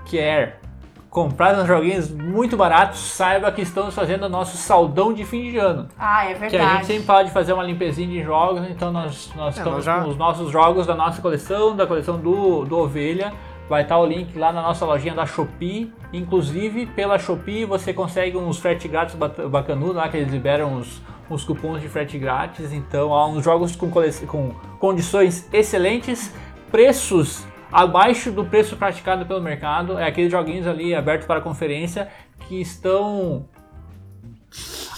quer 0.05 0.61
comprar 1.09 1.59
uns 1.59 1.67
joguinhos 1.67 2.09
muito 2.11 2.57
baratos, 2.57 3.01
saiba 3.01 3.51
que 3.51 3.63
estamos 3.63 3.95
fazendo 3.95 4.27
o 4.27 4.29
nosso 4.29 4.57
saldão 4.57 5.13
de 5.13 5.25
fim 5.25 5.51
de 5.51 5.57
ano. 5.59 5.89
Ah, 5.99 6.25
é 6.27 6.35
Que 6.35 6.45
a 6.45 6.49
gente 6.49 6.51
verdade. 6.53 6.87
sempre 6.87 7.03
fala 7.05 7.25
de 7.25 7.31
fazer 7.33 7.53
uma 7.53 7.65
limpezinha 7.65 8.07
de 8.09 8.23
jogos, 8.23 8.63
então 8.71 8.93
nós, 8.93 9.31
nós 9.35 9.57
É, 9.57 9.59
estamos 9.59 9.77
nós 9.79 9.85
já- 9.85 10.01
com 10.03 10.11
os 10.11 10.17
nossos 10.17 10.53
jogos 10.53 10.87
da 10.87 10.95
nossa 10.95 11.21
coleção, 11.21 11.75
da 11.75 11.87
coleção 11.87 12.19
do, 12.19 12.65
do 12.65 12.79
Ovelha. 12.79 13.33
Vai 13.71 13.83
estar 13.83 14.01
o 14.01 14.05
link 14.05 14.37
lá 14.37 14.53
na 14.53 14.63
nossa 14.63 14.85
lojinha 14.85 15.15
da 15.15 15.25
Shopee. 15.25 15.93
Inclusive, 16.13 16.87
pela 16.87 17.21
Shopee 17.21 17.65
você 17.65 17.95
consegue 17.95 18.37
uns 18.37 18.59
frete 18.59 18.89
grátis 18.89 19.15
bacanudos 19.15 19.95
lá, 19.95 20.09
que 20.09 20.17
eles 20.17 20.33
liberam 20.33 20.75
uns, 20.75 21.01
uns 21.31 21.45
cupons 21.45 21.81
de 21.81 21.89
frete 21.89 22.19
grátis. 22.19 22.73
Então, 22.73 23.15
há 23.15 23.29
uns 23.29 23.45
jogos 23.45 23.77
com, 23.77 23.89
com 23.89 24.51
condições 24.81 25.49
excelentes, 25.53 26.35
preços 26.69 27.47
abaixo 27.71 28.33
do 28.33 28.45
preço 28.45 28.77
praticado 28.77 29.25
pelo 29.25 29.41
mercado. 29.41 30.01
É 30.01 30.05
aqueles 30.05 30.33
joguinhos 30.33 30.67
ali 30.67 30.93
abertos 30.93 31.29
para 31.29 31.41
conferência 31.41 32.09
que 32.49 32.61
estão 32.61 33.47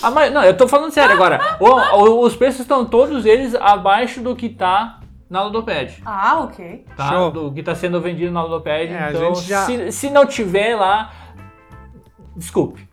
ah, 0.03 0.11
mas, 0.11 0.33
não, 0.33 0.43
eu 0.43 0.57
tô 0.57 0.67
falando 0.67 0.91
sério 0.91 1.15
agora. 1.15 1.59
Os 1.61 2.35
preços 2.35 2.61
estão 2.61 2.87
todos 2.87 3.27
eles 3.27 3.55
abaixo 3.55 4.23
do 4.23 4.35
que 4.35 4.49
tá 4.49 5.02
na 5.33 5.42
Ludopad. 5.45 5.95
Ah, 6.05 6.40
ok. 6.40 6.85
Tá? 6.95 7.09
Show. 7.09 7.31
Do 7.31 7.53
que 7.53 7.62
tá 7.62 7.75
sendo 7.75 7.99
vendido 8.03 8.31
na 8.31 8.42
Ludopad. 8.42 8.92
É, 8.92 9.05
a 9.05 9.11
então, 9.11 9.35
gente 9.35 9.49
já- 9.49 9.64
se, 9.64 9.90
se 9.90 10.11
não 10.11 10.27
tiver 10.27 10.77
lá, 10.77 11.11
desculpe. 12.37 12.87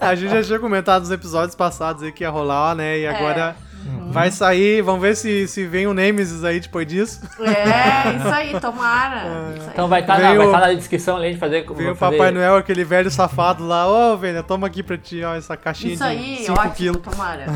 A 0.00 0.14
gente 0.16 0.30
já 0.32 0.42
tinha 0.42 0.58
comentado 0.58 1.02
nos 1.02 1.10
episódios 1.12 1.54
passados 1.54 2.02
aí 2.02 2.10
que 2.10 2.24
ia 2.24 2.30
rolar, 2.30 2.74
né? 2.74 2.98
E 2.98 3.06
agora 3.06 3.54
Uhum. 3.84 4.12
vai 4.12 4.30
sair. 4.30 4.82
Vamos 4.82 5.00
ver 5.02 5.16
se, 5.16 5.46
se 5.48 5.66
vem 5.66 5.86
o 5.86 5.94
Nemesis 5.94 6.44
aí 6.44 6.60
depois 6.60 6.86
disso. 6.86 7.20
É, 7.40 8.16
isso 8.16 8.28
aí, 8.28 8.60
tomara. 8.60 9.24
Isso 9.56 9.64
aí. 9.66 9.70
Então 9.72 9.88
vai 9.88 10.00
estar 10.00 10.16
Veio- 10.16 10.50
vai 10.50 10.60
tá 10.60 10.66
na 10.68 10.72
descrição 10.74 11.16
ali 11.16 11.32
de 11.32 11.38
fazer. 11.38 11.66
Vem 11.74 11.90
o 11.90 11.94
fazer- 11.96 12.16
Papai 12.18 12.30
Noel, 12.32 12.56
aquele 12.56 12.84
velho 12.84 13.10
safado 13.10 13.66
lá. 13.66 13.86
Ô, 13.88 14.16
velho, 14.16 14.42
toma 14.42 14.66
aqui 14.66 14.82
pra 14.82 14.96
ti, 14.98 15.22
ó, 15.24 15.34
essa 15.34 15.56
caixinha 15.56 15.94
Isso 15.94 16.02
de 16.04 16.08
aí, 16.10 16.36
5 16.44 16.52
ótimo, 16.60 16.74
quilos. 16.74 17.02
tomara. 17.02 17.46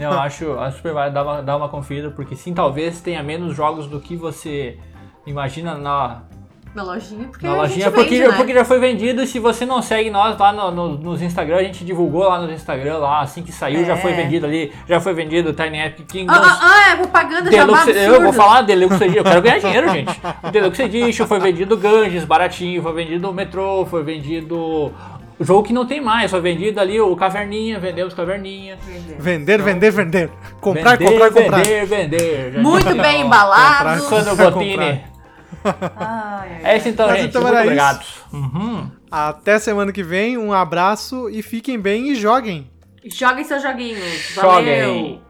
Eu 0.00 0.12
acho, 0.12 0.58
acho 0.58 0.76
super 0.78 0.92
válido 0.92 1.14
dar 1.14 1.22
uma, 1.24 1.42
dar 1.42 1.56
uma 1.56 1.68
conferida, 1.68 2.10
porque 2.10 2.34
sim, 2.36 2.52
talvez 2.52 3.00
tenha 3.00 3.22
menos 3.22 3.54
jogos 3.56 3.86
do 3.86 4.00
que 4.00 4.16
você 4.16 4.78
imagina 5.26 5.76
na, 5.76 6.22
Na 6.72 6.84
lojinha, 6.84 7.26
porque 7.28 7.44
na 7.44 7.52
a 7.52 7.56
lojinha, 7.56 7.86
gente 7.86 7.94
porque, 7.94 8.10
vende, 8.16 8.28
né? 8.28 8.36
porque 8.36 8.54
já 8.54 8.64
foi 8.64 8.78
vendido. 8.78 9.22
E 9.22 9.26
se 9.26 9.40
você 9.40 9.66
não 9.66 9.82
segue 9.82 10.08
nós 10.08 10.38
lá 10.38 10.52
no, 10.52 10.70
no- 10.70 10.88
nos 10.98 11.20
Instagram, 11.20 11.56
a 11.56 11.62
gente 11.64 11.84
divulgou 11.84 12.22
lá 12.28 12.40
no 12.40 12.52
Instagram, 12.52 12.98
lá 12.98 13.22
assim 13.22 13.42
que 13.42 13.50
saiu, 13.50 13.84
já 13.84 13.94
É. 13.94 13.96
foi 13.96 14.12
vendido 14.12 14.46
ali, 14.46 14.72
já 14.88 15.00
foi 15.00 15.12
vendido 15.12 15.50
o 15.50 15.52
Tiny 15.52 15.80
Epic 15.80 16.06
Kingdoms. 16.06 16.38
Ah, 16.40 16.58
ah, 16.62 16.84
ah, 16.88 16.92
é 16.92 16.96
propaganda 16.96 17.50
já 17.50 17.64
Deluxe, 17.64 17.90
absurdo. 17.90 18.14
eu 18.14 18.22
vou 18.22 18.32
falar 18.32 18.62
Deluxe 18.62 19.02
Edition, 19.02 19.18
eu 19.18 19.24
quero 19.24 19.42
ganhar 19.42 19.58
dinheiro, 19.58 19.88
gente. 19.90 20.20
O 20.44 20.50
Deluxe 20.52 20.82
Edition 20.82 21.26
foi 21.26 21.40
vendido 21.40 21.76
Ganges, 21.76 22.24
baratinho, 22.24 22.80
foi 22.82 22.92
vendido 22.92 23.28
o 23.28 23.34
Metrô, 23.34 23.84
foi 23.86 24.04
vendido 24.04 24.56
o 25.40 25.44
jogo 25.44 25.64
que 25.64 25.72
não 25.72 25.84
tem 25.86 26.00
mais, 26.00 26.30
foi 26.30 26.40
vendido 26.40 26.78
ali 26.78 27.00
o 27.00 27.16
Caverninha, 27.16 27.80
vendemos 27.80 28.14
Caverninha. 28.14 28.78
Vender, 29.18 29.60
vender, 29.60 29.90
vender. 29.90 30.30
Comprar, 30.60 30.96
vender, 30.96 31.10
comprar, 31.18 31.30
comprar. 31.32 31.56
Vender, 31.62 31.86
vender. 31.86 32.52
Já 32.54 32.60
Muito 32.60 32.94
bem 32.94 33.22
embalado. 33.22 34.02
Sandro 34.02 34.30
Comprar. 34.36 34.50
Botini. 34.52 35.10
Ai, 35.64 36.60
ai, 36.64 36.72
É 36.72 36.76
isso 36.76 36.88
então, 36.88 37.06
Mas 37.06 37.16
gente. 37.20 37.28
então 37.30 37.42
Muito 37.42 37.54
isso. 37.54 37.62
obrigado. 37.62 38.04
Uhum. 38.32 38.90
Até 39.10 39.58
semana 39.58 39.92
que 39.92 40.02
vem, 40.02 40.38
um 40.38 40.52
abraço 40.52 41.28
e 41.30 41.42
fiquem 41.42 41.78
bem 41.78 42.10
e 42.10 42.14
joguem. 42.14 42.70
Joguem 43.04 43.44
seus 43.44 43.62
joguinhos. 43.62 44.30
Joguem. 44.34 44.80
Valeu. 44.80 45.20